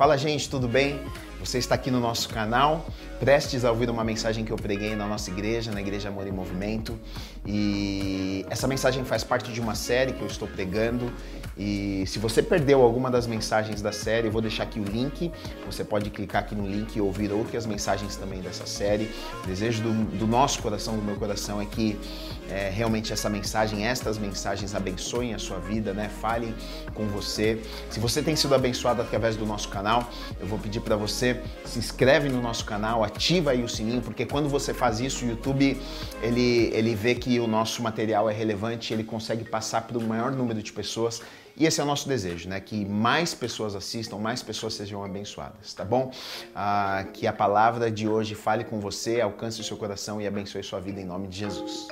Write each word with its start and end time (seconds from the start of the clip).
Fala, 0.00 0.16
gente, 0.16 0.48
tudo 0.48 0.66
bem? 0.66 0.98
Você 1.40 1.56
está 1.56 1.74
aqui 1.74 1.90
no 1.90 2.00
nosso 2.00 2.28
canal, 2.28 2.86
prestes 3.18 3.64
a 3.64 3.70
ouvir 3.70 3.88
uma 3.88 4.04
mensagem 4.04 4.44
que 4.44 4.52
eu 4.52 4.56
preguei 4.56 4.94
na 4.94 5.06
nossa 5.06 5.30
igreja, 5.30 5.72
na 5.72 5.80
Igreja 5.80 6.10
Amor 6.10 6.26
e 6.26 6.30
Movimento. 6.30 6.98
E 7.46 8.44
essa 8.50 8.68
mensagem 8.68 9.04
faz 9.06 9.24
parte 9.24 9.50
de 9.50 9.58
uma 9.58 9.74
série 9.74 10.12
que 10.12 10.20
eu 10.20 10.26
estou 10.26 10.46
pregando. 10.46 11.10
E 11.56 12.04
se 12.06 12.18
você 12.18 12.42
perdeu 12.42 12.82
alguma 12.82 13.10
das 13.10 13.26
mensagens 13.26 13.80
da 13.80 13.90
série, 13.90 14.28
eu 14.28 14.32
vou 14.32 14.42
deixar 14.42 14.64
aqui 14.64 14.78
o 14.78 14.84
link. 14.84 15.32
Você 15.64 15.82
pode 15.82 16.10
clicar 16.10 16.42
aqui 16.42 16.54
no 16.54 16.66
link 16.66 16.94
e 16.96 17.00
ouvir 17.00 17.32
outras 17.32 17.64
mensagens 17.64 18.16
também 18.16 18.40
dessa 18.42 18.66
série. 18.66 19.10
O 19.42 19.46
desejo 19.46 19.82
do, 19.82 19.92
do 20.18 20.26
nosso 20.26 20.60
coração, 20.60 20.94
do 20.94 21.02
meu 21.02 21.16
coração, 21.16 21.60
é 21.60 21.64
que 21.64 21.98
é, 22.50 22.68
realmente 22.68 23.12
essa 23.12 23.30
mensagem, 23.30 23.86
estas 23.86 24.18
mensagens 24.18 24.74
abençoem 24.74 25.34
a 25.34 25.38
sua 25.38 25.58
vida, 25.58 25.94
né? 25.94 26.10
Falem 26.20 26.54
com 26.94 27.06
você. 27.06 27.60
Se 27.88 27.98
você 27.98 28.22
tem 28.22 28.36
sido 28.36 28.54
abençoado 28.54 29.00
através 29.00 29.36
do 29.36 29.46
nosso 29.46 29.68
canal, 29.68 30.10
eu 30.38 30.46
vou 30.46 30.58
pedir 30.58 30.80
para 30.80 30.96
você 30.96 31.29
se 31.64 31.78
inscreve 31.78 32.28
no 32.28 32.40
nosso 32.40 32.64
canal, 32.64 33.02
ativa 33.04 33.50
aí 33.50 33.62
o 33.62 33.68
sininho, 33.68 34.00
porque 34.00 34.24
quando 34.26 34.48
você 34.48 34.72
faz 34.72 35.00
isso, 35.00 35.24
o 35.24 35.28
YouTube 35.28 35.80
ele, 36.22 36.70
ele 36.72 36.94
vê 36.94 37.14
que 37.14 37.38
o 37.40 37.46
nosso 37.46 37.82
material 37.82 38.28
é 38.28 38.32
relevante, 38.32 38.92
ele 38.92 39.04
consegue 39.04 39.44
passar 39.44 39.82
para 39.82 39.98
o 39.98 40.02
maior 40.02 40.32
número 40.32 40.62
de 40.62 40.72
pessoas. 40.72 41.22
E 41.56 41.66
esse 41.66 41.80
é 41.80 41.84
o 41.84 41.86
nosso 41.86 42.08
desejo, 42.08 42.48
né? 42.48 42.60
Que 42.60 42.84
mais 42.86 43.34
pessoas 43.34 43.74
assistam, 43.74 44.16
mais 44.18 44.42
pessoas 44.42 44.74
sejam 44.74 45.04
abençoadas, 45.04 45.74
tá 45.74 45.84
bom? 45.84 46.10
Ah, 46.54 47.04
que 47.12 47.26
a 47.26 47.32
palavra 47.32 47.90
de 47.90 48.08
hoje 48.08 48.34
fale 48.34 48.64
com 48.64 48.80
você, 48.80 49.20
alcance 49.20 49.60
o 49.60 49.64
seu 49.64 49.76
coração 49.76 50.20
e 50.20 50.26
abençoe 50.26 50.62
sua 50.62 50.80
vida 50.80 51.00
em 51.00 51.04
nome 51.04 51.28
de 51.28 51.38
Jesus. 51.38 51.88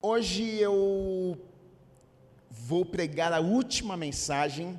Hoje 0.00 0.58
eu 0.60 1.38
vou 2.64 2.84
pregar 2.84 3.32
a 3.32 3.40
última 3.40 3.96
mensagem 3.96 4.78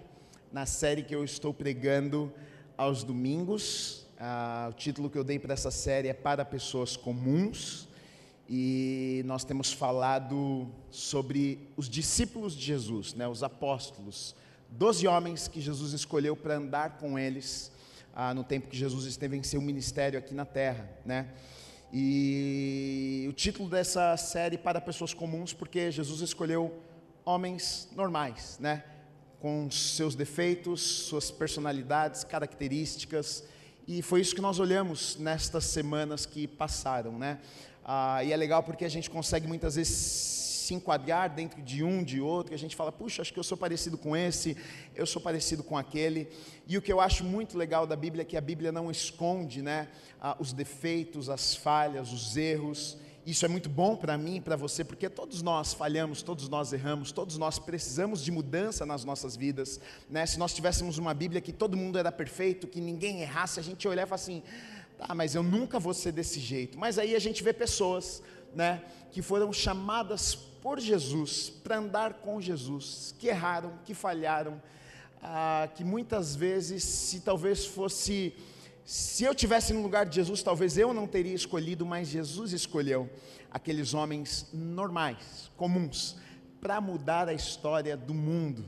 na 0.53 0.65
série 0.65 1.03
que 1.03 1.13
eu 1.13 1.21
estou 1.21 1.53
pregando 1.53 2.31
aos 2.77 3.03
domingos. 3.03 4.07
Ah, 4.17 4.69
o 4.71 4.73
título 4.73 5.09
que 5.09 5.17
eu 5.17 5.23
dei 5.23 5.37
para 5.37 5.53
essa 5.53 5.69
série 5.69 6.07
é 6.07 6.13
Para 6.13 6.45
Pessoas 6.45 6.95
Comuns. 6.95 7.89
E 8.49 9.21
nós 9.25 9.43
temos 9.43 9.73
falado 9.73 10.65
sobre 10.89 11.59
os 11.75 11.89
discípulos 11.89 12.55
de 12.55 12.63
Jesus, 12.63 13.13
né, 13.15 13.27
os 13.27 13.43
apóstolos, 13.43 14.33
doze 14.69 15.05
homens 15.05 15.49
que 15.49 15.59
Jesus 15.59 15.91
escolheu 15.91 16.37
para 16.37 16.55
andar 16.55 16.97
com 16.97 17.19
eles 17.19 17.69
ah, 18.15 18.33
no 18.33 18.45
tempo 18.45 18.69
que 18.69 18.77
Jesus 18.77 19.05
esteve 19.05 19.35
em 19.35 19.43
seu 19.43 19.61
ministério 19.61 20.17
aqui 20.17 20.33
na 20.33 20.45
terra, 20.45 20.89
né? 21.05 21.27
E 21.91 23.25
o 23.29 23.33
título 23.33 23.69
dessa 23.69 24.15
série 24.15 24.57
para 24.57 24.79
pessoas 24.79 25.13
comuns, 25.13 25.53
porque 25.53 25.91
Jesus 25.91 26.21
escolheu 26.21 26.73
homens 27.25 27.89
normais, 27.95 28.57
né? 28.59 28.83
Com 29.39 29.69
seus 29.71 30.15
defeitos, 30.15 30.81
suas 30.81 31.31
personalidades, 31.31 32.23
características, 32.23 33.43
e 33.85 34.01
foi 34.01 34.21
isso 34.21 34.33
que 34.33 34.41
nós 34.41 34.59
olhamos 34.59 35.17
nestas 35.17 35.65
semanas 35.65 36.25
que 36.25 36.47
passaram, 36.47 37.19
né? 37.19 37.39
Ah, 37.83 38.23
e 38.23 38.31
é 38.31 38.37
legal 38.37 38.63
porque 38.63 38.85
a 38.85 38.89
gente 38.89 39.09
consegue 39.09 39.45
muitas 39.45 39.75
vezes 39.75 39.93
se 39.93 40.73
enquadrar 40.73 41.29
dentro 41.29 41.61
de 41.61 41.83
um, 41.83 42.01
de 42.01 42.21
outro, 42.21 42.53
e 42.53 42.55
a 42.55 42.57
gente 42.57 42.77
fala, 42.77 42.93
puxa, 42.93 43.21
acho 43.21 43.33
que 43.33 43.39
eu 43.39 43.43
sou 43.43 43.57
parecido 43.57 43.97
com 43.97 44.15
esse, 44.15 44.55
eu 44.95 45.05
sou 45.05 45.21
parecido 45.21 45.61
com 45.61 45.77
aquele. 45.77 46.29
E 46.65 46.77
o 46.77 46.81
que 46.81 46.93
eu 46.93 47.01
acho 47.01 47.25
muito 47.25 47.57
legal 47.57 47.85
da 47.85 47.97
Bíblia 47.97 48.21
é 48.21 48.25
que 48.25 48.37
a 48.37 48.41
Bíblia 48.41 48.71
não 48.71 48.89
esconde 48.89 49.61
né, 49.61 49.89
os 50.39 50.53
defeitos, 50.53 51.29
as 51.29 51.53
falhas, 51.53 52.13
os 52.13 52.37
erros. 52.37 52.97
Isso 53.25 53.45
é 53.45 53.47
muito 53.47 53.69
bom 53.69 53.95
para 53.95 54.17
mim 54.17 54.35
e 54.35 54.41
para 54.41 54.57
você, 54.57 54.83
porque 54.83 55.09
todos 55.09 55.41
nós 55.41 55.73
falhamos, 55.73 56.21
todos 56.21 56.49
nós 56.49 56.73
erramos, 56.73 57.13
todos 57.13 57.37
nós 57.37 57.57
precisamos 57.57 58.21
de 58.21 58.31
mudança 58.31 58.85
nas 58.85 59.05
nossas 59.05 59.37
vidas. 59.37 59.79
Né? 60.09 60.25
Se 60.25 60.37
nós 60.37 60.53
tivéssemos 60.53 60.97
uma 60.97 61.13
Bíblia 61.13 61.39
que 61.39 61.53
todo 61.53 61.77
mundo 61.77 61.97
era 61.97 62.11
perfeito, 62.11 62.67
que 62.67 62.81
ninguém 62.81 63.21
errasse, 63.21 63.61
a 63.61 63.63
gente 63.63 63.87
olhava 63.87 64.13
assim, 64.13 64.43
tá, 64.97 65.15
mas 65.15 65.35
eu 65.35 65.41
nunca 65.41 65.79
vou 65.79 65.93
ser 65.93 66.11
desse 66.11 66.37
jeito. 66.37 66.77
Mas 66.77 66.99
aí 66.99 67.15
a 67.15 67.19
gente 67.19 67.41
vê 67.41 67.53
pessoas 67.53 68.21
né, 68.53 68.81
que 69.09 69.21
foram 69.21 69.53
chamadas 69.53 70.35
por 70.35 70.79
Jesus, 70.79 71.49
para 71.49 71.77
andar 71.77 72.15
com 72.15 72.41
Jesus, 72.41 73.15
que 73.19 73.27
erraram, 73.27 73.73
que 73.85 73.93
falharam, 73.93 74.61
ah, 75.21 75.69
que 75.75 75.83
muitas 75.83 76.35
vezes, 76.35 76.83
se 76.83 77.21
talvez 77.21 77.65
fosse, 77.65 78.33
se 78.85 79.23
eu 79.23 79.33
tivesse 79.33 79.71
no 79.71 79.81
lugar 79.81 80.05
de 80.05 80.15
Jesus, 80.15 80.43
talvez 80.43 80.77
eu 80.77 80.93
não 80.93 81.07
teria 81.07 81.33
escolhido, 81.33 81.85
mas 81.85 82.09
Jesus 82.09 82.51
escolheu 82.51 83.09
aqueles 83.49 83.93
homens 83.93 84.49
normais, 84.51 85.49
comuns, 85.55 86.17
para 86.59 86.81
mudar 86.81 87.29
a 87.29 87.33
história 87.33 87.95
do 87.95 88.13
mundo. 88.13 88.65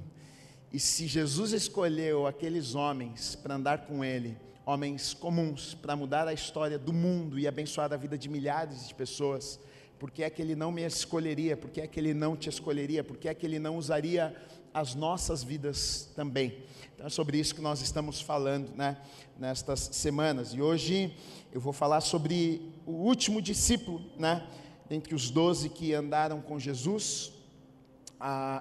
E 0.71 0.79
se 0.79 1.05
Jesus 1.07 1.51
escolheu 1.51 2.27
aqueles 2.27 2.75
homens 2.75 3.35
para 3.35 3.55
andar 3.55 3.85
com 3.87 4.05
Ele, 4.05 4.37
homens 4.65 5.13
comuns, 5.13 5.73
para 5.73 5.95
mudar 5.95 6.27
a 6.27 6.33
história 6.33 6.79
do 6.79 6.93
mundo 6.93 7.37
e 7.37 7.47
abençoar 7.47 7.91
a 7.91 7.97
vida 7.97 8.17
de 8.17 8.29
milhares 8.29 8.87
de 8.87 8.95
pessoas, 8.95 9.59
por 9.99 10.11
que 10.11 10.23
é 10.23 10.29
que 10.29 10.41
Ele 10.41 10.55
não 10.55 10.71
me 10.71 10.83
escolheria? 10.83 11.55
Por 11.55 11.69
que 11.69 11.81
é 11.81 11.87
que 11.87 11.99
Ele 11.99 12.13
não 12.13 12.35
te 12.35 12.49
escolheria? 12.49 13.03
Por 13.03 13.17
que 13.17 13.27
é 13.27 13.33
que 13.33 13.45
Ele 13.45 13.59
não 13.59 13.77
usaria 13.77 14.35
as 14.73 14.95
nossas 14.95 15.43
vidas 15.43 16.11
também? 16.15 16.63
Então 16.95 17.07
é 17.07 17.09
sobre 17.09 17.37
isso 17.37 17.53
que 17.53 17.61
nós 17.61 17.81
estamos 17.81 18.21
falando 18.21 18.73
né, 18.73 18.97
nestas 19.37 19.81
semanas. 19.91 20.53
E 20.53 20.61
hoje 20.61 21.13
eu 21.51 21.59
vou 21.59 21.73
falar 21.73 21.99
sobre 21.99 22.71
o 22.85 22.93
último 22.93 23.41
discípulo, 23.41 24.01
né, 24.17 24.47
dentre 24.87 25.13
os 25.13 25.29
doze 25.29 25.67
que 25.67 25.93
andaram 25.93 26.41
com 26.41 26.57
Jesus, 26.57 27.33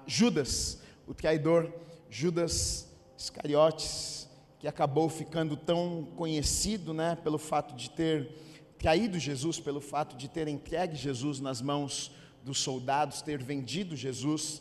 Judas, 0.05 0.81
o 1.07 1.15
traidor, 1.15 1.73
Judas 2.11 2.89
Iscariotes, 3.17 4.29
que 4.59 4.67
acabou 4.67 5.09
ficando 5.09 5.57
tão 5.57 6.09
conhecido 6.17 6.93
né, 6.93 7.15
pelo 7.15 7.39
fato 7.39 7.73
de 7.77 7.89
ter 7.89 8.35
traído 8.77 9.17
Jesus 9.17 9.61
pelo 9.61 9.81
fato 9.81 10.17
de 10.17 10.29
ter 10.29 10.49
entregue 10.49 10.97
Jesus 10.97 11.39
nas 11.39 11.63
mãos 11.63 12.11
dos 12.43 12.59
soldados, 12.59 13.23
ter 13.23 13.41
vendido 13.41 13.97
Jesus. 13.97 14.61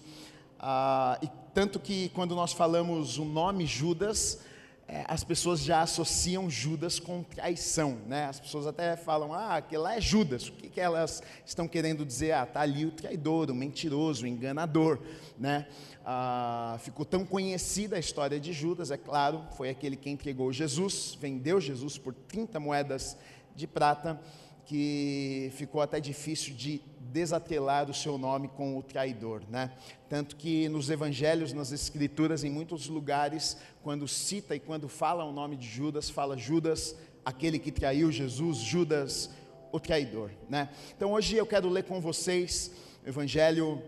Ah, 0.66 1.20
e 1.22 1.28
tanto 1.54 1.78
que 1.78 2.08
quando 2.16 2.34
nós 2.34 2.54
falamos 2.54 3.18
o 3.18 3.26
nome 3.26 3.66
Judas, 3.66 4.40
é, 4.88 5.04
as 5.10 5.22
pessoas 5.22 5.60
já 5.60 5.82
associam 5.82 6.50
Judas 6.50 7.02
com 7.02 7.22
traição, 7.22 7.98
né? 8.08 8.28
As 8.28 8.40
pessoas 8.40 8.66
até 8.66 8.96
falam, 8.96 9.34
ah, 9.34 9.58
aquele 9.58 9.82
lá 9.82 9.98
é 9.98 10.00
Judas. 10.00 10.48
O 10.48 10.54
que, 10.54 10.70
que 10.70 10.80
elas 10.80 11.22
estão 11.46 11.68
querendo 11.68 12.06
dizer? 12.06 12.32
Ah, 12.32 12.44
está 12.44 12.62
ali 12.62 12.86
o 12.86 12.92
traidor, 12.92 13.52
o 13.52 13.54
mentiroso, 13.54 14.24
o 14.24 14.28
enganador, 14.28 15.00
né? 15.38 15.68
Ah, 16.06 16.78
ficou 16.80 17.06
tão 17.06 17.26
conhecida 17.26 17.98
a 17.98 18.00
história 18.00 18.40
de 18.40 18.54
Judas, 18.54 18.90
é 18.90 18.96
claro, 18.96 19.44
foi 19.58 19.70
aquele 19.70 19.98
que 19.98 20.10
entregou 20.10 20.54
Jesus, 20.54 21.18
vendeu 21.20 21.60
Jesus 21.60 21.98
por 21.98 22.14
30 22.14 22.58
moedas 22.58 23.18
de 23.54 23.68
prata 23.68 24.18
que 24.66 25.52
ficou 25.56 25.82
até 25.82 26.00
difícil 26.00 26.56
de 26.56 26.82
desatrelar 27.14 27.90
o 27.90 27.94
seu 27.94 28.18
nome 28.18 28.48
com 28.48 28.76
o 28.76 28.82
traidor, 28.82 29.44
né? 29.48 29.72
Tanto 30.10 30.36
que 30.36 30.68
nos 30.68 30.90
evangelhos, 30.90 31.54
nas 31.54 31.72
escrituras, 31.72 32.44
em 32.44 32.50
muitos 32.50 32.88
lugares, 32.88 33.56
quando 33.84 34.08
cita 34.08 34.56
e 34.56 34.60
quando 34.60 34.90
fala 34.90 35.24
o 35.24 35.32
nome 35.32 35.56
de 35.56 35.68
Judas, 35.68 36.10
fala 36.10 36.36
Judas, 36.36 36.96
aquele 37.24 37.60
que 37.60 37.72
traiu 37.72 38.12
Jesus, 38.12 38.58
Judas, 38.58 39.30
o 39.72 39.80
traidor, 39.80 40.32
né? 40.50 40.70
Então 40.98 41.12
hoje 41.12 41.36
eu 41.36 41.46
quero 41.46 41.70
ler 41.70 41.84
com 41.84 42.02
vocês 42.02 42.72
o 43.06 43.10
evangelho 43.10 43.82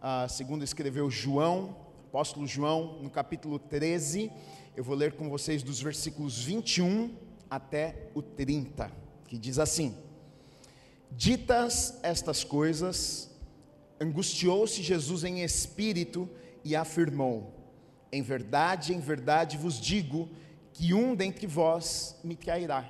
ah, 0.00 0.28
segundo 0.28 0.62
escreveu 0.62 1.10
João, 1.10 1.76
apóstolo 2.06 2.46
João, 2.46 2.98
no 3.02 3.10
capítulo 3.10 3.58
13, 3.58 4.30
eu 4.76 4.84
vou 4.84 4.94
ler 4.94 5.14
com 5.14 5.28
vocês 5.28 5.62
dos 5.64 5.80
versículos 5.82 6.38
21 6.44 7.12
até 7.50 8.10
o 8.14 8.22
30 8.22 9.08
que 9.28 9.38
diz 9.38 9.58
assim: 9.58 9.94
Ditas 11.10 11.98
estas 12.02 12.44
coisas, 12.44 13.30
angustiou-se 14.00 14.82
Jesus 14.82 15.24
em 15.24 15.42
espírito 15.42 16.28
e 16.64 16.76
afirmou: 16.76 17.52
Em 18.12 18.22
verdade, 18.22 18.94
em 18.94 19.00
verdade 19.00 19.56
vos 19.56 19.80
digo 19.80 20.28
que 20.72 20.94
um 20.94 21.14
dentre 21.14 21.46
vós 21.46 22.16
me 22.22 22.36
trairá. 22.36 22.88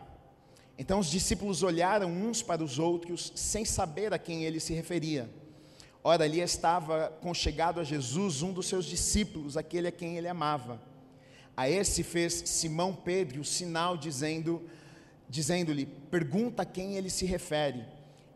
Então 0.77 1.01
os 1.01 1.11
discípulos 1.11 1.63
olharam 1.63 2.11
uns 2.11 2.43
para 2.43 2.63
os 2.63 2.79
outros, 2.79 3.33
sem 3.35 3.65
saber 3.65 4.13
a 4.13 4.19
quem 4.19 4.45
ele 4.45 4.61
se 4.61 4.73
referia. 4.73 5.29
Ora, 6.05 6.25
ali 6.25 6.41
estava 6.41 7.09
conchegado 7.21 7.81
a 7.81 7.85
Jesus 7.85 8.43
um 8.43 8.53
dos 8.53 8.67
seus 8.67 8.85
discípulos, 8.85 9.57
aquele 9.57 9.89
a 9.89 9.93
quem 9.93 10.17
ele 10.17 10.29
amava. 10.29 10.81
A 11.57 11.69
esse 11.69 12.05
fez 12.05 12.35
Simão 12.47 12.95
Pedro 12.95 13.41
o 13.41 13.45
sinal, 13.45 13.97
dizendo: 13.97 14.63
dizendo-lhe: 15.29 15.87
Pergunta 15.87 16.63
a 16.63 16.67
quem 16.67 16.95
ele 16.95 17.11
se 17.11 17.27
refere. 17.27 17.85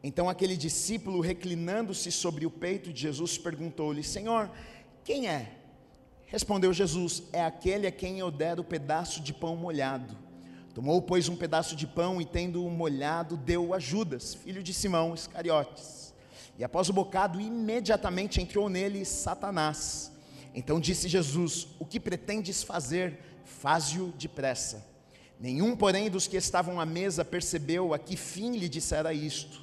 Então 0.02 0.28
aquele 0.28 0.56
discípulo, 0.56 1.20
reclinando-se 1.20 2.10
sobre 2.10 2.44
o 2.44 2.50
peito 2.50 2.92
de 2.92 3.02
Jesus, 3.02 3.38
perguntou-lhe: 3.38 4.02
Senhor, 4.02 4.50
quem 5.04 5.28
é? 5.28 5.52
Respondeu 6.26 6.72
Jesus: 6.72 7.22
É 7.32 7.44
aquele 7.44 7.86
a 7.86 7.92
quem 7.92 8.18
eu 8.18 8.30
der 8.30 8.58
o 8.58 8.64
pedaço 8.64 9.20
de 9.20 9.32
pão 9.32 9.54
molhado. 9.54 10.16
Tomou, 10.74 11.02
pois, 11.02 11.28
um 11.28 11.36
pedaço 11.36 11.76
de 11.76 11.86
pão 11.86 12.20
e, 12.20 12.24
tendo-o 12.24 12.70
molhado, 12.70 13.36
deu 13.36 13.74
a 13.74 13.78
Judas, 13.78 14.34
filho 14.34 14.62
de 14.62 14.72
Simão 14.72 15.14
Iscariotes. 15.14 16.14
E 16.58 16.64
após 16.64 16.88
o 16.88 16.92
bocado, 16.92 17.40
imediatamente 17.40 18.40
entrou 18.40 18.70
nele 18.70 19.04
Satanás. 19.04 20.10
Então 20.54 20.80
disse 20.80 21.08
Jesus: 21.08 21.68
O 21.78 21.84
que 21.84 22.00
pretendes 22.00 22.62
fazer, 22.62 23.18
faze-o 23.44 24.12
depressa. 24.18 24.84
Nenhum, 25.38 25.76
porém, 25.76 26.10
dos 26.10 26.26
que 26.26 26.36
estavam 26.36 26.80
à 26.80 26.86
mesa 26.86 27.24
percebeu 27.24 27.92
a 27.92 27.98
que 27.98 28.16
fim 28.16 28.56
lhe 28.56 28.68
dissera 28.68 29.12
isto. 29.12 29.62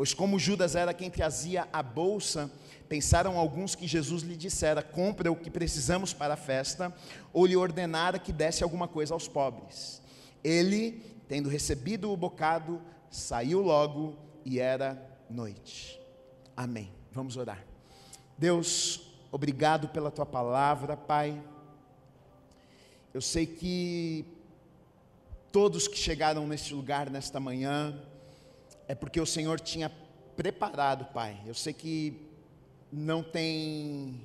Pois, 0.00 0.14
como 0.14 0.38
Judas 0.38 0.76
era 0.76 0.94
quem 0.94 1.10
trazia 1.10 1.68
a 1.70 1.82
bolsa, 1.82 2.50
pensaram 2.88 3.38
alguns 3.38 3.74
que 3.74 3.86
Jesus 3.86 4.22
lhe 4.22 4.34
dissera: 4.34 4.82
Compra 4.82 5.30
o 5.30 5.36
que 5.36 5.50
precisamos 5.50 6.14
para 6.14 6.32
a 6.32 6.38
festa, 6.38 6.90
ou 7.34 7.44
lhe 7.44 7.54
ordenara 7.54 8.18
que 8.18 8.32
desse 8.32 8.64
alguma 8.64 8.88
coisa 8.88 9.12
aos 9.12 9.28
pobres. 9.28 10.00
Ele, 10.42 11.02
tendo 11.28 11.50
recebido 11.50 12.10
o 12.10 12.16
bocado, 12.16 12.80
saiu 13.10 13.60
logo 13.60 14.16
e 14.42 14.58
era 14.58 15.06
noite. 15.28 16.00
Amém. 16.56 16.90
Vamos 17.12 17.36
orar. 17.36 17.62
Deus, 18.38 19.02
obrigado 19.30 19.86
pela 19.88 20.10
tua 20.10 20.24
palavra, 20.24 20.96
Pai. 20.96 21.38
Eu 23.12 23.20
sei 23.20 23.44
que 23.44 24.24
todos 25.52 25.86
que 25.86 25.98
chegaram 25.98 26.46
neste 26.46 26.72
lugar 26.72 27.10
nesta 27.10 27.38
manhã, 27.38 28.00
é 28.90 28.94
porque 28.96 29.20
o 29.20 29.26
Senhor 29.26 29.60
tinha 29.60 29.88
preparado, 30.34 31.04
Pai. 31.12 31.40
Eu 31.46 31.54
sei 31.54 31.72
que 31.72 32.28
não 32.90 33.22
tem, 33.22 34.20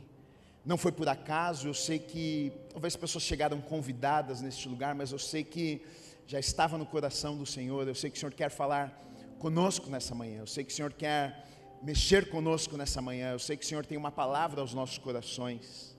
não 0.65 0.75
foi 0.75 0.91
por 0.91 1.07
acaso, 1.07 1.67
eu 1.67 1.73
sei 1.75 2.00
que 2.00 2.51
talvez 2.71 2.95
pessoas 2.95 3.23
chegaram 3.23 3.62
convidadas 3.62 4.41
neste 4.41 4.67
lugar, 4.67 4.95
mas 4.95 5.12
eu 5.12 5.19
sei 5.19 5.44
que 5.44 5.85
já 6.25 6.39
estava 6.39 6.79
no 6.79 6.85
coração 6.88 7.38
do 7.38 7.45
Senhor, 7.45 7.88
eu 7.88 7.94
sei 7.94 8.09
que 8.09 8.17
o 8.17 8.19
Senhor 8.19 8.33
quer 8.33 8.50
falar 8.50 9.07
conosco 9.38 9.88
nessa 9.88 10.15
manhã, 10.15 10.39
eu 10.39 10.47
sei 10.47 10.63
que 10.63 10.73
o 10.73 10.75
Senhor 10.75 10.94
quer 10.94 11.47
mexer 11.83 12.31
conosco 12.31 12.75
nessa 12.75 13.00
manhã, 13.03 13.33
eu 13.33 13.39
sei 13.39 13.56
que 13.56 13.63
o 13.63 13.68
Senhor 13.68 13.85
tem 13.85 14.00
uma 14.00 14.11
palavra 14.11 14.61
aos 14.61 14.73
nossos 14.73 14.97
corações. 14.97 15.94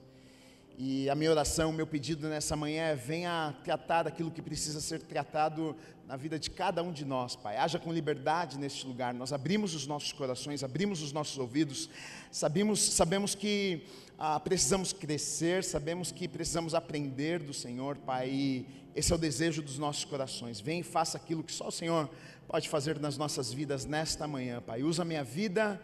E 0.79 1.09
a 1.09 1.15
minha 1.15 1.31
oração, 1.31 1.71
o 1.71 1.73
meu 1.73 1.87
pedido 1.87 2.29
nessa 2.29 2.55
manhã 2.55 2.83
é: 2.83 2.95
venha 2.95 3.55
tratar 3.63 4.07
aquilo 4.07 4.29
que 4.29 4.43
precisa 4.43 4.79
ser 4.79 5.01
tratado 5.01 5.75
na 6.07 6.15
vida 6.15 6.37
de 6.37 6.51
cada 6.51 6.83
um 6.83 6.91
de 6.91 7.03
nós, 7.03 7.35
Pai. 7.35 7.57
Haja 7.57 7.79
com 7.79 7.91
liberdade 7.91 8.59
neste 8.59 8.85
lugar. 8.85 9.11
Nós 9.11 9.33
abrimos 9.33 9.73
os 9.73 9.87
nossos 9.87 10.13
corações, 10.13 10.63
abrimos 10.63 11.01
os 11.01 11.11
nossos 11.11 11.35
ouvidos. 11.39 11.89
Sabemos, 12.29 12.79
sabemos 12.79 13.33
que 13.33 13.87
ah, 14.19 14.39
precisamos 14.39 14.93
crescer, 14.93 15.63
sabemos 15.63 16.11
que 16.11 16.27
precisamos 16.27 16.75
aprender 16.75 17.39
do 17.39 17.55
Senhor, 17.55 17.97
Pai. 17.97 18.29
E 18.29 18.65
esse 18.95 19.11
é 19.11 19.15
o 19.15 19.17
desejo 19.19 19.63
dos 19.63 19.79
nossos 19.79 20.05
corações. 20.05 20.59
Vem 20.59 20.81
e 20.81 20.83
faça 20.83 21.17
aquilo 21.17 21.43
que 21.43 21.53
só 21.53 21.69
o 21.69 21.71
Senhor 21.71 22.07
pode 22.47 22.69
fazer 22.69 22.99
nas 22.99 23.17
nossas 23.17 23.51
vidas 23.51 23.83
nesta 23.83 24.27
manhã, 24.27 24.61
Pai. 24.61 24.83
Usa 24.83 25.01
a 25.01 25.05
minha 25.05 25.23
vida 25.23 25.81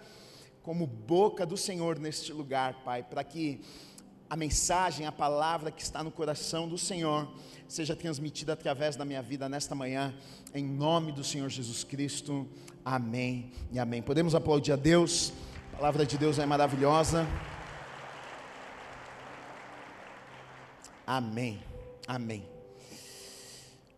como 0.61 0.85
boca 0.85 1.47
do 1.47 1.57
Senhor 1.57 1.97
neste 1.97 2.31
lugar, 2.31 2.83
Pai, 2.83 3.01
para 3.01 3.23
que 3.23 3.59
a 4.29 4.35
mensagem, 4.35 5.05
a 5.05 5.11
palavra 5.11 5.71
que 5.71 5.81
está 5.81 6.03
no 6.03 6.11
coração 6.11 6.67
do 6.67 6.77
Senhor 6.77 7.27
seja 7.67 7.95
transmitida 7.95 8.53
através 8.53 8.95
da 8.95 9.05
minha 9.05 9.21
vida 9.21 9.49
nesta 9.49 9.73
manhã, 9.73 10.13
em 10.53 10.63
nome 10.63 11.11
do 11.11 11.23
Senhor 11.23 11.49
Jesus 11.49 11.83
Cristo. 11.83 12.47
Amém 12.85 13.51
e 13.71 13.79
amém. 13.79 14.01
Podemos 14.01 14.35
aplaudir 14.35 14.71
a 14.71 14.75
Deus, 14.75 15.33
a 15.73 15.77
palavra 15.77 16.05
de 16.05 16.17
Deus 16.17 16.39
é 16.39 16.45
maravilhosa. 16.45 17.27
Amém, 21.05 21.61
amém. 22.07 22.45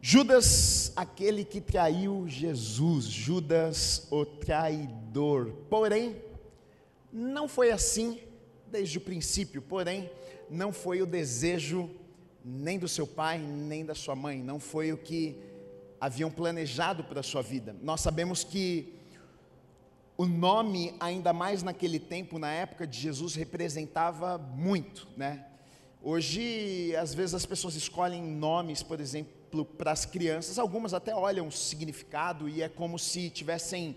Judas, 0.02 0.94
aquele 0.96 1.44
que 1.44 1.60
traiu 1.60 2.26
Jesus, 2.28 3.06
Judas, 3.06 4.08
o 4.12 4.26
traidor. 4.26 5.52
Porém, 5.70 6.16
não 7.12 7.48
foi 7.48 7.72
assim 7.72 8.20
desde 8.76 8.98
o 8.98 9.02
princípio, 9.02 9.62
porém, 9.62 10.10
não 10.50 10.74
foi 10.74 11.02
o 11.02 11.06
desejo 11.06 11.90
nem 12.44 12.78
do 12.78 12.90
seu 12.90 13.08
pai, 13.08 13.38
nem 13.40 13.86
da 13.86 13.96
sua 13.96 14.16
mãe, 14.16 14.44
não 14.44 14.60
foi 14.60 14.92
o 14.92 14.98
que 14.98 15.40
haviam 16.00 16.30
planejado 16.30 17.02
para 17.06 17.22
a 17.22 17.24
sua 17.24 17.42
vida. 17.42 17.74
Nós 17.82 18.02
sabemos 18.02 18.44
que 18.44 18.94
o 20.18 20.26
nome, 20.26 20.94
ainda 21.00 21.32
mais 21.32 21.64
naquele 21.64 22.00
tempo, 22.00 22.38
na 22.38 22.52
época 22.52 22.86
de 22.86 23.00
Jesus, 23.00 23.34
representava 23.36 24.38
muito, 24.38 25.08
né? 25.16 25.46
Hoje, 26.04 26.94
às 26.98 27.14
vezes 27.14 27.34
as 27.34 27.46
pessoas 27.46 27.76
escolhem 27.76 28.22
nomes, 28.22 28.84
por 28.84 29.00
exemplo, 29.00 29.64
para 29.78 29.92
as 29.92 30.06
crianças, 30.06 30.60
algumas 30.60 30.94
até 30.94 31.16
olham 31.16 31.48
o 31.48 31.52
significado 31.52 32.50
e 32.50 32.62
é 32.62 32.68
como 32.68 33.00
se 33.00 33.30
tivessem 33.30 33.96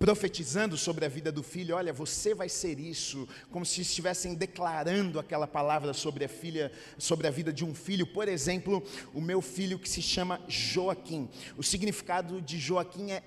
profetizando 0.00 0.78
sobre 0.78 1.04
a 1.04 1.08
vida 1.10 1.30
do 1.30 1.42
filho, 1.42 1.76
olha, 1.76 1.92
você 1.92 2.34
vai 2.34 2.48
ser 2.48 2.80
isso, 2.80 3.28
como 3.50 3.66
se 3.66 3.82
estivessem 3.82 4.34
declarando 4.34 5.20
aquela 5.20 5.46
palavra 5.46 5.92
sobre 5.92 6.24
a 6.24 6.28
filha, 6.28 6.72
sobre 6.96 7.28
a 7.28 7.30
vida 7.30 7.52
de 7.52 7.66
um 7.66 7.74
filho. 7.74 8.06
Por 8.06 8.26
exemplo, 8.26 8.82
o 9.12 9.20
meu 9.20 9.42
filho 9.42 9.78
que 9.78 9.86
se 9.86 10.00
chama 10.00 10.40
Joaquim. 10.48 11.28
O 11.54 11.62
significado 11.62 12.40
de 12.40 12.58
Joaquim 12.58 13.10
é 13.10 13.22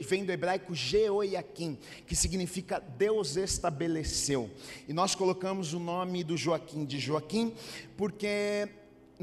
vem 0.00 0.24
do 0.24 0.32
hebraico 0.32 0.74
Jeoiaquim, 0.74 1.78
que 2.06 2.16
significa 2.16 2.80
Deus 2.80 3.36
estabeleceu. 3.36 4.50
E 4.88 4.94
nós 4.94 5.14
colocamos 5.14 5.74
o 5.74 5.78
nome 5.78 6.24
do 6.24 6.38
Joaquim 6.38 6.86
de 6.86 6.98
Joaquim 6.98 7.54
porque 7.98 8.66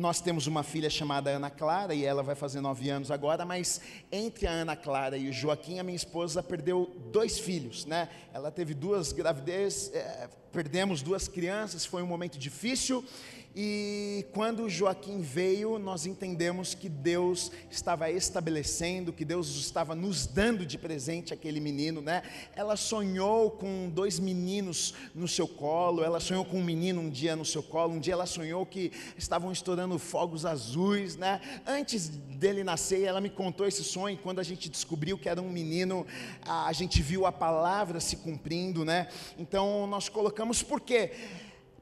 nós 0.01 0.19
temos 0.19 0.47
uma 0.47 0.63
filha 0.63 0.89
chamada 0.89 1.29
Ana 1.29 1.51
Clara 1.51 1.93
e 1.93 2.03
ela 2.03 2.23
vai 2.23 2.33
fazer 2.33 2.59
nove 2.59 2.89
anos 2.89 3.11
agora, 3.11 3.45
mas 3.45 3.79
entre 4.11 4.47
a 4.47 4.51
Ana 4.51 4.75
Clara 4.75 5.15
e 5.15 5.29
o 5.29 5.31
Joaquim, 5.31 5.77
a 5.77 5.83
minha 5.83 5.95
esposa 5.95 6.41
perdeu 6.41 6.91
dois 7.11 7.37
filhos, 7.37 7.85
né? 7.85 8.09
Ela 8.33 8.49
teve 8.49 8.73
duas 8.73 9.11
gravidez, 9.11 9.91
é, 9.93 10.27
perdemos 10.51 11.03
duas 11.03 11.27
crianças, 11.27 11.85
foi 11.85 12.01
um 12.01 12.07
momento 12.07 12.39
difícil 12.39 13.05
e 13.53 14.25
quando 14.33 14.69
Joaquim 14.69 15.19
veio, 15.19 15.77
nós 15.77 16.05
entendemos 16.05 16.73
que 16.73 16.87
Deus 16.87 17.51
estava 17.69 18.09
estabelecendo, 18.09 19.11
que 19.11 19.25
Deus 19.25 19.49
estava 19.57 19.93
nos 19.93 20.25
dando 20.25 20.65
de 20.65 20.77
presente 20.77 21.33
aquele 21.33 21.59
menino, 21.59 22.01
né? 22.01 22.23
Ela 22.55 22.77
sonhou 22.77 23.51
com 23.51 23.89
dois 23.89 24.19
meninos 24.19 24.93
no 25.13 25.27
seu 25.27 25.47
colo, 25.47 26.01
ela 26.01 26.21
sonhou 26.21 26.45
com 26.45 26.59
um 26.59 26.63
menino 26.63 27.01
um 27.01 27.09
dia 27.09 27.35
no 27.35 27.43
seu 27.43 27.61
colo, 27.61 27.93
um 27.93 27.99
dia 27.99 28.13
ela 28.13 28.25
sonhou 28.25 28.65
que 28.65 28.91
estavam 29.17 29.51
estourando 29.51 29.99
fogos 29.99 30.45
azuis, 30.45 31.17
né? 31.17 31.41
Antes 31.67 32.07
dele 32.07 32.63
nascer, 32.63 33.03
ela 33.03 33.19
me 33.19 33.29
contou 33.29 33.67
esse 33.67 33.83
sonho, 33.83 34.17
quando 34.17 34.39
a 34.39 34.43
gente 34.43 34.69
descobriu 34.69 35.17
que 35.17 35.27
era 35.27 35.41
um 35.41 35.49
menino, 35.49 36.07
a 36.41 36.71
gente 36.71 37.01
viu 37.01 37.25
a 37.25 37.31
palavra 37.31 37.99
se 37.99 38.15
cumprindo, 38.15 38.85
né? 38.85 39.09
Então 39.37 39.85
nós 39.87 40.07
colocamos 40.07 40.63
por 40.63 40.79
quê? 40.79 41.11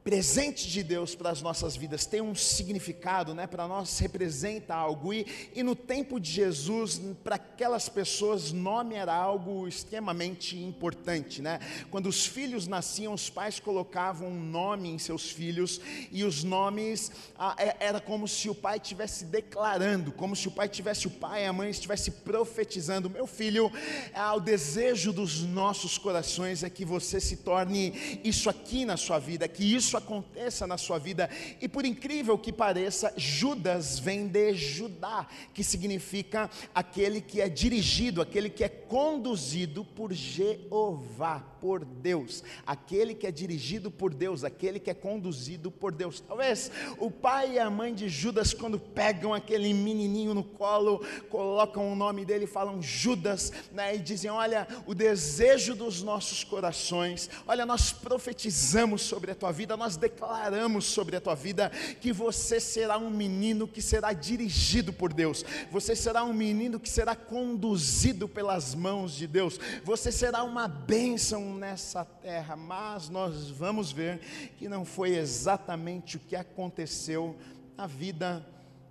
Presente 0.02 0.68
de 0.68 0.82
Deus 0.82 1.14
para 1.14 1.30
as 1.30 1.42
nossas 1.42 1.76
vidas 1.76 2.06
tem 2.06 2.20
um 2.20 2.34
significado, 2.34 3.34
né? 3.34 3.46
Para 3.46 3.68
nós 3.68 3.98
representa 3.98 4.74
algo 4.74 5.12
e, 5.12 5.26
e 5.54 5.62
no 5.62 5.76
tempo 5.76 6.18
de 6.18 6.30
Jesus, 6.30 7.00
para 7.22 7.36
aquelas 7.36 7.88
pessoas, 7.88 8.52
nome 8.52 8.94
era 8.94 9.14
algo 9.14 9.68
extremamente 9.68 10.58
importante, 10.58 11.42
né? 11.42 11.60
Quando 11.90 12.08
os 12.08 12.26
filhos 12.26 12.66
nasciam, 12.66 13.12
os 13.12 13.28
pais 13.28 13.60
colocavam 13.60 14.28
um 14.28 14.40
nome 14.40 14.88
em 14.88 14.98
seus 14.98 15.30
filhos 15.30 15.80
e 16.10 16.24
os 16.24 16.42
nomes 16.42 17.12
ah, 17.38 17.54
era 17.78 18.00
como 18.00 18.26
se 18.26 18.48
o 18.48 18.54
pai 18.54 18.78
estivesse 18.78 19.26
declarando, 19.26 20.12
como 20.12 20.34
se 20.34 20.48
o 20.48 20.50
pai 20.50 20.68
tivesse 20.68 21.06
o 21.06 21.10
pai 21.10 21.44
e 21.44 21.46
a 21.46 21.52
mãe 21.52 21.70
estivesse 21.70 22.10
profetizando. 22.10 23.10
Meu 23.10 23.26
filho, 23.26 23.70
ah, 24.14 24.34
o 24.34 24.40
desejo 24.40 25.12
dos 25.12 25.42
nossos 25.42 25.98
corações 25.98 26.62
é 26.62 26.70
que 26.70 26.84
você 26.84 27.20
se 27.20 27.36
torne 27.38 28.20
isso 28.24 28.48
aqui 28.48 28.84
na 28.84 28.96
sua 28.96 29.18
vida, 29.18 29.46
que 29.46 29.74
isso 29.74 29.89
isso 29.90 29.96
aconteça 29.96 30.68
na 30.68 30.78
sua 30.78 30.98
vida. 30.98 31.28
E 31.60 31.68
por 31.68 31.84
incrível 31.84 32.38
que 32.38 32.52
pareça, 32.52 33.12
Judas 33.16 33.98
vem 33.98 34.28
de 34.28 34.54
Judá, 34.54 35.26
que 35.52 35.64
significa 35.64 36.48
aquele 36.72 37.20
que 37.20 37.40
é 37.40 37.48
dirigido, 37.48 38.22
aquele 38.22 38.48
que 38.48 38.62
é 38.62 38.68
conduzido 38.68 39.84
por 39.84 40.12
Jeová, 40.12 41.40
por 41.60 41.84
Deus, 41.84 42.42
aquele 42.66 43.14
que 43.14 43.26
é 43.26 43.30
dirigido 43.30 43.90
por 43.90 44.14
Deus, 44.14 44.44
aquele 44.44 44.80
que 44.80 44.90
é 44.90 44.94
conduzido 44.94 45.70
por 45.70 45.92
Deus. 45.92 46.20
Talvez 46.20 46.70
o 46.98 47.10
pai 47.10 47.52
e 47.54 47.58
a 47.58 47.68
mãe 47.68 47.94
de 47.94 48.08
Judas, 48.08 48.54
quando 48.54 48.78
pegam 48.78 49.34
aquele 49.34 49.74
menininho 49.74 50.32
no 50.32 50.42
colo, 50.42 51.04
colocam 51.28 51.92
o 51.92 51.96
nome 51.96 52.24
dele, 52.24 52.46
falam 52.46 52.80
Judas, 52.80 53.52
né, 53.72 53.96
e 53.96 53.98
dizem: 53.98 54.30
Olha, 54.30 54.66
o 54.86 54.94
desejo 54.94 55.74
dos 55.74 56.02
nossos 56.02 56.42
corações, 56.42 57.28
olha, 57.46 57.66
nós 57.66 57.92
profetizamos 57.92 59.02
sobre 59.02 59.30
a 59.32 59.34
tua 59.34 59.52
vida, 59.52 59.76
nós 59.80 59.96
declaramos 59.96 60.84
sobre 60.84 61.16
a 61.16 61.20
tua 61.22 61.34
vida 61.34 61.70
que 62.02 62.12
você 62.12 62.60
será 62.60 62.98
um 62.98 63.08
menino 63.08 63.66
que 63.66 63.80
será 63.80 64.12
dirigido 64.12 64.92
por 64.92 65.10
Deus, 65.10 65.42
você 65.70 65.96
será 65.96 66.22
um 66.22 66.34
menino 66.34 66.78
que 66.78 66.88
será 66.88 67.16
conduzido 67.16 68.28
pelas 68.28 68.74
mãos 68.74 69.14
de 69.14 69.26
Deus, 69.26 69.58
você 69.82 70.12
será 70.12 70.42
uma 70.42 70.68
bênção 70.68 71.54
nessa 71.54 72.04
terra, 72.04 72.56
mas 72.56 73.08
nós 73.08 73.48
vamos 73.48 73.90
ver 73.90 74.20
que 74.58 74.68
não 74.68 74.84
foi 74.84 75.16
exatamente 75.16 76.18
o 76.18 76.20
que 76.20 76.36
aconteceu 76.36 77.34
na 77.74 77.86
vida 77.86 78.46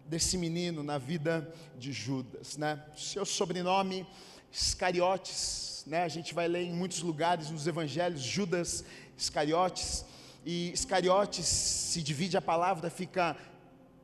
desse 0.08 0.40
menino, 0.40 0.82
na 0.82 0.98
vida 0.98 1.54
de 1.78 1.94
Judas, 1.94 2.58
né? 2.58 2.84
Seu 2.98 3.26
sobrenome 3.26 4.08
Iscariotes, 4.52 5.84
né? 5.86 6.02
A 6.02 6.08
gente 6.08 6.34
vai 6.34 6.48
ler 6.48 6.64
em 6.64 6.74
muitos 6.74 7.02
lugares 7.02 7.52
nos 7.52 7.68
evangelhos 7.68 8.22
Judas 8.22 8.84
Iscariotes 9.16 10.09
e 10.52 10.72
Iscariotes 10.74 11.46
se 11.46 12.02
divide 12.02 12.36
a 12.36 12.42
palavra, 12.42 12.90
fica 12.90 13.38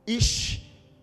Ish, 0.06 0.62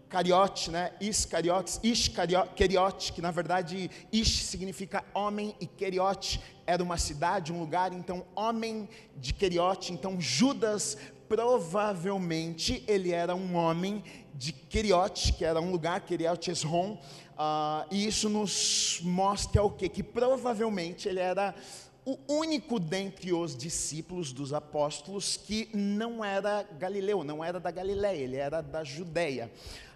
Cariote, 0.08 0.70
né? 0.70 0.92
Iscariotes, 1.00 1.80
Iscariote, 1.82 3.12
que 3.12 3.20
na 3.20 3.32
verdade 3.32 3.90
Ish 4.12 4.44
significa 4.44 5.04
homem 5.12 5.56
e 5.60 5.66
Keriote 5.66 6.40
era 6.64 6.80
uma 6.80 6.96
cidade, 6.96 7.52
um 7.52 7.58
lugar, 7.58 7.92
então 7.92 8.24
homem 8.36 8.88
de 9.16 9.34
Keriote, 9.34 9.92
então 9.92 10.20
Judas 10.20 10.96
provavelmente 11.28 12.84
ele 12.86 13.10
era 13.10 13.34
um 13.34 13.56
homem 13.56 14.04
de 14.36 14.52
Keriote, 14.52 15.32
que 15.32 15.44
era 15.44 15.60
um 15.60 15.72
lugar, 15.72 16.02
Keriote 16.02 16.52
Esron, 16.52 17.00
uh, 17.32 17.84
e 17.90 18.06
isso 18.06 18.28
nos 18.28 19.00
mostra 19.02 19.60
o 19.60 19.70
quê? 19.70 19.88
Que 19.88 20.04
provavelmente 20.04 21.08
ele 21.08 21.18
era 21.18 21.52
o 22.04 22.18
único 22.28 22.80
dentre 22.80 23.32
os 23.32 23.56
discípulos 23.56 24.32
dos 24.32 24.52
apóstolos 24.52 25.36
que 25.36 25.68
não 25.72 26.24
era 26.24 26.62
galileu, 26.78 27.22
não 27.22 27.44
era 27.44 27.60
da 27.60 27.70
Galiléia, 27.70 28.18
ele 28.22 28.36
era 28.36 28.60
da 28.60 28.82
Judéia. 28.82 29.50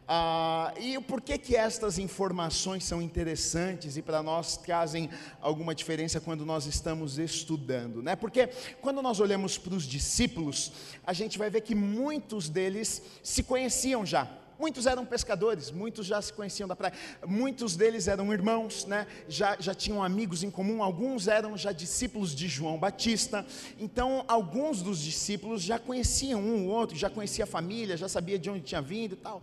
Ah, 0.08 0.72
e 0.78 1.00
por 1.00 1.20
que 1.20 1.36
que 1.36 1.56
estas 1.56 1.98
informações 1.98 2.84
são 2.84 3.02
interessantes 3.02 3.96
e 3.96 4.02
para 4.02 4.22
nós 4.22 4.56
trazem 4.56 5.10
alguma 5.40 5.74
diferença 5.74 6.20
quando 6.20 6.46
nós 6.46 6.64
estamos 6.66 7.18
estudando, 7.18 8.00
né? 8.00 8.14
Porque 8.14 8.48
quando 8.80 9.02
nós 9.02 9.18
olhamos 9.18 9.58
para 9.58 9.74
os 9.74 9.82
discípulos, 9.82 10.70
a 11.04 11.12
gente 11.12 11.36
vai 11.36 11.50
ver 11.50 11.62
que 11.62 11.74
muitos 11.74 12.48
deles 12.48 13.02
se 13.20 13.42
conheciam 13.42 14.06
já. 14.06 14.30
Muitos 14.58 14.86
eram 14.86 15.04
pescadores, 15.04 15.70
muitos 15.70 16.06
já 16.06 16.20
se 16.20 16.32
conheciam 16.32 16.66
da 16.66 16.74
praia, 16.74 16.94
muitos 17.26 17.76
deles 17.76 18.08
eram 18.08 18.32
irmãos, 18.32 18.84
né? 18.86 19.06
já, 19.28 19.56
já 19.60 19.74
tinham 19.74 20.02
amigos 20.02 20.42
em 20.42 20.50
comum, 20.50 20.82
alguns 20.82 21.28
eram 21.28 21.56
já 21.56 21.72
discípulos 21.72 22.34
de 22.34 22.48
João 22.48 22.78
Batista, 22.78 23.44
então 23.78 24.24
alguns 24.26 24.82
dos 24.82 25.00
discípulos 25.00 25.62
já 25.62 25.78
conheciam 25.78 26.40
um 26.40 26.66
ou 26.66 26.74
outro, 26.74 26.96
já 26.96 27.10
conhecia 27.10 27.44
a 27.44 27.46
família, 27.46 27.96
já 27.96 28.08
sabia 28.08 28.38
de 28.38 28.48
onde 28.48 28.60
tinha 28.60 28.82
vindo 28.82 29.12
e 29.12 29.16
tal 29.16 29.42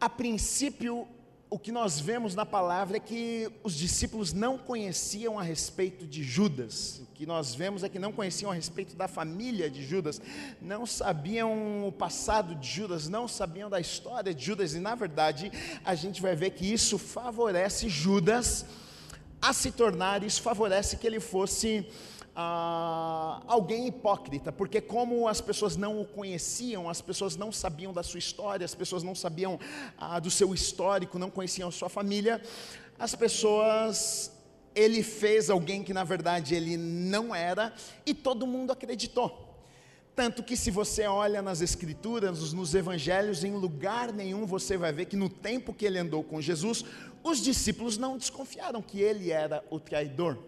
a 0.00 0.08
princípio, 0.08 1.08
o 1.50 1.58
que 1.58 1.72
nós 1.72 1.98
vemos 1.98 2.34
na 2.34 2.44
palavra 2.44 2.98
é 2.98 3.00
que 3.00 3.50
os 3.62 3.74
discípulos 3.74 4.32
não 4.32 4.58
conheciam 4.58 5.38
a 5.38 5.42
respeito 5.42 6.06
de 6.06 6.22
Judas. 6.22 7.00
O 7.00 7.06
que 7.14 7.24
nós 7.24 7.54
vemos 7.54 7.82
é 7.82 7.88
que 7.88 7.98
não 7.98 8.12
conheciam 8.12 8.50
a 8.50 8.54
respeito 8.54 8.94
da 8.94 9.08
família 9.08 9.70
de 9.70 9.82
Judas, 9.84 10.20
não 10.60 10.84
sabiam 10.84 11.86
o 11.86 11.92
passado 11.92 12.54
de 12.54 12.68
Judas, 12.68 13.08
não 13.08 13.26
sabiam 13.26 13.70
da 13.70 13.80
história 13.80 14.34
de 14.34 14.44
Judas, 14.44 14.74
e 14.74 14.78
na 14.78 14.94
verdade, 14.94 15.50
a 15.84 15.94
gente 15.94 16.20
vai 16.20 16.36
ver 16.36 16.50
que 16.50 16.70
isso 16.70 16.98
favorece 16.98 17.88
Judas 17.88 18.66
a 19.40 19.52
se 19.52 19.70
tornar, 19.70 20.22
isso 20.22 20.42
favorece 20.42 20.96
que 20.96 21.06
ele 21.06 21.20
fosse 21.20 21.86
ah, 22.40 23.42
alguém 23.48 23.88
hipócrita, 23.88 24.52
porque 24.52 24.80
como 24.80 25.26
as 25.26 25.40
pessoas 25.40 25.76
não 25.76 26.00
o 26.00 26.04
conheciam, 26.04 26.88
as 26.88 27.00
pessoas 27.00 27.34
não 27.34 27.50
sabiam 27.50 27.92
da 27.92 28.04
sua 28.04 28.20
história, 28.20 28.64
as 28.64 28.76
pessoas 28.76 29.02
não 29.02 29.12
sabiam 29.12 29.58
ah, 29.98 30.20
do 30.20 30.30
seu 30.30 30.54
histórico, 30.54 31.18
não 31.18 31.30
conheciam 31.30 31.68
a 31.68 31.72
sua 31.72 31.88
família, 31.88 32.40
as 32.96 33.12
pessoas 33.16 34.30
ele 34.72 35.02
fez 35.02 35.50
alguém 35.50 35.82
que 35.82 35.92
na 35.92 36.04
verdade 36.04 36.54
ele 36.54 36.76
não 36.76 37.34
era 37.34 37.74
e 38.06 38.14
todo 38.14 38.46
mundo 38.46 38.70
acreditou. 38.70 39.46
Tanto 40.14 40.44
que, 40.44 40.56
se 40.56 40.70
você 40.70 41.06
olha 41.06 41.42
nas 41.42 41.60
Escrituras, 41.60 42.52
nos 42.52 42.72
Evangelhos, 42.72 43.42
em 43.42 43.52
lugar 43.52 44.12
nenhum 44.12 44.46
você 44.46 44.76
vai 44.76 44.92
ver 44.92 45.06
que 45.06 45.16
no 45.16 45.28
tempo 45.28 45.74
que 45.74 45.84
ele 45.84 45.98
andou 45.98 46.22
com 46.22 46.40
Jesus, 46.40 46.84
os 47.22 47.40
discípulos 47.40 47.98
não 47.98 48.16
desconfiaram 48.16 48.80
que 48.80 49.00
ele 49.00 49.32
era 49.32 49.64
o 49.70 49.80
traidor. 49.80 50.38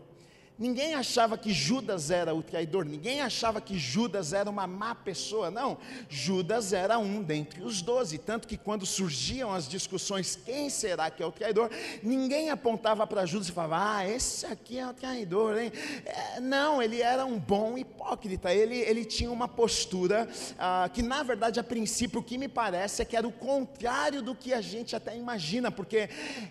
Ninguém 0.61 0.95
achava 0.95 1.39
que 1.39 1.55
Judas 1.55 2.11
era 2.11 2.35
o 2.35 2.43
traidor, 2.43 2.85
ninguém 2.85 3.23
achava 3.23 3.63
que 3.63 3.79
Judas 3.79 4.35
era 4.35 4.51
uma 4.51 4.67
má 4.67 4.95
pessoa, 4.95 5.51
não. 5.51 5.79
Judas 6.07 6.75
era 6.75 6.99
um 6.99 7.23
dentre 7.23 7.63
os 7.63 7.81
doze, 7.81 8.19
tanto 8.19 8.47
que 8.47 8.59
quando 8.59 8.85
surgiam 8.85 9.55
as 9.55 9.67
discussões, 9.67 10.37
quem 10.37 10.69
será 10.69 11.11
que 11.11 11.23
é 11.23 11.27
o 11.27 11.33
traidor, 11.33 11.71
ninguém 12.03 12.51
apontava 12.51 13.07
para 13.07 13.25
Judas 13.25 13.49
e 13.49 13.53
falava, 13.53 14.01
ah, 14.01 14.07
esse 14.07 14.45
aqui 14.45 14.79
é 14.79 14.87
o 14.87 14.93
traidor, 14.93 15.59
hein? 15.59 15.73
É, 16.05 16.41
não, 16.41 16.83
ele 16.83 17.01
era 17.01 17.25
um 17.25 17.39
bom 17.39 17.79
hipócrita, 17.79 18.53
ele, 18.53 18.77
ele 18.81 19.07
tinha 19.07 19.31
uma 19.31 19.49
postura 19.49 20.29
ah, 20.59 20.91
que, 20.93 21.01
na 21.01 21.23
verdade, 21.23 21.59
a 21.59 21.65
princípio, 21.65 22.21
o 22.21 22.23
que 22.23 22.37
me 22.37 22.49
parece 22.49 23.01
é 23.01 23.07
que 23.07 23.17
era 23.17 23.27
o 23.27 23.33
contrário 23.33 24.21
do 24.21 24.35
que 24.35 24.53
a 24.53 24.61
gente 24.61 24.95
até 24.95 25.17
imagina, 25.17 25.71
porque, 25.71 26.11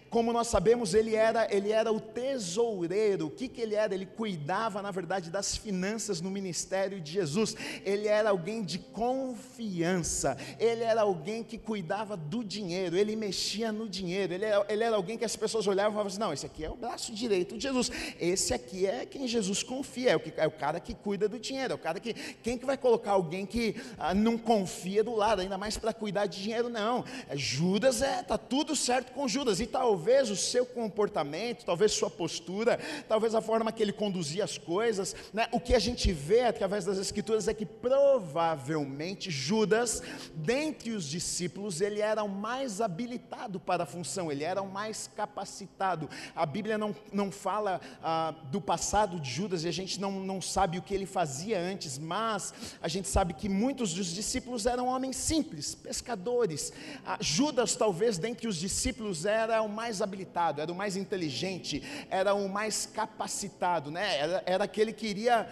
como 0.10 0.34
nós 0.34 0.48
sabemos, 0.48 0.96
ele 0.96 1.14
era, 1.14 1.48
ele 1.56 1.72
era 1.72 1.94
o 1.94 2.00
tesoureiro, 2.00 3.28
o 3.28 3.30
que, 3.30 3.48
que 3.48 3.62
ele 3.62 3.76
era? 3.76 3.99
Ele 4.00 4.06
cuidava, 4.06 4.82
na 4.82 4.92
verdade, 4.92 5.30
das 5.30 5.56
finanças 5.56 6.22
no 6.22 6.32
ministério 6.32 7.00
de 7.00 7.12
Jesus. 7.12 7.56
Ele 7.86 8.08
era 8.08 8.30
alguém 8.30 8.64
de 8.64 8.80
confiança, 8.80 10.38
ele 10.58 10.84
era 10.84 11.02
alguém 11.02 11.44
que 11.44 11.58
cuidava 11.58 12.16
do 12.16 12.44
dinheiro, 12.44 12.96
ele 12.96 13.16
mexia 13.16 13.72
no 13.72 13.88
dinheiro, 13.88 14.34
ele 14.34 14.46
era, 14.46 14.66
ele 14.70 14.84
era 14.84 14.96
alguém 14.96 15.18
que 15.18 15.26
as 15.26 15.36
pessoas 15.36 15.68
olhavam 15.68 15.92
e 15.92 15.94
falavam 15.94 16.08
assim: 16.08 16.20
não, 16.20 16.34
esse 16.34 16.46
aqui 16.46 16.64
é 16.64 16.70
o 16.70 16.76
braço 16.76 17.14
direito 17.14 17.58
de 17.58 17.64
Jesus, 17.64 17.92
esse 18.20 18.54
aqui 18.54 18.86
é 18.86 19.06
quem 19.06 19.28
Jesus 19.28 19.62
confia, 19.62 20.12
é 20.12 20.16
o, 20.16 20.20
que, 20.20 20.34
é 20.38 20.48
o 20.48 20.52
cara 20.52 20.80
que 20.80 20.94
cuida 20.94 21.28
do 21.28 21.40
dinheiro, 21.40 21.74
é 21.74 21.76
o 21.76 21.80
cara 21.80 22.00
que. 22.00 22.14
Quem 22.42 22.58
que 22.58 22.66
vai 22.66 22.78
colocar 22.78 23.12
alguém 23.12 23.46
que 23.46 23.76
ah, 23.98 24.14
não 24.14 24.38
confia 24.38 25.04
do 25.04 25.16
lado, 25.16 25.42
ainda 25.42 25.58
mais 25.58 25.78
para 25.78 25.94
cuidar 25.94 26.26
de 26.26 26.42
dinheiro? 26.42 26.70
Não. 26.70 27.04
É, 27.28 27.36
Judas 27.36 28.02
é, 28.02 28.24
tá 28.24 28.38
tudo 28.38 28.76
certo 28.76 29.12
com 29.12 29.28
Judas, 29.28 29.60
e 29.60 29.68
talvez 29.68 30.30
o 30.30 30.36
seu 30.36 30.66
comportamento, 30.66 31.66
talvez 31.66 31.92
sua 31.92 32.10
postura, 32.10 32.80
talvez 33.08 33.36
a 33.36 33.42
forma 33.42 33.72
que 33.72 33.84
ele 33.84 33.89
ele 33.90 33.94
conduzia 33.94 34.44
as 34.44 34.58
coisas. 34.58 35.16
Né? 35.34 35.48
O 35.52 35.60
que 35.60 35.76
a 35.76 35.80
gente 35.80 36.12
vê 36.12 36.42
através 36.42 36.86
das 36.86 36.98
Escrituras 36.98 37.48
é 37.48 37.54
que 37.54 37.66
provavelmente 37.66 39.32
Judas, 39.32 40.02
dentre 40.36 40.92
os 40.92 41.06
discípulos, 41.06 41.82
ele 41.82 42.00
era 42.00 42.24
o 42.24 42.30
mais 42.30 42.80
habilitado 42.80 43.60
para 43.60 43.84
a 43.84 43.86
função, 43.86 44.32
ele 44.32 44.44
era 44.44 44.62
o 44.62 44.72
mais 44.72 45.10
capacitado. 45.16 46.10
A 46.36 46.46
Bíblia 46.46 46.78
não, 46.78 46.96
não 47.12 47.32
fala 47.32 47.82
ah, 48.04 48.34
do 48.52 48.62
passado 48.62 49.20
de 49.20 49.30
Judas 49.30 49.64
e 49.64 49.68
a 49.68 49.74
gente 49.74 50.00
não, 50.00 50.12
não 50.12 50.42
sabe 50.42 50.78
o 50.78 50.82
que 50.82 50.94
ele 50.94 51.06
fazia 51.06 51.60
antes, 51.60 51.98
mas 51.98 52.54
a 52.82 52.88
gente 52.88 53.08
sabe 53.08 53.34
que 53.34 53.50
muitos 53.50 53.94
dos 53.94 54.08
discípulos 54.08 54.66
eram 54.66 54.88
homens 54.88 55.16
simples, 55.16 55.74
pescadores. 55.74 56.72
Ah, 57.06 57.18
Judas, 57.20 57.76
talvez, 57.76 58.18
dentre 58.18 58.48
os 58.48 58.58
discípulos, 58.58 59.26
era 59.26 59.62
o 59.62 59.70
mais 59.70 60.02
habilitado, 60.02 60.62
era 60.62 60.72
o 60.72 60.76
mais 60.76 60.96
inteligente, 60.96 61.82
era 62.10 62.34
o 62.34 62.48
mais 62.48 62.86
capacitado 62.86 63.69
né? 63.92 64.18
Era, 64.18 64.44
era 64.46 64.64
aquele 64.64 64.92
que 64.92 65.08
iria 65.08 65.48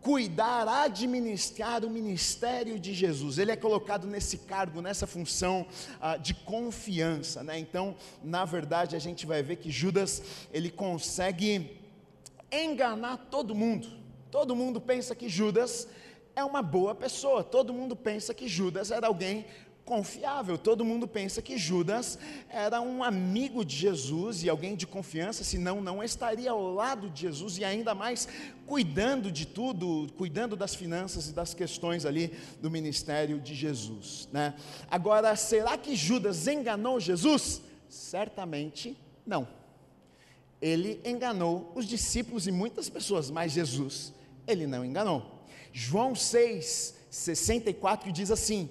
cuidar, 0.00 0.66
administrar 0.66 1.84
o 1.84 1.90
ministério 1.90 2.78
de 2.78 2.94
Jesus. 2.94 3.38
Ele 3.38 3.52
é 3.52 3.56
colocado 3.56 4.06
nesse 4.06 4.38
cargo, 4.38 4.80
nessa 4.80 5.06
função 5.06 5.66
ah, 6.00 6.16
de 6.16 6.32
confiança, 6.32 7.42
né? 7.42 7.58
Então, 7.58 7.94
na 8.22 8.44
verdade, 8.44 8.96
a 8.96 8.98
gente 8.98 9.26
vai 9.26 9.42
ver 9.42 9.56
que 9.56 9.70
Judas 9.70 10.22
ele 10.52 10.70
consegue 10.70 11.78
enganar 12.50 13.28
todo 13.30 13.54
mundo. 13.54 13.88
Todo 14.30 14.56
mundo 14.56 14.80
pensa 14.80 15.14
que 15.14 15.28
Judas 15.28 15.86
é 16.34 16.42
uma 16.42 16.62
boa 16.62 16.94
pessoa. 16.94 17.44
Todo 17.44 17.72
mundo 17.72 17.94
pensa 17.94 18.32
que 18.32 18.48
Judas 18.48 18.90
era 18.90 19.06
alguém 19.06 19.44
confiável. 19.90 20.56
Todo 20.56 20.84
mundo 20.84 21.08
pensa 21.08 21.42
que 21.42 21.58
Judas 21.58 22.16
era 22.48 22.80
um 22.80 23.02
amigo 23.02 23.64
de 23.64 23.74
Jesus 23.74 24.44
e 24.44 24.48
alguém 24.48 24.76
de 24.76 24.86
confiança, 24.86 25.42
senão 25.42 25.80
não 25.80 26.00
estaria 26.00 26.52
ao 26.52 26.72
lado 26.72 27.10
de 27.10 27.22
Jesus 27.22 27.58
e 27.58 27.64
ainda 27.64 27.92
mais 27.92 28.28
cuidando 28.68 29.32
de 29.32 29.44
tudo, 29.44 30.06
cuidando 30.16 30.54
das 30.54 30.76
finanças 30.76 31.28
e 31.28 31.32
das 31.32 31.54
questões 31.54 32.06
ali 32.06 32.32
do 32.62 32.70
ministério 32.70 33.40
de 33.40 33.52
Jesus, 33.52 34.28
né? 34.32 34.54
Agora, 34.88 35.34
será 35.34 35.76
que 35.76 35.96
Judas 35.96 36.46
enganou 36.46 37.00
Jesus? 37.00 37.60
Certamente 37.88 38.96
não. 39.26 39.48
Ele 40.62 41.00
enganou 41.04 41.72
os 41.74 41.84
discípulos 41.84 42.46
e 42.46 42.52
muitas 42.52 42.88
pessoas, 42.88 43.28
mas 43.28 43.50
Jesus, 43.50 44.14
ele 44.46 44.68
não 44.68 44.84
enganou. 44.84 45.44
João 45.72 46.14
6, 46.14 46.94
64 47.10 48.12
diz 48.12 48.30
assim: 48.30 48.70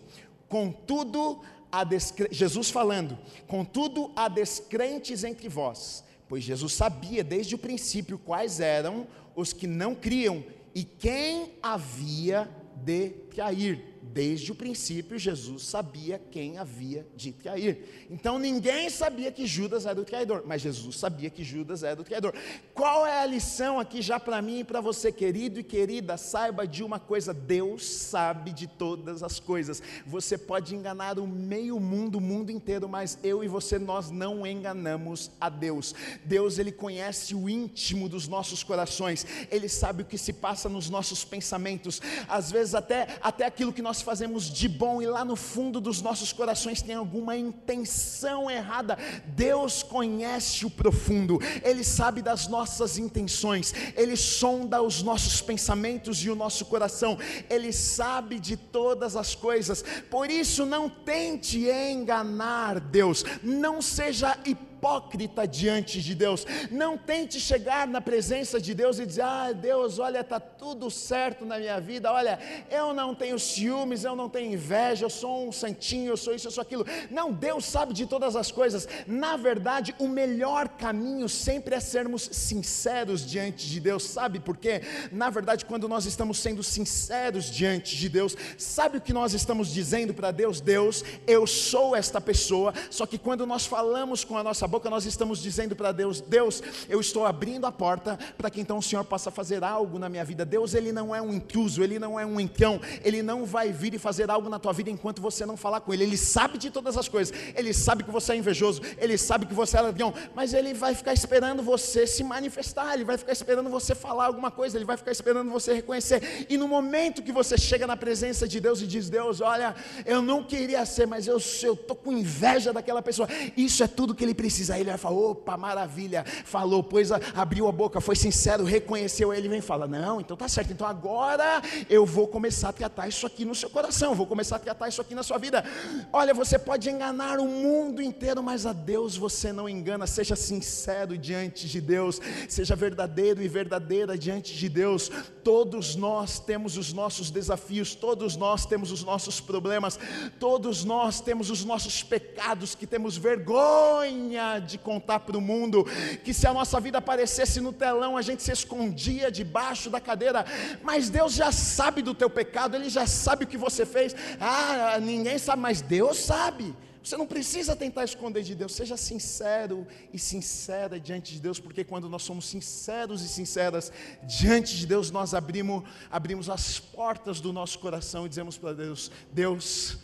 Contudo, 0.50 1.42
há 1.72 1.84
descre... 1.84 2.28
Jesus 2.32 2.70
falando, 2.70 3.18
contudo 3.48 4.12
há 4.16 4.28
descrentes 4.28 5.24
entre 5.24 5.48
vós, 5.48 6.04
pois 6.28 6.44
Jesus 6.44 6.74
sabia 6.74 7.24
desde 7.24 7.56
o 7.56 7.60
princípio 7.60 8.18
quais 8.18 8.60
eram 8.60 9.08
os 9.36 9.54
que 9.54 9.68
não 9.68 9.96
criam 9.96 10.44
e 10.76 10.84
quem 10.84 11.54
havia 11.62 12.50
de 12.76 13.10
trair. 13.34 13.89
Desde 14.02 14.52
o 14.52 14.56
princípio, 14.56 15.20
Jesus 15.20 15.64
sabia 15.64 16.20
quem 16.32 16.58
havia 16.58 17.06
de 17.16 17.32
trair. 17.32 18.08
Então 18.10 18.40
ninguém 18.40 18.90
sabia 18.90 19.32
que 19.32 19.46
Judas 19.46 19.86
era 19.86 20.00
o 20.00 20.06
traidor, 20.06 20.44
mas 20.46 20.62
Jesus 20.62 20.98
sabia 20.98 21.30
que 21.30 21.44
Judas 21.44 21.84
era 21.84 22.00
o 22.00 22.04
traidor. 22.04 22.34
Qual 22.74 23.06
é 23.06 23.22
a 23.22 23.26
lição 23.26 23.80
aqui 23.80 24.02
já 24.02 24.20
para 24.20 24.42
mim 24.42 24.60
e 24.60 24.64
para 24.64 24.82
você, 24.82 25.12
querido 25.12 25.60
e 25.60 25.64
querida? 25.64 26.18
Saiba 26.18 26.66
de 26.66 26.84
uma 26.84 27.00
coisa: 27.00 27.34
Deus 27.34 27.86
sabe 27.86 28.52
de 28.52 28.68
todas 28.68 29.22
as 29.22 29.40
coisas. 29.40 29.82
Você 30.06 30.38
pode 30.38 30.76
enganar 30.76 31.20
o 31.20 31.28
meio 31.28 31.80
mundo, 31.80 32.18
o 32.18 32.22
mundo 32.22 32.52
inteiro, 32.52 32.88
mas 32.88 33.18
eu 33.22 33.44
e 33.44 33.48
você, 33.48 33.78
nós 33.78 34.10
não 34.10 34.46
enganamos 34.46 35.30
a 35.40 35.50
Deus. 35.50 35.94
Deus, 36.26 36.58
Ele 36.58 36.72
conhece 36.72 37.36
o 37.36 37.50
íntimo 37.50 38.08
dos 38.08 38.28
nossos 38.28 38.64
corações, 38.64 39.26
Ele 39.52 39.68
sabe 39.68 40.04
o 40.04 40.06
que 40.06 40.18
se 40.18 40.34
passa 40.34 40.70
nos 40.70 40.90
nossos 40.90 41.24
pensamentos, 41.26 42.02
às 42.28 42.52
vezes 42.52 42.74
até, 42.74 43.20
até 43.22 43.46
aquilo 43.46 43.74
que 43.74 43.82
nós 43.82 43.89
nós 43.90 44.04
fazemos 44.04 44.52
de 44.52 44.68
bom 44.68 45.02
e 45.02 45.08
lá 45.08 45.26
no 45.26 45.36
fundo 45.36 45.82
dos 45.82 46.00
nossos 46.00 46.32
corações 46.32 46.80
tem 46.80 46.94
alguma 46.94 47.36
intenção 47.36 48.48
errada. 48.48 48.96
Deus 49.30 49.82
conhece 49.82 50.64
o 50.64 50.70
profundo, 50.70 51.40
Ele 51.64 51.84
sabe 51.84 52.22
das 52.22 52.48
nossas 52.48 53.00
intenções, 53.00 53.74
Ele 53.96 54.16
sonda 54.16 54.80
os 54.80 55.02
nossos 55.02 55.42
pensamentos 55.42 56.20
e 56.20 56.30
o 56.30 56.36
nosso 56.36 56.66
coração, 56.66 57.18
Ele 57.50 57.74
sabe 57.74 58.40
de 58.40 58.56
todas 58.56 59.16
as 59.16 59.34
coisas. 59.34 59.84
Por 60.12 60.30
isso, 60.30 60.68
não 60.68 60.88
tente 60.88 61.68
enganar 61.68 62.80
Deus, 62.80 63.26
não 63.42 63.82
seja 63.82 64.38
hipócrita 64.46 64.69
hipócrita 64.80 65.46
diante 65.46 66.02
de 66.02 66.16
Deus. 66.16 66.46
Não 66.72 66.98
tente 66.98 67.40
chegar 67.40 67.86
na 67.86 68.00
presença 68.00 68.60
de 68.62 68.74
Deus 68.74 68.98
e 68.98 69.06
dizer: 69.06 69.24
Ah, 69.24 69.52
Deus, 69.52 70.00
olha, 70.00 70.22
está 70.22 70.40
tudo 70.40 70.90
certo 70.90 71.46
na 71.46 71.60
minha 71.60 71.80
vida. 71.82 72.12
Olha, 72.12 72.40
eu 72.72 72.94
não 72.94 73.14
tenho 73.14 73.38
ciúmes, 73.38 74.06
eu 74.06 74.16
não 74.16 74.30
tenho 74.30 74.54
inveja, 74.54 75.06
eu 75.06 75.10
sou 75.10 75.48
um 75.48 75.52
santinho, 75.52 76.12
eu 76.12 76.18
sou 76.18 76.34
isso, 76.34 76.48
eu 76.48 76.52
sou 76.52 76.62
aquilo. 76.62 76.86
Não, 77.12 77.32
Deus 77.32 77.66
sabe 77.66 77.94
de 77.94 78.06
todas 78.06 78.36
as 78.36 78.52
coisas. 78.52 78.88
Na 79.06 79.36
verdade, 79.36 79.94
o 80.00 80.08
melhor 80.08 80.70
caminho 80.70 81.28
sempre 81.28 81.76
é 81.76 81.80
sermos 81.80 82.30
sinceros 82.32 83.26
diante 83.26 83.68
de 83.68 83.80
Deus. 83.80 84.04
Sabe 84.04 84.40
por 84.40 84.56
quê? 84.56 84.82
Na 85.12 85.30
verdade, 85.30 85.66
quando 85.66 85.90
nós 85.90 86.06
estamos 86.06 86.40
sendo 86.40 86.64
sinceros 86.64 87.52
diante 87.52 87.98
de 87.98 88.08
Deus, 88.08 88.36
sabe 88.58 88.98
o 88.98 89.02
que 89.02 89.12
nós 89.12 89.34
estamos 89.34 89.74
dizendo 89.74 90.14
para 90.14 90.32
Deus? 90.32 90.62
Deus, 90.62 91.04
eu 91.28 91.46
sou 91.46 91.96
esta 91.96 92.22
pessoa. 92.22 92.74
Só 92.90 93.06
que 93.06 93.18
quando 93.18 93.46
nós 93.46 93.66
falamos 93.66 94.24
com 94.24 94.38
a 94.38 94.44
nossa 94.44 94.69
boca 94.70 94.90
nós 94.90 95.06
estamos 95.06 95.40
dizendo 95.40 95.76
para 95.76 95.92
Deus: 95.92 96.22
Deus, 96.22 96.64
eu 96.88 97.02
estou 97.02 97.26
abrindo 97.26 97.66
a 97.66 97.72
porta 97.72 98.18
para 98.38 98.50
que 98.50 98.62
então 98.62 98.78
o 98.78 98.84
Senhor 98.84 99.04
possa 99.04 99.30
fazer 99.30 99.64
algo 99.64 100.00
na 100.00 100.08
minha 100.08 100.24
vida. 100.24 100.46
Deus, 100.46 100.74
Ele 100.74 100.92
não 100.92 101.14
é 101.14 101.22
um 101.22 101.34
intruso, 101.34 101.84
Ele 101.84 102.00
não 102.00 102.20
é 102.20 102.26
um 102.26 102.40
encão, 102.40 102.80
Ele 103.04 103.22
não 103.22 103.46
vai 103.46 103.72
vir 103.72 103.94
e 103.94 104.00
fazer 104.00 104.30
algo 104.30 104.48
na 104.48 104.60
tua 104.60 104.72
vida 104.72 104.90
enquanto 104.90 105.22
você 105.22 105.46
não 105.46 105.58
falar 105.58 105.82
com 105.82 105.94
Ele. 105.94 106.04
Ele 106.04 106.18
sabe 106.18 106.58
de 106.58 106.70
todas 106.70 106.96
as 106.98 107.10
coisas, 107.10 107.36
Ele 107.56 107.74
sabe 107.74 108.04
que 108.04 108.12
você 108.12 108.34
é 108.34 108.36
invejoso, 108.36 108.82
Ele 108.98 109.18
sabe 109.18 109.46
que 109.46 109.54
você 109.54 109.78
é 109.78 109.82
ladrão, 109.82 110.14
mas 110.36 110.54
Ele 110.54 110.74
vai 110.74 110.94
ficar 110.94 111.14
esperando 111.14 111.64
você 111.64 112.06
se 112.06 112.24
manifestar, 112.24 112.94
Ele 112.94 113.04
vai 113.04 113.18
ficar 113.18 113.32
esperando 113.32 113.70
você 113.70 113.96
falar 113.96 114.28
alguma 114.28 114.52
coisa, 114.52 114.78
Ele 114.78 114.86
vai 114.86 114.98
ficar 114.98 115.12
esperando 115.12 115.50
você 115.50 115.74
reconhecer. 115.74 116.46
E 116.50 116.58
no 116.58 116.68
momento 116.68 117.24
que 117.24 117.32
você 117.32 117.58
chega 117.58 117.88
na 117.88 117.98
presença 117.98 118.48
de 118.48 118.60
Deus 118.60 118.82
e 118.82 118.88
diz: 118.88 119.10
Deus, 119.10 119.42
olha, 119.42 119.76
eu 120.06 120.22
não 120.22 120.44
queria 120.44 120.86
ser, 120.86 121.08
mas 121.08 121.28
eu 121.28 121.38
estou 121.38 121.96
com 121.96 122.12
inveja 122.12 122.72
daquela 122.72 123.02
pessoa, 123.02 123.28
isso 123.58 123.84
é 123.84 123.88
tudo 123.88 124.14
que 124.14 124.24
Ele 124.24 124.34
precisa 124.34 124.59
precisa. 124.60 124.76
Aí 124.76 124.82
ele 124.82 124.90
vai 124.90 124.98
falar: 124.98 125.16
opa, 125.16 125.58
maravilha. 125.58 126.24
Falou, 126.46 126.84
pois 126.84 127.12
abriu 127.12 127.68
a 127.68 127.72
boca, 127.72 128.02
foi 128.02 128.16
sincero, 128.16 128.64
reconheceu. 128.64 129.32
Aí 129.32 129.40
ele 129.40 129.48
vem 129.48 129.60
e 129.60 129.62
fala: 129.62 129.88
não, 129.88 130.20
então 130.20 130.36
tá 130.36 130.48
certo. 130.48 130.72
Então 130.72 130.88
agora 130.88 131.62
eu 131.90 132.06
vou 132.06 132.28
começar 132.28 132.70
a 132.70 132.74
tratar 132.74 133.08
isso 133.08 133.26
aqui 133.26 133.46
no 133.46 133.56
seu 133.56 133.70
coração, 133.70 134.14
vou 134.14 134.28
começar 134.28 134.58
a 134.58 134.60
tratar 134.60 134.88
isso 134.88 135.02
aqui 135.02 135.16
na 135.16 135.24
sua 135.24 135.38
vida. 135.38 135.64
Olha, 136.12 136.34
você 136.34 136.60
pode 136.60 136.90
enganar 136.90 137.40
o 137.40 137.46
mundo 137.46 138.02
inteiro, 138.02 138.44
mas 138.44 138.66
a 138.66 138.74
Deus 138.74 139.16
você 139.16 139.52
não 139.52 139.70
engana. 139.70 140.06
Seja 140.06 140.36
sincero 140.36 141.18
diante 141.18 141.68
de 141.68 141.80
Deus, 141.80 142.20
seja 142.48 142.76
verdadeiro 142.76 143.42
e 143.42 143.48
verdadeira 143.48 144.18
diante 144.18 144.56
de 144.56 144.70
Deus. 144.70 145.10
Todos 145.44 145.96
nós 145.96 146.40
temos 146.40 146.78
os 146.78 146.94
nossos 146.94 147.32
desafios, 147.32 147.96
todos 147.96 148.36
nós 148.36 148.66
temos 148.66 148.92
os 148.92 149.04
nossos 149.04 149.40
problemas, 149.40 150.00
todos 150.40 150.84
nós 150.84 151.22
temos 151.22 151.50
os 151.50 151.64
nossos 151.64 152.04
pecados 152.04 152.76
que 152.76 152.86
temos 152.86 153.18
vergonha 153.18 154.49
de 154.58 154.78
contar 154.78 155.20
para 155.20 155.38
o 155.38 155.42
mundo, 155.42 155.86
que 156.24 156.34
se 156.34 156.48
a 156.48 156.54
nossa 156.54 156.80
vida 156.80 156.98
aparecesse 156.98 157.62
no 157.62 157.72
telão, 157.74 158.18
a 158.18 158.22
gente 158.22 158.42
se 158.42 158.52
escondia 158.52 159.30
debaixo 159.30 159.90
da 159.90 160.00
cadeira, 160.00 160.46
mas 160.82 161.10
Deus 161.10 161.34
já 161.34 161.52
sabe 161.52 162.02
do 162.02 162.16
teu 162.16 162.30
pecado, 162.30 162.76
Ele 162.76 162.90
já 162.90 163.06
sabe 163.06 163.44
o 163.44 163.48
que 163.48 163.58
você 163.58 163.86
fez, 163.86 164.16
ah, 164.40 164.98
ninguém 165.02 165.38
sabe, 165.38 165.62
mas 165.62 165.82
Deus 165.82 166.18
sabe. 166.18 166.74
Você 167.04 167.16
não 167.16 167.26
precisa 167.26 167.76
tentar 167.76 168.04
esconder 168.04 168.44
de 168.44 168.54
Deus, 168.54 168.74
seja 168.74 168.98
sincero 168.98 169.88
e 170.14 170.20
sincera 170.20 171.00
diante 171.00 171.34
de 171.34 171.40
Deus, 171.40 171.60
porque 171.60 171.84
quando 171.84 172.10
nós 172.10 172.24
somos 172.24 172.46
sinceros 172.46 173.24
e 173.24 173.28
sinceras 173.28 173.92
diante 174.24 174.78
de 174.78 174.86
Deus, 174.86 175.10
nós 175.10 175.34
abrimos, 175.34 175.84
abrimos 176.12 176.50
as 176.50 176.78
portas 176.78 177.40
do 177.40 177.54
nosso 177.54 177.80
coração 177.80 178.26
e 178.26 178.30
dizemos 178.30 178.58
para 178.58 178.74
Deus: 178.74 179.10
Deus, 179.32 179.98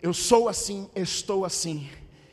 eu 0.00 0.14
sou 0.14 0.48
assim, 0.48 0.88
estou 0.94 1.44
assim, 1.44 1.90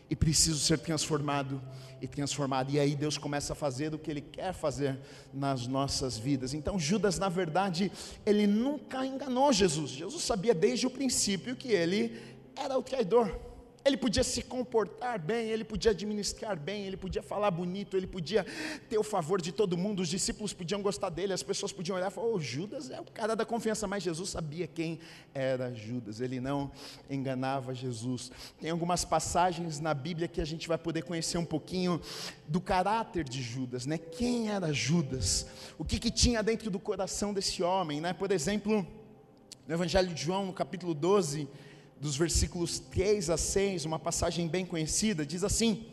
e 0.10 0.16
preciso 0.16 0.60
ser 0.60 0.80
transformado 0.80 1.62
e 2.02 2.08
transformado. 2.08 2.72
E 2.72 2.80
aí 2.80 2.96
Deus 2.96 3.18
começa 3.18 3.54
a 3.54 3.56
fazer 3.56 3.94
o 3.94 4.00
que 4.00 4.10
Ele 4.10 4.22
quer 4.22 4.54
fazer 4.54 5.00
nas 5.34 5.68
nossas 5.68 6.18
vidas. 6.18 6.54
Então 6.54 6.80
Judas, 6.80 7.20
na 7.20 7.30
verdade, 7.30 7.92
ele 8.26 8.48
nunca 8.48 9.06
enganou 9.06 9.52
Jesus. 9.52 9.92
Jesus 9.92 10.24
sabia 10.24 10.54
desde 10.54 10.88
o 10.88 10.90
princípio 10.90 11.56
que 11.56 11.72
ele 11.72 12.20
era 12.56 12.78
o 12.78 12.84
traidor 12.84 13.47
ele 13.88 13.98
podia 13.98 14.24
se 14.24 14.42
comportar 14.42 15.20
bem, 15.20 15.50
ele 15.50 15.64
podia 15.64 15.92
administrar 15.92 16.58
bem, 16.58 16.86
ele 16.86 16.98
podia 16.98 17.24
falar 17.24 17.50
bonito, 17.50 17.96
ele 17.98 18.08
podia 18.08 18.46
ter 18.90 18.98
o 18.98 19.04
favor 19.04 19.42
de 19.42 19.52
todo 19.52 19.78
mundo, 19.78 20.02
os 20.02 20.10
discípulos 20.10 20.54
podiam 20.54 20.82
gostar 20.82 21.10
dele, 21.10 21.34
as 21.34 21.44
pessoas 21.44 21.72
podiam 21.72 21.96
olhar 21.96 22.08
e 22.08 22.14
falar: 22.14 22.28
oh, 22.28 22.40
Judas 22.40 22.90
é 22.90 23.00
o 23.00 23.06
cara 23.06 23.36
da 23.36 23.46
confiança, 23.46 23.88
mas 23.88 24.04
Jesus 24.04 24.30
sabia 24.30 24.68
quem 24.68 25.00
era 25.34 25.74
Judas, 25.74 26.22
ele 26.22 26.40
não 26.40 26.72
enganava 27.10 27.74
Jesus. 27.74 28.32
Tem 28.60 28.70
algumas 28.70 29.06
passagens 29.06 29.80
na 29.80 29.94
Bíblia 29.94 30.28
que 30.28 30.42
a 30.42 30.46
gente 30.46 30.68
vai 30.68 30.78
poder 30.78 31.04
conhecer 31.04 31.38
um 31.38 31.46
pouquinho 31.46 32.02
do 32.48 32.60
caráter 32.60 33.24
de 33.24 33.42
Judas, 33.42 33.86
né? 33.86 33.98
Quem 33.98 34.50
era 34.50 34.74
Judas? 34.74 35.48
O 35.78 35.86
que, 35.86 36.00
que 36.00 36.12
tinha 36.12 36.44
dentro 36.44 36.70
do 36.70 36.80
coração 36.80 37.34
desse 37.34 37.64
homem, 37.64 38.02
né? 38.02 38.14
Por 38.14 38.32
exemplo, 38.32 38.86
no 39.68 39.74
Evangelho 39.74 40.14
de 40.14 40.22
João, 40.22 40.46
no 40.46 40.54
capítulo 40.54 40.94
12 40.94 41.48
dos 42.00 42.16
versículos 42.16 42.80
3 42.80 43.30
a 43.30 43.38
6, 43.38 43.86
uma 43.86 44.00
passagem 44.00 44.48
bem 44.48 44.66
conhecida, 44.66 45.26
diz 45.26 45.44
assim: 45.44 45.86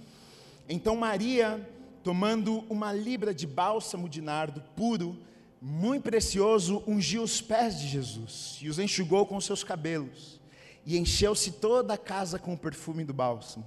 Então 0.68 0.96
Maria, 0.96 1.68
tomando 2.02 2.64
uma 2.68 2.92
libra 2.92 3.34
de 3.34 3.46
bálsamo 3.46 4.08
de 4.08 4.20
nardo 4.20 4.60
puro, 4.76 5.18
muito 5.60 6.02
precioso, 6.02 6.82
ungiu 6.86 7.22
os 7.22 7.40
pés 7.40 7.80
de 7.80 7.88
Jesus 7.88 8.58
e 8.60 8.68
os 8.68 8.78
enxugou 8.78 9.24
com 9.24 9.40
seus 9.40 9.64
cabelos, 9.64 10.38
e 10.84 10.98
encheu-se 10.98 11.52
toda 11.52 11.94
a 11.94 11.98
casa 11.98 12.38
com 12.38 12.52
o 12.52 12.58
perfume 12.58 13.04
do 13.04 13.14
bálsamo. 13.14 13.66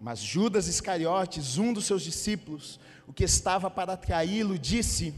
Mas 0.00 0.18
Judas 0.18 0.66
Iscariotes, 0.66 1.56
um 1.56 1.72
dos 1.72 1.86
seus 1.86 2.02
discípulos, 2.02 2.80
o 3.06 3.12
que 3.12 3.24
estava 3.24 3.70
para 3.70 3.96
traí-lo, 3.96 4.58
disse: 4.58 5.14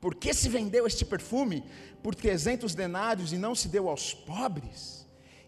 Por 0.00 0.14
que 0.14 0.32
se 0.32 0.48
vendeu 0.48 0.86
este 0.86 1.04
perfume 1.04 1.62
por 2.02 2.14
trezentos 2.14 2.74
denários 2.74 3.32
e 3.32 3.38
não 3.38 3.54
se 3.54 3.68
deu 3.68 3.88
aos 3.88 4.14
pobres? 4.14 5.03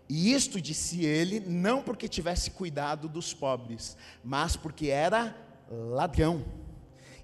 E 0.09 0.33
isto 0.33 0.61
disse 0.61 1.05
ele, 1.05 1.41
não 1.41 1.83
porque 1.83 2.09
tivesse 2.09 2.51
cuidado 2.51 3.09
dos 3.09 3.35
pobres, 3.35 3.97
mas 4.23 4.57
porque 4.57 4.89
era 4.89 5.37
ladrão. 5.69 6.45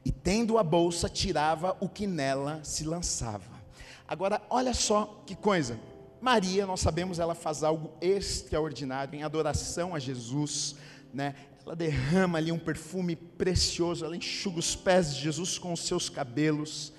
E 0.05 0.11
tendo 0.11 0.59
a 0.59 0.63
bolsa, 0.65 1.09
tirava 1.09 1.77
o 1.81 1.89
que 1.89 2.07
nela 2.07 2.61
se 2.65 2.85
lançava. 2.85 3.63
Agora, 4.07 4.43
olha 4.51 4.75
só 4.75 5.23
que 5.25 5.37
coisa. 5.37 5.79
Maria, 6.21 6.67
nós 6.67 6.81
sabemos, 6.81 7.19
ela 7.19 7.35
faz 7.35 7.63
algo 7.63 7.93
extraordinário 8.01 9.15
em 9.15 9.23
adoração 9.23 9.95
a 9.95 9.99
Jesus, 9.99 10.77
né? 11.15 11.35
Ela 11.65 11.77
derrama 11.77 12.39
ali 12.39 12.51
um 12.51 12.59
perfume 12.59 13.15
precioso, 13.15 14.05
ela 14.05 14.17
enxuga 14.17 14.59
os 14.59 14.75
pés 14.75 15.15
de 15.15 15.23
Jesus 15.23 15.59
com 15.59 15.73
os 15.73 15.81
seus 15.81 16.09
cabelos, 16.09 16.93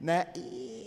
né? 0.00 0.26
E 0.36 0.77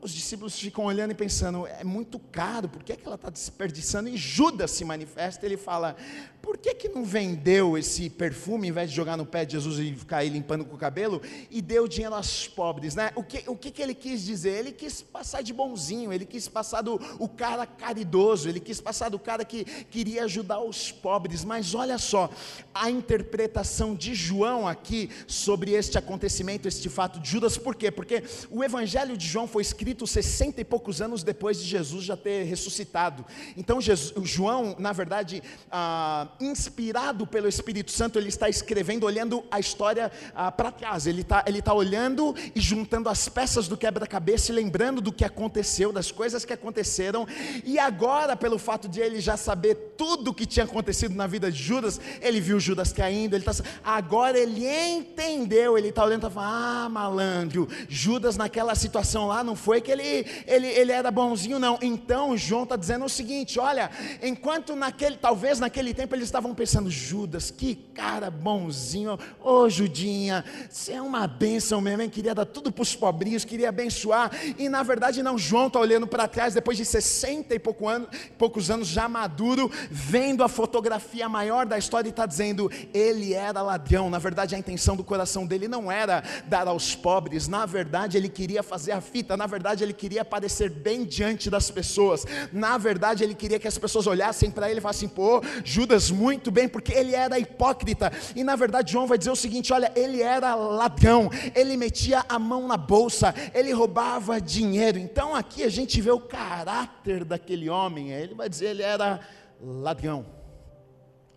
os 0.00 0.12
discípulos 0.12 0.58
ficam 0.58 0.84
olhando 0.84 1.10
e 1.10 1.14
pensando, 1.14 1.66
é 1.66 1.82
muito 1.82 2.18
caro, 2.18 2.68
por 2.68 2.82
que, 2.82 2.92
é 2.92 2.96
que 2.96 3.04
ela 3.04 3.16
está 3.16 3.30
desperdiçando? 3.30 4.08
E 4.08 4.16
Judas 4.16 4.70
se 4.70 4.84
manifesta, 4.84 5.44
ele 5.44 5.56
fala, 5.56 5.96
por 6.40 6.56
que, 6.56 6.72
que 6.74 6.88
não 6.88 7.04
vendeu 7.04 7.76
esse 7.76 8.08
perfume, 8.08 8.68
em 8.68 8.72
vez 8.72 8.90
de 8.90 8.96
jogar 8.96 9.16
no 9.16 9.26
pé 9.26 9.44
de 9.44 9.52
Jesus 9.52 9.78
e 9.78 9.94
ficar 9.94 10.18
aí 10.18 10.28
limpando 10.28 10.64
com 10.64 10.76
o 10.76 10.78
cabelo, 10.78 11.20
e 11.50 11.60
deu 11.60 11.88
dinheiro 11.88 12.14
aos 12.14 12.46
pobres, 12.46 12.94
né? 12.94 13.10
O 13.16 13.24
que, 13.24 13.42
o 13.48 13.56
que, 13.56 13.70
que 13.70 13.82
ele 13.82 13.94
quis 13.94 14.24
dizer? 14.24 14.58
Ele 14.58 14.72
quis 14.72 15.02
passar 15.02 15.42
de 15.42 15.52
bonzinho, 15.52 16.12
ele 16.12 16.24
quis 16.24 16.46
passar 16.46 16.82
do 16.82 16.94
o 17.18 17.28
cara 17.28 17.66
caridoso, 17.66 18.48
ele 18.48 18.60
quis 18.60 18.80
passar 18.80 19.08
do 19.08 19.18
cara 19.18 19.44
que 19.44 19.64
queria 19.64 20.24
ajudar 20.24 20.60
os 20.60 20.92
pobres, 20.92 21.44
mas 21.44 21.74
olha 21.74 21.98
só, 21.98 22.30
a 22.72 22.88
interpretação 22.88 23.94
de 23.94 24.14
João 24.14 24.66
aqui 24.66 25.10
sobre 25.26 25.72
este 25.72 25.98
acontecimento, 25.98 26.68
este 26.68 26.88
fato 26.88 27.18
de 27.18 27.28
Judas, 27.28 27.58
por 27.58 27.74
quê? 27.74 27.90
Porque 27.90 28.22
o 28.48 28.62
evangelho 28.62 29.16
de 29.16 29.26
João 29.26 29.48
foi 29.48 29.62
escrito 29.62 29.87
escrito 29.88 30.06
60 30.06 30.60
e 30.60 30.64
poucos 30.64 31.00
anos 31.00 31.22
depois 31.22 31.58
de 31.58 31.66
Jesus 31.66 32.04
já 32.04 32.16
ter 32.16 32.44
ressuscitado. 32.44 33.24
Então, 33.56 33.80
Jesus, 33.80 34.12
João, 34.28 34.76
na 34.78 34.92
verdade, 34.92 35.42
ah, 35.70 36.28
inspirado 36.38 37.26
pelo 37.26 37.48
Espírito 37.48 37.90
Santo, 37.90 38.18
ele 38.18 38.28
está 38.28 38.50
escrevendo, 38.50 39.04
olhando 39.04 39.42
a 39.50 39.58
história 39.58 40.12
ah, 40.34 40.52
para 40.52 40.70
trás. 40.70 41.06
Ele 41.06 41.22
está 41.22 41.42
ele 41.46 41.62
tá 41.62 41.72
olhando 41.72 42.34
e 42.54 42.60
juntando 42.60 43.08
as 43.08 43.28
peças 43.30 43.66
do 43.66 43.78
quebra-cabeça 43.78 44.52
e 44.52 44.54
lembrando 44.54 45.00
do 45.00 45.12
que 45.12 45.24
aconteceu, 45.24 45.90
das 45.90 46.12
coisas 46.12 46.44
que 46.44 46.52
aconteceram. 46.52 47.26
E 47.64 47.78
agora, 47.78 48.36
pelo 48.36 48.58
fato 48.58 48.88
de 48.88 49.00
ele 49.00 49.20
já 49.20 49.38
saber 49.38 49.94
tudo 49.96 50.32
o 50.32 50.34
que 50.34 50.44
tinha 50.44 50.64
acontecido 50.64 51.14
na 51.14 51.26
vida 51.26 51.50
de 51.50 51.62
Judas, 51.62 51.98
ele 52.20 52.40
viu 52.40 52.60
Judas 52.60 52.92
caindo. 52.92 53.34
Ele 53.34 53.44
tá, 53.44 53.52
agora 53.82 54.38
ele 54.38 54.66
entendeu. 54.66 55.78
Ele 55.78 55.88
está 55.88 56.04
olhando 56.04 56.24
e 56.24 56.26
está 56.26 56.30
falando: 56.30 56.84
Ah, 56.84 56.88
malandro, 56.90 57.66
Judas 57.88 58.36
naquela 58.36 58.74
situação 58.74 59.28
lá 59.28 59.42
não 59.42 59.56
foi 59.56 59.77
que 59.80 59.90
ele, 59.90 60.26
ele, 60.46 60.66
ele 60.66 60.92
era 60.92 61.10
bonzinho, 61.10 61.58
não. 61.58 61.78
Então 61.82 62.36
João 62.36 62.64
está 62.64 62.76
dizendo 62.76 63.04
o 63.04 63.08
seguinte: 63.08 63.58
olha, 63.58 63.90
enquanto 64.22 64.74
naquele, 64.74 65.16
talvez 65.16 65.60
naquele 65.60 65.92
tempo 65.92 66.14
eles 66.14 66.26
estavam 66.26 66.54
pensando, 66.54 66.90
Judas, 66.90 67.50
que 67.50 67.74
cara 67.74 68.30
bonzinho, 68.30 69.18
ô 69.40 69.62
oh, 69.62 69.68
Judinha, 69.68 70.44
você 70.70 70.92
é 70.92 71.02
uma 71.02 71.26
bênção 71.26 71.80
mesmo, 71.80 72.02
hein? 72.02 72.08
queria 72.08 72.34
dar 72.34 72.46
tudo 72.46 72.70
para 72.70 72.82
os 72.82 72.94
pobrinhos, 72.94 73.44
queria 73.44 73.68
abençoar, 73.68 74.30
e 74.56 74.68
na 74.68 74.82
verdade 74.82 75.22
não, 75.22 75.36
João 75.36 75.66
está 75.66 75.80
olhando 75.80 76.06
para 76.06 76.28
trás, 76.28 76.54
depois 76.54 76.76
de 76.76 76.84
60 76.84 77.54
e 77.54 77.58
pouco 77.58 77.88
ano, 77.88 78.08
poucos 78.38 78.70
anos 78.70 78.88
já 78.88 79.08
maduro, 79.08 79.70
vendo 79.90 80.44
a 80.44 80.48
fotografia 80.48 81.28
maior 81.28 81.66
da 81.66 81.76
história 81.76 82.08
e 82.08 82.10
está 82.10 82.24
dizendo, 82.24 82.70
ele 82.94 83.34
era 83.34 83.62
ladrão, 83.62 84.08
na 84.08 84.18
verdade 84.18 84.54
a 84.54 84.58
intenção 84.58 84.96
do 84.96 85.04
coração 85.04 85.46
dele 85.46 85.66
não 85.68 85.90
era 85.90 86.22
dar 86.46 86.68
aos 86.68 86.94
pobres, 86.94 87.48
na 87.48 87.66
verdade 87.66 88.16
ele 88.16 88.28
queria 88.28 88.62
fazer 88.62 88.92
a 88.92 89.00
fita, 89.00 89.36
na 89.36 89.46
verdade 89.46 89.67
ele 89.82 89.92
queria 89.92 90.24
parecer 90.24 90.70
bem 90.70 91.04
diante 91.04 91.50
das 91.50 91.70
pessoas, 91.70 92.24
na 92.52 92.78
verdade 92.78 93.24
ele 93.24 93.34
queria 93.34 93.58
que 93.58 93.68
as 93.68 93.78
pessoas 93.78 94.06
olhassem 94.06 94.50
para 94.50 94.70
ele 94.70 94.78
e 94.78 94.82
falassem, 94.82 95.08
pô, 95.08 95.42
Judas 95.64 96.10
muito 96.10 96.50
bem, 96.50 96.68
porque 96.68 96.92
ele 96.92 97.14
era 97.14 97.38
hipócrita, 97.38 98.12
e 98.34 98.42
na 98.42 98.56
verdade 98.56 98.92
João 98.92 99.06
vai 99.06 99.18
dizer 99.18 99.30
o 99.30 99.36
seguinte: 99.36 99.72
olha, 99.72 99.92
ele 99.94 100.22
era 100.22 100.54
ladrão, 100.54 101.30
ele 101.54 101.76
metia 101.76 102.24
a 102.28 102.38
mão 102.38 102.66
na 102.66 102.76
bolsa, 102.76 103.34
ele 103.54 103.72
roubava 103.72 104.40
dinheiro, 104.40 104.98
então 104.98 105.34
aqui 105.34 105.62
a 105.62 105.68
gente 105.68 106.00
vê 106.00 106.10
o 106.10 106.20
caráter 106.20 107.24
daquele 107.24 107.68
homem, 107.68 108.10
ele 108.10 108.34
vai 108.34 108.48
dizer, 108.48 108.70
ele 108.70 108.82
era 108.82 109.20
ladrão, 109.60 110.26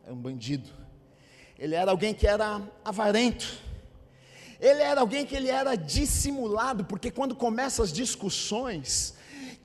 é 0.06 0.12
um 0.12 0.15
bandido, 0.15 0.70
ele 1.58 1.76
era 1.76 1.91
alguém 1.91 2.13
que 2.13 2.28
era 2.28 2.62
avarento, 2.84 3.70
ele 4.62 4.82
era 4.84 5.02
alguém 5.02 5.26
que 5.26 5.36
ele 5.36 5.50
era 5.50 5.76
dissimulado, 5.76 6.86
porque 6.86 7.10
quando 7.10 7.36
começam 7.36 7.84
as 7.84 7.91
discussões, 7.91 9.15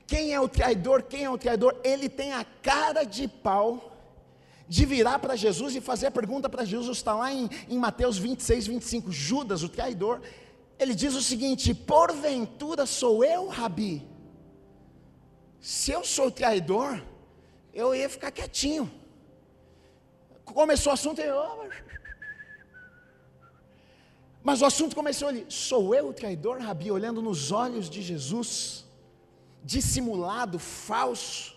quem 0.07 0.33
é 0.33 0.41
o 0.41 0.49
traidor, 0.49 1.03
quem 1.03 1.23
é 1.23 1.29
o 1.29 1.37
traidor, 1.37 1.79
ele 1.83 2.09
tem 2.09 2.33
a 2.33 2.43
cara 2.63 3.03
de 3.03 3.27
pau 3.27 3.93
de 4.67 4.85
virar 4.85 5.19
para 5.19 5.35
Jesus 5.35 5.75
e 5.75 5.81
fazer 5.81 6.07
a 6.07 6.11
pergunta 6.11 6.49
para 6.49 6.65
Jesus, 6.65 6.97
está 6.97 7.13
lá 7.13 7.31
em, 7.31 7.47
em 7.69 7.77
Mateus 7.77 8.17
26, 8.17 8.67
25, 8.67 9.11
Judas, 9.11 9.61
o 9.61 9.69
traidor, 9.69 10.19
ele 10.79 10.95
diz 10.95 11.13
o 11.13 11.21
seguinte: 11.21 11.75
porventura 11.75 12.87
sou 12.87 13.23
eu, 13.23 13.47
Rabi? 13.47 14.05
Se 15.61 15.91
eu 15.91 16.03
sou 16.03 16.31
traidor, 16.31 17.01
eu 17.71 17.93
ia 17.93 18.09
ficar 18.09 18.31
quietinho. 18.31 18.91
Começou 20.43 20.91
o 20.91 20.93
assunto, 20.93 21.21
eu, 21.21 21.69
mas 24.47 24.61
o 24.61 24.65
assunto 24.65 24.95
começou 24.95 25.27
ali: 25.27 25.45
sou 25.49 25.93
eu 25.93 26.07
o 26.07 26.13
traidor, 26.13 26.61
Rabi, 26.61 26.89
olhando 26.89 27.21
nos 27.21 27.51
olhos 27.51 27.89
de 27.89 28.01
Jesus, 28.01 28.85
dissimulado, 29.61 30.57
falso, 30.57 31.53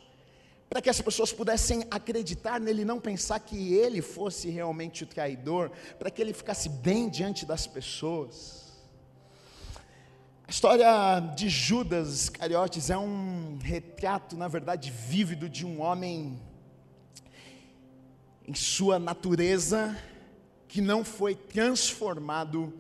para 0.69 0.83
que 0.83 0.91
as 0.91 1.01
pessoas 1.01 1.33
pudessem 1.33 1.85
acreditar 1.89 2.59
nele, 2.59 2.85
não 2.85 2.99
pensar 2.99 3.39
que 3.39 3.75
ele 3.75 4.03
fosse 4.03 4.51
realmente 4.51 5.05
o 5.05 5.07
traidor, 5.07 5.71
para 6.01 6.11
que 6.11 6.21
ele 6.21 6.33
ficasse 6.33 6.69
bem 6.69 7.09
diante 7.09 7.47
das 7.47 7.65
pessoas. 7.65 8.81
A 10.49 10.51
história 10.51 11.21
de 11.37 11.49
Judas 11.49 12.25
Iscariotes 12.25 12.91
é 12.91 12.99
um 12.99 13.57
retrato, 13.63 14.37
na 14.37 14.49
verdade, 14.49 14.91
vívido 14.91 15.49
de 15.49 15.65
um 15.65 15.81
homem 15.81 16.43
em 18.49 18.55
sua 18.55 18.99
natureza 18.99 19.97
que 20.71 20.81
não 20.81 21.05
foi 21.05 21.35
transformado 21.35 22.73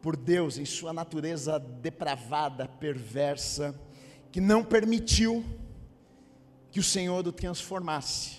por 0.00 0.16
Deus 0.16 0.56
em 0.56 0.64
sua 0.64 0.94
natureza 0.94 1.58
depravada, 1.58 2.66
perversa, 2.66 3.78
que 4.32 4.40
não 4.40 4.64
permitiu 4.64 5.44
que 6.70 6.80
o 6.80 6.82
Senhor 6.82 7.28
o 7.28 7.30
transformasse. 7.30 8.38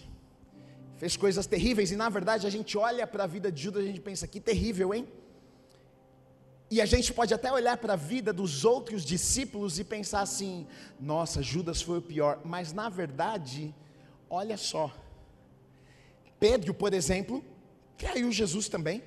Fez 0.98 1.16
coisas 1.16 1.46
terríveis 1.46 1.92
e 1.92 1.96
na 1.96 2.10
verdade 2.10 2.48
a 2.48 2.50
gente 2.50 2.76
olha 2.76 3.06
para 3.06 3.26
a 3.26 3.28
vida 3.28 3.52
de 3.52 3.62
Judas 3.62 3.84
e 3.84 3.86
a 3.86 3.90
gente 3.90 4.02
pensa 4.02 4.28
que 4.28 4.40
terrível, 4.40 4.92
hein? 4.92 5.08
E 6.72 6.82
a 6.82 6.86
gente 6.88 7.14
pode 7.14 7.32
até 7.32 7.52
olhar 7.52 7.78
para 7.78 7.94
a 7.94 7.96
vida 7.96 8.34
dos 8.34 8.66
outros 8.66 9.06
discípulos 9.06 9.78
e 9.78 9.84
pensar 9.84 10.22
assim: 10.22 10.66
nossa, 11.00 11.44
Judas 11.44 11.80
foi 11.80 12.00
o 12.00 12.02
pior. 12.02 12.42
Mas 12.44 12.74
na 12.74 12.90
verdade, 12.90 13.72
olha 14.28 14.58
só. 14.58 14.92
Pedro, 16.40 16.74
por 16.74 16.92
exemplo, 16.92 17.46
Traiu 17.98 18.32
Jesus 18.32 18.68
também. 18.68 19.04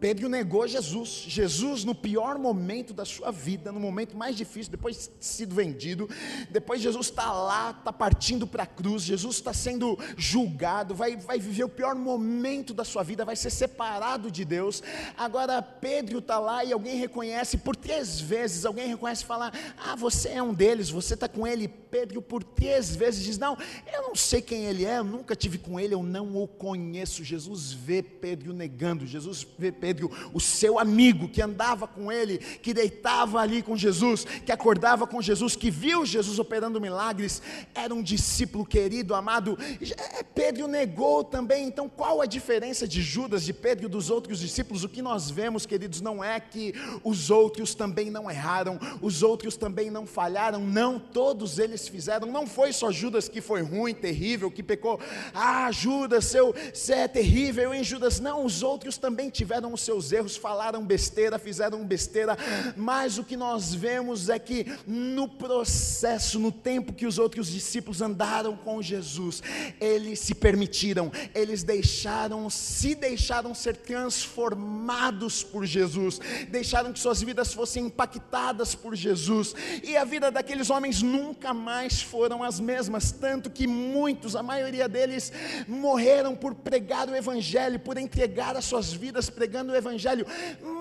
Pedro 0.00 0.28
negou 0.28 0.66
Jesus. 0.66 1.24
Jesus, 1.26 1.84
no 1.84 1.94
pior 1.94 2.38
momento 2.38 2.92
da 2.92 3.04
sua 3.04 3.30
vida, 3.30 3.72
no 3.72 3.80
momento 3.80 4.16
mais 4.16 4.36
difícil, 4.36 4.70
depois 4.70 5.10
de 5.18 5.24
sido 5.24 5.54
vendido, 5.54 6.08
depois 6.50 6.80
Jesus 6.80 7.06
está 7.06 7.32
lá, 7.32 7.70
está 7.70 7.92
partindo 7.92 8.46
para 8.46 8.64
a 8.64 8.66
cruz, 8.66 9.02
Jesus 9.02 9.36
está 9.36 9.54
sendo 9.54 9.98
julgado, 10.16 10.94
vai, 10.94 11.16
vai 11.16 11.38
viver 11.38 11.64
o 11.64 11.68
pior 11.68 11.94
momento 11.94 12.74
da 12.74 12.84
sua 12.84 13.02
vida, 13.02 13.24
vai 13.24 13.36
ser 13.36 13.50
separado 13.50 14.30
de 14.30 14.44
Deus. 14.44 14.82
Agora, 15.16 15.62
Pedro 15.62 16.18
está 16.18 16.38
lá 16.38 16.64
e 16.64 16.72
alguém 16.72 16.96
reconhece, 16.96 17.56
por 17.56 17.74
três 17.76 18.20
vezes, 18.20 18.64
alguém 18.64 18.88
reconhece 18.88 19.22
e 19.22 19.26
fala: 19.26 19.52
Ah, 19.78 19.96
você 19.96 20.30
é 20.30 20.42
um 20.42 20.52
deles, 20.52 20.90
você 20.90 21.14
está 21.14 21.28
com 21.28 21.46
ele. 21.46 21.68
Pedro, 21.68 22.20
por 22.20 22.42
três 22.42 22.94
vezes, 22.94 23.24
diz: 23.24 23.38
Não, 23.38 23.56
eu 23.92 24.02
não 24.02 24.14
sei 24.14 24.42
quem 24.42 24.64
ele 24.64 24.84
é, 24.84 24.98
eu 24.98 25.04
nunca 25.04 25.36
tive 25.36 25.58
com 25.58 25.78
ele, 25.78 25.94
eu 25.94 26.02
não 26.02 26.36
o 26.36 26.46
conheço. 26.46 27.24
Jesus 27.24 27.72
vê 27.72 28.02
Pedro 28.02 28.52
negando, 28.52 29.06
Jesus 29.06 29.46
vê 29.58 29.72
Pedro 29.72 29.83
Pedro, 29.84 30.10
o 30.32 30.40
seu 30.40 30.78
amigo 30.78 31.28
que 31.28 31.42
andava 31.42 31.86
com 31.86 32.10
ele, 32.10 32.38
que 32.38 32.72
deitava 32.72 33.38
ali 33.38 33.60
com 33.60 33.76
Jesus, 33.76 34.24
que 34.24 34.50
acordava 34.50 35.06
com 35.06 35.20
Jesus, 35.20 35.54
que 35.54 35.70
viu 35.70 36.06
Jesus 36.06 36.38
operando 36.38 36.80
milagres, 36.80 37.42
era 37.74 37.94
um 37.94 38.02
discípulo 38.02 38.64
querido, 38.64 39.14
amado. 39.14 39.58
É, 39.82 40.22
Pedro 40.22 40.66
negou 40.66 41.22
também. 41.22 41.66
Então, 41.66 41.86
qual 41.86 42.22
a 42.22 42.24
diferença 42.24 42.88
de 42.88 43.02
Judas, 43.02 43.44
de 43.44 43.52
Pedro 43.52 43.84
e 43.84 43.88
dos 43.90 44.08
outros 44.08 44.40
discípulos? 44.40 44.84
O 44.84 44.88
que 44.88 45.02
nós 45.02 45.30
vemos, 45.30 45.66
queridos, 45.66 46.00
não 46.00 46.24
é 46.24 46.40
que 46.40 46.72
os 47.02 47.30
outros 47.30 47.74
também 47.74 48.10
não 48.10 48.30
erraram, 48.30 48.78
os 49.02 49.22
outros 49.22 49.54
também 49.54 49.90
não 49.90 50.06
falharam, 50.06 50.60
não, 50.60 50.98
todos 50.98 51.58
eles 51.58 51.86
fizeram. 51.86 52.26
Não 52.26 52.46
foi 52.46 52.72
só 52.72 52.90
Judas 52.90 53.28
que 53.28 53.42
foi 53.42 53.60
ruim, 53.60 53.92
terrível, 53.92 54.50
que 54.50 54.62
pecou. 54.62 54.98
Ah, 55.34 55.70
Judas, 55.70 56.24
seu, 56.24 56.54
você 56.72 56.94
é 56.94 57.08
terrível, 57.08 57.74
hein, 57.74 57.84
Judas? 57.84 58.18
Não, 58.18 58.46
os 58.46 58.62
outros 58.62 58.94
também 58.96 59.28
tiveram 59.30 59.73
os 59.74 59.82
seus 59.82 60.12
erros, 60.12 60.36
falaram 60.36 60.84
besteira, 60.84 61.38
fizeram 61.38 61.84
besteira, 61.84 62.36
mas 62.76 63.18
o 63.18 63.24
que 63.24 63.36
nós 63.36 63.74
vemos 63.74 64.28
é 64.28 64.38
que 64.38 64.66
no 64.86 65.28
processo, 65.28 66.38
no 66.38 66.50
tempo 66.50 66.92
que 66.92 67.06
os 67.06 67.18
outros 67.18 67.48
discípulos 67.48 68.00
andaram 68.00 68.56
com 68.56 68.80
Jesus, 68.80 69.42
eles 69.80 70.20
se 70.20 70.34
permitiram, 70.34 71.10
eles 71.34 71.62
deixaram, 71.62 72.48
se 72.48 72.94
deixaram 72.94 73.54
ser 73.54 73.76
transformados 73.76 75.42
por 75.42 75.64
Jesus, 75.64 76.20
deixaram 76.48 76.92
que 76.92 76.98
suas 76.98 77.20
vidas 77.22 77.52
fossem 77.52 77.86
impactadas 77.86 78.74
por 78.74 78.94
Jesus, 78.94 79.54
e 79.82 79.96
a 79.96 80.04
vida 80.04 80.30
daqueles 80.30 80.70
homens 80.70 81.02
nunca 81.02 81.52
mais 81.52 82.00
foram 82.00 82.42
as 82.42 82.60
mesmas, 82.60 83.12
tanto 83.12 83.50
que 83.50 83.66
muitos, 83.66 84.36
a 84.36 84.42
maioria 84.42 84.88
deles, 84.88 85.32
morreram 85.66 86.34
por 86.34 86.54
pregar 86.54 87.08
o 87.08 87.16
Evangelho, 87.16 87.80
por 87.80 87.98
entregar 87.98 88.56
as 88.56 88.64
suas 88.64 88.92
vidas 88.92 89.28
pregando 89.28 89.63
o 89.72 89.76
Evangelho, 89.76 90.26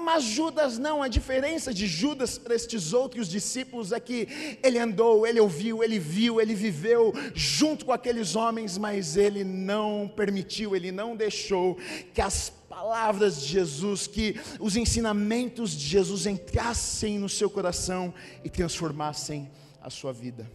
mas 0.03 0.23
Judas 0.23 0.77
não, 0.77 1.01
a 1.01 1.07
diferença 1.07 1.73
de 1.73 1.87
Judas 1.87 2.37
para 2.37 2.55
estes 2.55 2.93
outros 2.93 3.27
discípulos 3.27 3.91
é 3.91 3.99
que 3.99 4.57
ele 4.63 4.77
andou, 4.79 5.25
ele 5.25 5.39
ouviu, 5.39 5.83
ele 5.83 5.99
viu, 5.99 6.41
ele 6.41 6.53
viveu 6.53 7.13
junto 7.33 7.85
com 7.85 7.91
aqueles 7.91 8.35
homens, 8.35 8.77
mas 8.77 9.15
ele 9.17 9.43
não 9.43 10.11
permitiu, 10.15 10.75
ele 10.75 10.91
não 10.91 11.15
deixou 11.15 11.77
que 12.13 12.21
as 12.21 12.49
palavras 12.49 13.41
de 13.41 13.47
Jesus, 13.47 14.07
que 14.07 14.39
os 14.59 14.75
ensinamentos 14.75 15.71
de 15.71 15.87
Jesus 15.87 16.25
entrassem 16.25 17.19
no 17.19 17.29
seu 17.29 17.49
coração 17.49 18.13
e 18.43 18.49
transformassem 18.49 19.49
a 19.81 19.89
sua 19.89 20.11
vida. 20.11 20.49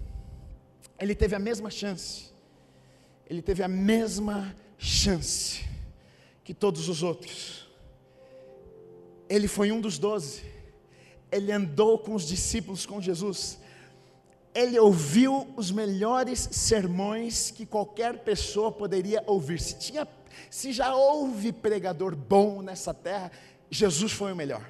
Ele 0.98 1.14
teve 1.14 1.36
a 1.36 1.38
mesma 1.38 1.70
chance, 1.70 2.32
ele 3.30 3.40
teve 3.40 3.62
a 3.62 3.68
mesma 3.68 4.54
chance 4.76 5.64
que 6.42 6.52
todos 6.52 6.88
os 6.88 7.02
outros 7.02 7.67
ele 9.28 9.48
foi 9.48 9.70
um 9.70 9.80
dos 9.80 9.98
doze. 9.98 10.42
ele 11.30 11.52
andou 11.52 11.98
com 11.98 12.14
os 12.14 12.26
discípulos, 12.26 12.86
com 12.86 13.00
Jesus, 13.00 13.58
ele 14.54 14.78
ouviu 14.78 15.46
os 15.56 15.70
melhores 15.70 16.48
sermões 16.50 17.50
que 17.50 17.66
qualquer 17.66 18.18
pessoa 18.20 18.72
poderia 18.72 19.22
ouvir. 19.26 19.60
Se, 19.60 19.78
tinha, 19.78 20.08
se 20.50 20.72
já 20.72 20.94
houve 20.94 21.52
pregador 21.52 22.16
bom 22.16 22.62
nessa 22.62 22.92
terra, 22.92 23.30
Jesus 23.70 24.10
foi 24.10 24.32
o 24.32 24.36
melhor. 24.36 24.68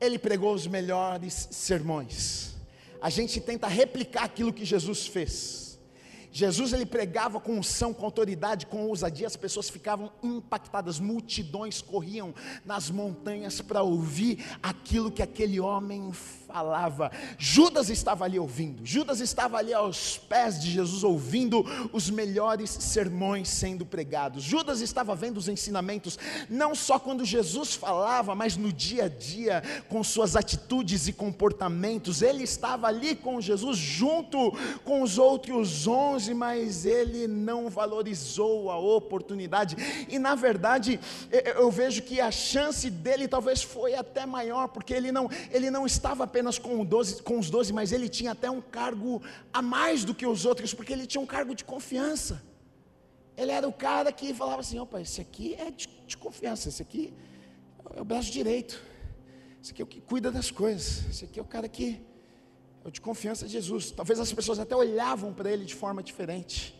Ele 0.00 0.18
pregou 0.18 0.54
os 0.54 0.66
melhores 0.66 1.48
sermões. 1.50 2.54
A 3.00 3.10
gente 3.10 3.40
tenta 3.40 3.66
replicar 3.66 4.24
aquilo 4.24 4.52
que 4.52 4.64
Jesus 4.64 5.06
fez. 5.06 5.67
Jesus 6.38 6.72
ele 6.72 6.86
pregava 6.86 7.40
com 7.40 7.58
unção, 7.58 7.92
com 7.92 8.04
autoridade, 8.04 8.66
com 8.66 8.86
ousadia, 8.86 9.26
as 9.26 9.34
pessoas 9.34 9.68
ficavam 9.68 10.12
impactadas, 10.22 11.00
multidões 11.00 11.82
corriam 11.82 12.32
nas 12.64 12.90
montanhas 12.90 13.60
para 13.60 13.82
ouvir 13.82 14.46
aquilo 14.62 15.10
que 15.10 15.20
aquele 15.20 15.58
homem 15.58 16.12
falava. 16.48 17.12
Judas 17.36 17.90
estava 17.90 18.24
ali 18.24 18.38
ouvindo, 18.38 18.84
Judas 18.84 19.20
estava 19.20 19.58
ali 19.58 19.74
aos 19.74 20.16
pés 20.16 20.58
de 20.58 20.70
Jesus 20.70 21.04
ouvindo 21.04 21.62
os 21.92 22.08
melhores 22.08 22.70
sermões 22.70 23.50
sendo 23.50 23.84
pregados. 23.84 24.42
Judas 24.42 24.80
estava 24.80 25.14
vendo 25.14 25.36
os 25.36 25.48
ensinamentos, 25.48 26.18
não 26.48 26.74
só 26.74 26.98
quando 26.98 27.24
Jesus 27.24 27.74
falava, 27.74 28.34
mas 28.34 28.56
no 28.56 28.72
dia 28.72 29.04
a 29.04 29.08
dia, 29.08 29.62
com 29.88 30.02
suas 30.02 30.34
atitudes 30.34 31.06
e 31.06 31.12
comportamentos. 31.12 32.22
Ele 32.22 32.44
estava 32.44 32.86
ali 32.86 33.14
com 33.14 33.40
Jesus, 33.40 33.76
junto 33.76 34.52
com 34.84 35.02
os 35.02 35.18
outros 35.18 35.86
onze, 35.86 36.32
mas 36.32 36.86
ele 36.86 37.26
não 37.28 37.68
valorizou 37.68 38.70
a 38.70 38.78
oportunidade. 38.78 39.76
E 40.08 40.18
na 40.18 40.34
verdade, 40.34 40.98
eu 41.30 41.70
vejo 41.70 42.02
que 42.02 42.20
a 42.20 42.30
chance 42.30 42.88
dele 42.88 43.28
talvez 43.28 43.62
foi 43.62 43.94
até 43.94 44.24
maior, 44.24 44.68
porque 44.68 44.94
ele 44.94 45.12
não, 45.12 45.28
ele 45.50 45.70
não 45.70 45.84
estava 45.84 46.26
apenas 46.38 46.56
com, 46.56 46.84
12, 46.84 47.20
com 47.22 47.36
os 47.36 47.50
doze, 47.50 47.72
mas 47.72 47.90
ele 47.90 48.08
tinha 48.08 48.30
até 48.30 48.48
um 48.48 48.60
cargo 48.60 49.20
a 49.52 49.60
mais 49.60 50.04
do 50.04 50.14
que 50.14 50.24
os 50.24 50.44
outros, 50.44 50.72
porque 50.72 50.92
ele 50.92 51.04
tinha 51.04 51.20
um 51.20 51.26
cargo 51.26 51.52
de 51.52 51.64
confiança. 51.64 52.40
Ele 53.36 53.50
era 53.50 53.66
o 53.66 53.72
cara 53.72 54.12
que 54.12 54.32
falava 54.32 54.60
assim: 54.60 54.78
opa, 54.78 55.00
esse 55.00 55.20
aqui 55.20 55.54
é 55.54 55.68
de, 55.72 55.88
de 56.06 56.16
confiança, 56.16 56.68
esse 56.68 56.80
aqui 56.80 57.12
é 57.96 58.00
o 58.00 58.04
braço 58.04 58.30
direito, 58.30 58.80
esse 59.60 59.72
aqui 59.72 59.82
é 59.82 59.84
o 59.84 59.88
que 59.88 60.00
cuida 60.00 60.30
das 60.30 60.48
coisas, 60.48 61.08
esse 61.10 61.24
aqui 61.24 61.40
é 61.40 61.42
o 61.42 61.46
cara 61.46 61.68
que 61.68 62.00
é 62.84 62.88
o 62.88 62.90
de 62.92 63.00
confiança 63.00 63.44
de 63.44 63.52
Jesus. 63.54 63.90
Talvez 63.90 64.20
as 64.20 64.32
pessoas 64.32 64.60
até 64.60 64.76
olhavam 64.76 65.34
para 65.34 65.50
ele 65.50 65.64
de 65.64 65.74
forma 65.74 66.04
diferente. 66.04 66.72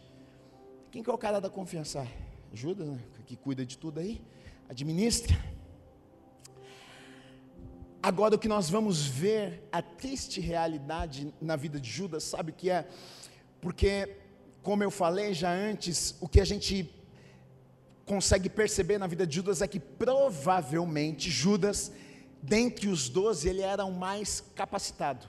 Quem 0.93 1.03
que 1.03 1.11
é 1.11 1.13
o 1.13 1.19
cara 1.19 1.41
da 1.41 1.51
confiança? 1.51 2.07
Ajuda, 2.53 2.85
né? 2.85 3.01
Que 3.27 3.37
cuida 3.37 3.67
de 3.67 3.77
tudo 3.77 3.99
aí, 3.99 4.23
administra. 4.69 5.37
Agora, 8.01 8.37
o 8.37 8.39
que 8.39 8.47
nós 8.47 8.71
vamos 8.71 9.05
ver, 9.07 9.69
a 9.73 9.83
triste 9.83 10.41
realidade 10.41 11.35
na 11.41 11.57
vida 11.57 11.81
de 11.81 11.91
Judas, 11.91 12.23
sabe 12.23 12.53
o 12.53 12.55
que 12.55 12.71
é? 12.71 12.87
Porque, 13.61 14.17
como 14.63 14.85
eu 14.85 14.91
falei 14.91 15.35
já 15.35 15.53
antes, 15.53 16.15
o 16.21 16.29
que 16.29 16.41
a 16.41 16.45
gente 16.45 16.89
consegue 18.07 18.49
perceber 18.49 18.99
na 18.99 19.09
vida 19.09 19.27
de 19.27 19.35
Judas 19.35 19.63
é 19.63 19.67
que 19.67 19.81
provavelmente 19.81 21.29
Judas, 21.29 21.91
dentre 22.41 22.87
os 22.87 23.09
doze, 23.09 23.49
ele 23.49 23.63
era 23.63 23.85
o 23.85 23.93
mais 23.93 24.45
capacitado. 24.55 25.27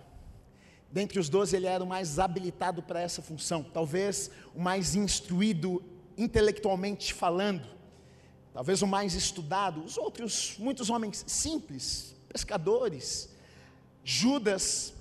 Dentre 0.92 1.20
os 1.20 1.28
doze, 1.28 1.56
ele 1.56 1.66
era 1.66 1.84
o 1.84 1.88
mais 1.88 2.20
habilitado 2.20 2.84
para 2.84 3.02
essa 3.02 3.22
função, 3.22 3.64
talvez 3.64 4.30
o 4.54 4.62
mais 4.62 4.94
instruído 4.96 5.84
intelectualmente 6.16 7.16
falando, 7.16 7.68
talvez 8.54 8.84
o 8.84 8.88
mais 8.88 9.16
estudado. 9.16 9.84
Os 9.84 9.98
outros, 9.98 10.56
muitos 10.60 10.92
homens 10.92 11.24
simples, 11.28 12.19
pescadores. 12.30 13.30
Judas, 14.04 14.94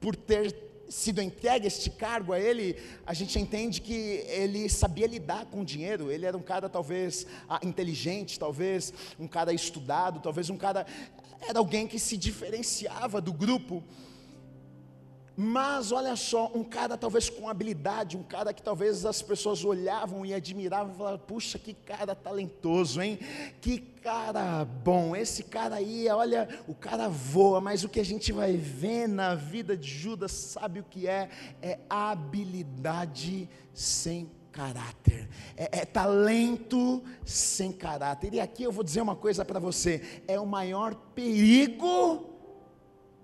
por 0.00 0.16
ter 0.16 0.54
sido 0.88 1.20
entregue 1.20 1.66
este 1.66 1.90
cargo 1.90 2.32
a 2.32 2.40
ele, 2.40 2.76
a 3.04 3.12
gente 3.12 3.38
entende 3.38 3.80
que 3.80 4.24
ele 4.28 4.68
sabia 4.68 5.06
lidar 5.06 5.46
com 5.46 5.64
dinheiro, 5.64 6.10
ele 6.10 6.24
era 6.24 6.36
um 6.36 6.42
cara 6.42 6.68
talvez 6.68 7.26
ah, 7.48 7.60
inteligente, 7.62 8.38
talvez 8.38 8.92
um 9.18 9.26
cara 9.26 9.52
estudado, 9.52 10.20
talvez 10.20 10.48
um 10.48 10.56
cara, 10.56 10.86
era 11.40 11.58
alguém 11.58 11.86
que 11.86 11.98
se 11.98 12.16
diferenciava 12.16 13.20
do 13.20 13.32
grupo, 13.32 13.82
mas 15.36 15.92
olha 15.92 16.16
só, 16.16 16.50
um 16.54 16.64
cara 16.64 16.96
talvez 16.96 17.28
com 17.28 17.46
habilidade, 17.46 18.16
um 18.16 18.22
cara 18.22 18.54
que 18.54 18.62
talvez 18.62 19.04
as 19.04 19.20
pessoas 19.20 19.62
olhavam 19.66 20.24
e 20.24 20.32
admiravam 20.32 20.94
e 20.94 20.96
falavam: 20.96 21.18
puxa, 21.18 21.58
que 21.58 21.74
cara 21.74 22.14
talentoso, 22.14 23.02
hein? 23.02 23.18
Que 23.60 23.78
cara 23.78 24.64
bom, 24.64 25.14
esse 25.14 25.42
cara 25.42 25.74
aí, 25.74 26.08
olha, 26.08 26.48
o 26.66 26.74
cara 26.74 27.06
voa, 27.06 27.60
mas 27.60 27.84
o 27.84 27.88
que 27.88 28.00
a 28.00 28.04
gente 28.04 28.32
vai 28.32 28.56
ver 28.56 29.06
na 29.06 29.34
vida 29.34 29.76
de 29.76 29.86
Judas, 29.86 30.32
sabe 30.32 30.80
o 30.80 30.84
que 30.84 31.06
é? 31.06 31.28
É 31.60 31.80
habilidade 31.90 33.46
sem 33.74 34.30
caráter, 34.50 35.28
é, 35.54 35.80
é, 35.80 35.84
talento 35.84 37.04
sem 37.26 37.72
caráter. 37.72 38.32
E 38.32 38.40
aqui 38.40 38.62
eu 38.62 38.72
vou 38.72 38.82
dizer 38.82 39.02
uma 39.02 39.14
coisa 39.16 39.44
para 39.44 39.60
você: 39.60 40.22
é 40.26 40.40
o 40.40 40.46
maior 40.46 40.94
perigo 41.14 42.30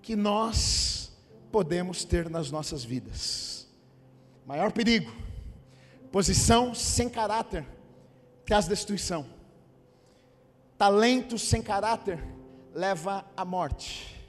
que 0.02 0.14
nós 0.14 1.11
podemos 1.52 2.02
ter 2.02 2.28
nas 2.30 2.50
nossas 2.50 2.82
vidas. 2.82 3.68
Maior 4.46 4.72
perigo: 4.72 5.12
posição 6.10 6.74
sem 6.74 7.08
caráter 7.08 7.64
traz 8.44 8.66
destruição. 8.66 9.26
Talento 10.76 11.38
sem 11.38 11.62
caráter 11.62 12.18
leva 12.74 13.24
à 13.36 13.44
morte. 13.44 14.20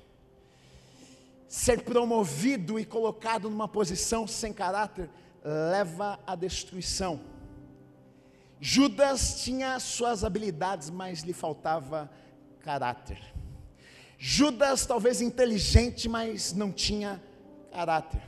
Ser 1.47 1.83
promovido 1.83 2.79
e 2.79 2.85
colocado 2.85 3.49
numa 3.49 3.67
posição 3.67 4.27
sem 4.27 4.51
caráter 4.51 5.09
leva 5.43 6.19
à 6.27 6.35
destruição. 6.35 7.21
Judas 8.59 9.43
tinha 9.43 9.79
suas 9.79 10.23
habilidades, 10.23 10.89
mas 10.89 11.21
lhe 11.21 11.33
faltava 11.33 12.09
caráter. 12.61 13.32
Judas 14.25 14.85
talvez 14.85 15.19
inteligente, 15.19 16.07
mas 16.07 16.53
não 16.53 16.71
tinha 16.71 17.21
caráter. 17.73 18.21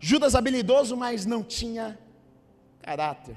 Judas 0.00 0.34
habilidoso, 0.34 0.96
mas 0.96 1.24
não 1.24 1.44
tinha 1.44 1.96
caráter. 2.82 3.36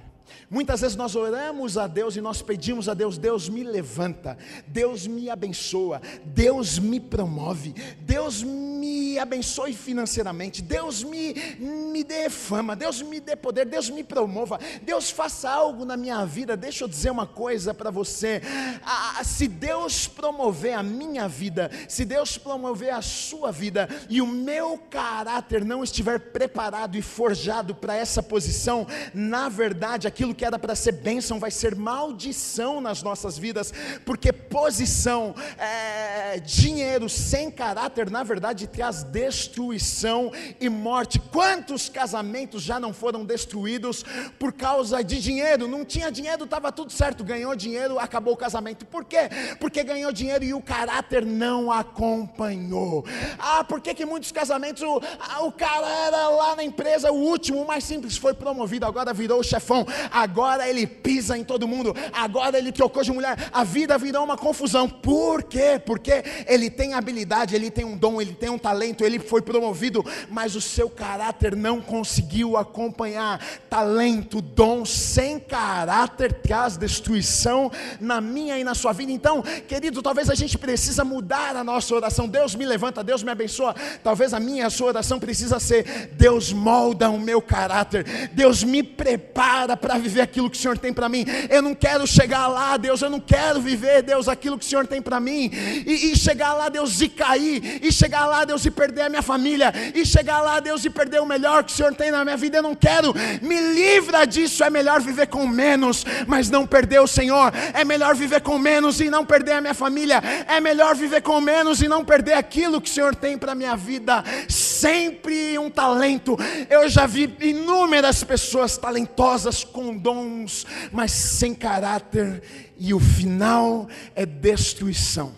Muitas 0.50 0.82
vezes 0.82 0.96
nós 0.96 1.16
oramos 1.16 1.78
a 1.78 1.88
Deus 1.88 2.16
e 2.16 2.22
nós 2.22 2.42
pedimos 2.42 2.88
a 2.88 2.94
Deus: 2.94 3.18
Deus 3.18 3.50
me 3.50 3.64
levanta, 3.64 4.38
Deus 4.68 5.08
me 5.08 5.30
abençoa, 5.30 6.02
Deus 6.26 6.78
me 6.78 7.00
promove, 7.00 7.74
Deus 8.02 8.44
me 8.44 9.18
abençoe 9.18 9.74
financeiramente, 9.74 10.62
Deus 10.62 11.04
me, 11.04 11.34
me 11.60 12.04
dê 12.04 12.30
fama, 12.30 12.76
Deus 12.76 13.02
me 13.02 13.20
dê 13.20 13.36
poder, 13.36 13.66
Deus 13.66 13.90
me 13.90 14.04
promova, 14.04 14.60
Deus 14.82 15.10
faça 15.10 15.50
algo 15.50 15.86
na 15.86 15.98
minha 15.98 16.24
vida. 16.26 16.58
Deixa 16.58 16.84
eu 16.84 16.88
dizer 16.88 17.12
uma 17.12 17.26
coisa 17.26 17.74
para 17.74 17.90
você: 17.90 18.42
ah, 18.84 19.24
se 19.24 19.48
Deus 19.48 20.08
promover 20.08 20.74
a 20.74 20.84
minha 20.84 21.28
vida, 21.28 21.72
se 21.88 22.06
Deus 22.06 22.38
promover 22.38 22.94
a 22.94 23.02
sua 23.02 23.52
vida 23.52 23.90
e 24.10 24.22
o 24.22 24.28
meu 24.28 24.78
caráter 24.90 25.64
não 25.66 25.84
estiver 25.84 26.20
preparado 26.20 26.98
e 26.98 27.02
forjado 27.02 27.74
para 27.74 27.96
essa 27.96 28.22
posição, 28.22 28.86
na 29.14 29.50
verdade, 29.50 30.08
aquilo 30.14 30.36
que 30.36 30.46
era 30.46 30.60
para 30.60 30.76
ser 30.76 30.92
bênção 30.92 31.40
vai 31.40 31.50
ser 31.50 31.76
maldição 31.76 32.80
nas 32.80 33.02
nossas 33.02 33.36
vidas, 33.36 33.74
porque 34.06 34.32
posição, 34.32 35.34
é, 35.58 36.40
dinheiro 36.40 37.10
sem 37.10 37.50
caráter, 37.50 38.12
na 38.12 38.22
verdade, 38.22 38.68
traz 38.68 39.02
destruição 39.02 40.32
e 40.62 40.70
morte. 40.70 41.20
Quantos 41.20 41.90
casamentos 41.90 42.62
já 42.62 42.80
não 42.80 42.94
foram 42.94 43.26
destruídos 43.26 44.06
por 44.38 44.54
causa 44.54 45.04
de 45.04 45.20
dinheiro? 45.20 45.68
Não 45.68 45.84
tinha 45.84 46.12
dinheiro, 46.12 46.44
estava 46.44 46.72
tudo 46.72 46.92
certo, 46.92 47.24
ganhou 47.24 47.56
dinheiro, 47.56 47.98
acabou 47.98 48.36
o 48.36 48.38
casamento. 48.38 48.86
Por 48.86 49.06
quê? 49.06 49.30
Porque 49.60 49.84
ganhou 49.84 50.12
dinheiro 50.12 50.44
e 50.44 50.54
o 50.54 50.62
caráter 50.62 51.26
não 51.26 51.72
acompanhou. 51.72 53.04
Ah, 53.40 53.64
por 53.64 53.82
que, 53.82 53.96
que 53.96 54.06
muitos 54.06 54.32
casamentos, 54.32 54.84
o, 54.84 55.02
o 55.48 55.52
cara 55.52 55.88
era 55.88 56.30
lá 56.30 56.56
na 56.56 56.64
empresa, 56.64 57.12
o 57.12 57.16
último, 57.16 57.64
o 57.64 57.68
mais 57.68 57.84
simples, 57.84 58.16
foi 58.16 58.36
promovido, 58.36 58.86
agora 58.86 59.12
virou 59.12 59.40
o 59.40 59.44
chefão 59.44 59.84
agora 60.12 60.68
ele 60.68 60.88
pisa 60.88 61.38
em 61.38 61.44
todo 61.44 61.68
mundo, 61.68 61.96
agora 62.12 62.58
ele 62.58 62.72
trocou 62.72 63.04
de 63.04 63.12
mulher, 63.12 63.38
a 63.52 63.64
vida 63.64 63.98
virou 63.98 64.24
uma 64.24 64.38
confusão. 64.38 64.90
Por 64.90 65.44
quê? 65.44 65.82
Porque 65.86 66.24
ele 66.48 66.70
tem 66.70 66.94
habilidade, 66.94 67.56
ele 67.56 67.70
tem 67.70 67.86
um 67.86 67.98
dom, 67.98 68.22
ele 68.22 68.34
tem 68.34 68.50
um 68.50 68.58
talento, 68.58 69.04
ele 69.04 69.20
foi 69.20 69.42
promovido, 69.42 70.04
mas 70.30 70.56
o 70.56 70.62
seu 70.62 70.90
caráter 70.90 71.56
não 71.56 71.82
conseguiu 71.82 72.58
acompanhar. 72.58 73.40
Talento, 73.70 74.42
dom 74.42 74.86
sem 74.86 75.40
caráter 75.40 76.34
traz 76.34 76.78
destruição 76.78 77.72
na 78.00 78.20
minha 78.20 78.58
e 78.58 78.64
na 78.64 78.74
sua 78.74 78.94
vida. 78.94 79.12
Então, 79.12 79.42
querido, 79.68 80.02
talvez 80.02 80.30
a 80.30 80.36
gente 80.36 80.58
precisa 80.58 81.04
mudar 81.04 81.56
a 81.56 81.64
nossa 81.64 81.94
oração. 81.94 82.28
Deus 82.28 82.56
me 82.56 82.66
levanta, 82.66 83.04
Deus 83.04 83.24
me 83.24 83.32
abençoa. 83.32 83.76
Talvez 84.04 84.34
a 84.34 84.40
minha 84.40 84.64
e 84.64 84.66
a 84.66 84.70
sua 84.70 84.88
oração 84.88 85.20
precisa 85.20 85.60
ser: 85.60 86.10
Deus 86.14 86.52
molda 86.52 87.10
o 87.10 87.20
meu 87.20 87.42
caráter. 87.42 88.30
Deus 88.34 88.64
me 88.64 88.82
prepara 88.82 89.76
para 89.76 89.93
para 89.94 90.00
viver 90.00 90.22
aquilo 90.22 90.50
que 90.50 90.58
o 90.58 90.60
Senhor 90.60 90.76
tem 90.76 90.92
para 90.92 91.08
mim. 91.08 91.24
Eu 91.50 91.62
não 91.62 91.76
quero 91.76 92.08
chegar 92.08 92.48
lá, 92.48 92.78
Deus, 92.78 93.02
eu 93.04 93.12
não 93.12 93.20
quero 93.20 93.62
viver, 93.62 94.02
Deus, 94.02 94.28
aquilo 94.28 94.58
que 94.58 94.66
o 94.66 94.68
Senhor 94.68 94.88
tem 94.88 95.00
para 95.02 95.20
mim. 95.20 95.52
E, 95.86 96.12
e, 96.12 96.16
chegar 96.18 96.54
lá, 96.54 96.68
Deus, 96.68 97.00
e 97.00 97.08
cair. 97.08 97.80
E 97.84 97.92
chegar 97.92 98.26
lá, 98.26 98.44
Deus, 98.44 98.66
e 98.66 98.72
perder 98.72 99.04
a 99.04 99.10
minha 99.10 99.22
família. 99.22 99.72
E 99.94 100.04
chegar 100.04 100.42
lá, 100.42 100.60
Deus, 100.60 100.84
e 100.84 100.90
perder 100.90 101.22
o 101.22 101.28
melhor 101.28 101.64
que 101.64 101.72
o 101.72 101.76
Senhor 101.76 101.94
tem 101.94 102.10
na 102.10 102.24
minha 102.26 102.36
vida. 102.36 102.58
Eu 102.58 102.64
não 102.64 102.74
quero. 102.74 103.14
Me 103.42 103.60
livra 103.60 104.26
disso. 104.26 104.64
É 104.64 104.70
melhor 104.70 105.00
viver 105.00 105.28
com 105.28 105.46
menos, 105.48 106.04
mas 106.26 106.50
não 106.50 106.66
perder 106.66 107.00
o 107.00 107.08
Senhor. 107.08 107.54
É 107.74 107.86
melhor 107.86 108.16
viver 108.16 108.42
com 108.42 108.58
menos 108.58 109.00
e 109.00 109.12
não 109.12 109.24
perder 109.24 109.54
a 109.54 109.62
minha 109.62 109.76
família. 109.76 110.24
É 110.48 110.60
melhor 110.60 110.96
viver 110.96 111.22
com 111.22 111.40
menos 111.40 111.84
e 111.84 111.88
não 111.88 112.04
perder 112.04 112.34
aquilo 112.34 112.82
que 112.82 112.90
o 112.90 112.94
Senhor 112.94 113.14
tem 113.14 113.38
para 113.38 113.54
minha 113.54 113.76
vida. 113.76 114.24
Sempre 114.50 115.60
um 115.60 115.70
talento. 115.70 116.36
Eu 116.68 116.90
já 116.90 117.06
vi 117.06 117.32
inúmeras 117.42 118.24
pessoas 118.24 118.76
talentosas 118.76 119.64
com 119.64 119.83
dons, 119.98 120.66
mas 120.92 121.12
sem 121.12 121.56
caráter, 121.56 122.44
e 122.78 122.94
o 122.94 123.00
final 123.00 123.88
é 124.16 124.26
destruição. 124.26 125.34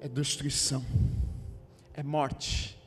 É 0.00 0.08
destruição, 0.08 0.84
é 1.94 2.02
morte. 2.02 2.78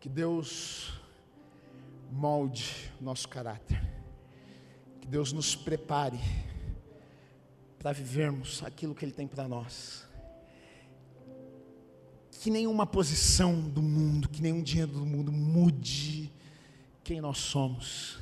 Que 0.00 0.08
Deus 0.08 0.92
molde 2.10 2.90
nosso 3.00 3.28
caráter, 3.28 3.80
que 5.00 5.06
Deus 5.06 5.32
nos 5.32 5.54
prepare 5.54 6.18
para 7.78 7.92
vivermos 7.92 8.62
aquilo 8.62 8.94
que 8.94 9.04
Ele 9.04 9.12
tem 9.12 9.26
para 9.26 9.46
nós 9.46 10.01
que 12.42 12.50
nenhuma 12.50 12.84
posição 12.84 13.60
do 13.60 13.80
mundo, 13.80 14.28
que 14.28 14.42
nenhum 14.42 14.64
dinheiro 14.64 14.90
do 14.90 15.06
mundo 15.06 15.30
mude 15.30 16.28
quem 17.04 17.20
nós 17.20 17.38
somos, 17.38 18.18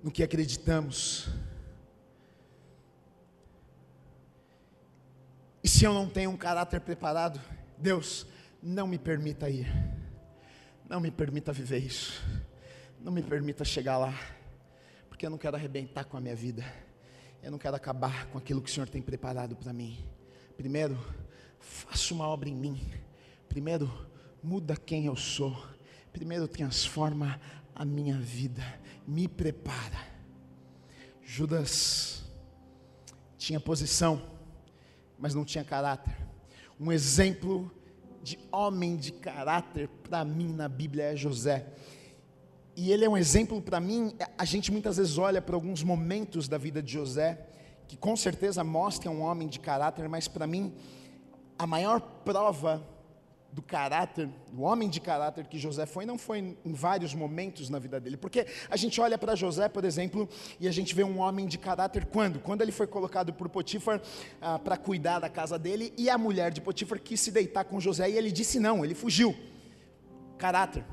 no 0.00 0.08
que 0.08 0.22
acreditamos. 0.22 1.28
E 5.64 5.68
se 5.68 5.84
eu 5.84 5.92
não 5.92 6.08
tenho 6.08 6.30
um 6.30 6.36
caráter 6.36 6.80
preparado, 6.80 7.40
Deus, 7.76 8.24
não 8.62 8.86
me 8.86 8.96
permita 8.96 9.50
ir, 9.50 9.66
não 10.88 11.00
me 11.00 11.10
permita 11.10 11.52
viver 11.52 11.78
isso, 11.78 12.22
não 13.00 13.10
me 13.10 13.20
permita 13.20 13.64
chegar 13.64 13.98
lá, 13.98 14.14
porque 15.08 15.26
eu 15.26 15.30
não 15.30 15.38
quero 15.38 15.56
arrebentar 15.56 16.04
com 16.04 16.16
a 16.16 16.20
minha 16.20 16.36
vida, 16.36 16.64
eu 17.42 17.50
não 17.50 17.58
quero 17.58 17.74
acabar 17.74 18.28
com 18.28 18.38
aquilo 18.38 18.62
que 18.62 18.70
o 18.70 18.72
Senhor 18.72 18.88
tem 18.88 19.02
preparado 19.02 19.56
para 19.56 19.72
mim. 19.72 19.98
Primeiro, 20.56 20.96
faça 21.64 22.12
uma 22.12 22.28
obra 22.28 22.48
em 22.48 22.54
mim. 22.54 22.80
Primeiro, 23.48 23.90
muda 24.42 24.76
quem 24.76 25.06
eu 25.06 25.16
sou. 25.16 25.56
Primeiro, 26.12 26.46
transforma 26.46 27.40
a 27.74 27.84
minha 27.84 28.18
vida. 28.18 28.62
Me 29.06 29.26
prepara. 29.26 29.98
Judas 31.22 32.22
tinha 33.38 33.58
posição, 33.58 34.22
mas 35.18 35.34
não 35.34 35.44
tinha 35.44 35.64
caráter. 35.64 36.16
Um 36.78 36.92
exemplo 36.92 37.70
de 38.22 38.38
homem 38.52 38.96
de 38.96 39.12
caráter 39.12 39.88
para 39.88 40.24
mim 40.24 40.52
na 40.52 40.68
Bíblia 40.68 41.12
é 41.12 41.16
José. 41.16 41.66
E 42.76 42.90
ele 42.90 43.04
é 43.04 43.08
um 43.08 43.16
exemplo 43.16 43.60
para 43.60 43.80
mim. 43.80 44.14
A 44.36 44.44
gente 44.44 44.70
muitas 44.70 44.96
vezes 44.96 45.16
olha 45.18 45.40
para 45.40 45.54
alguns 45.54 45.82
momentos 45.82 46.48
da 46.48 46.58
vida 46.58 46.82
de 46.82 46.92
José, 46.92 47.46
que 47.86 47.96
com 47.96 48.16
certeza 48.16 48.64
mostram 48.64 49.16
um 49.16 49.22
homem 49.22 49.48
de 49.48 49.60
caráter, 49.60 50.08
mas 50.08 50.26
para 50.26 50.46
mim 50.46 50.74
a 51.58 51.66
maior 51.66 52.00
prova 52.00 52.82
do 53.54 53.62
caráter, 53.62 54.28
do 54.52 54.62
homem 54.62 54.88
de 54.88 55.00
caráter 55.00 55.46
que 55.46 55.58
José 55.58 55.86
foi, 55.86 56.04
não 56.04 56.18
foi 56.18 56.56
em 56.64 56.72
vários 56.72 57.14
momentos 57.14 57.70
na 57.70 57.78
vida 57.78 58.00
dele. 58.00 58.16
Porque 58.16 58.46
a 58.68 58.76
gente 58.76 59.00
olha 59.00 59.16
para 59.16 59.36
José, 59.36 59.68
por 59.68 59.84
exemplo, 59.84 60.28
e 60.58 60.66
a 60.66 60.72
gente 60.72 60.92
vê 60.92 61.04
um 61.04 61.20
homem 61.20 61.46
de 61.46 61.56
caráter 61.56 62.04
quando? 62.06 62.40
Quando 62.40 62.62
ele 62.62 62.72
foi 62.72 62.88
colocado 62.88 63.32
por 63.32 63.48
Potifar 63.48 64.02
ah, 64.40 64.58
para 64.58 64.76
cuidar 64.76 65.20
da 65.20 65.28
casa 65.28 65.56
dele, 65.56 65.94
e 65.96 66.10
a 66.10 66.18
mulher 66.18 66.50
de 66.50 66.60
Potifar 66.60 66.98
quis 66.98 67.20
se 67.20 67.30
deitar 67.30 67.64
com 67.64 67.80
José, 67.80 68.10
e 68.10 68.18
ele 68.18 68.32
disse 68.32 68.58
não, 68.58 68.84
ele 68.84 68.94
fugiu. 68.94 69.36
Caráter, 70.36 70.84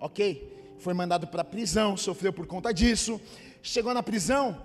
ok. 0.00 0.56
Foi 0.78 0.94
mandado 0.94 1.26
para 1.26 1.42
a 1.42 1.44
prisão, 1.44 1.94
sofreu 1.94 2.32
por 2.32 2.46
conta 2.46 2.72
disso. 2.72 3.20
Chegou 3.60 3.92
na 3.92 4.02
prisão, 4.02 4.62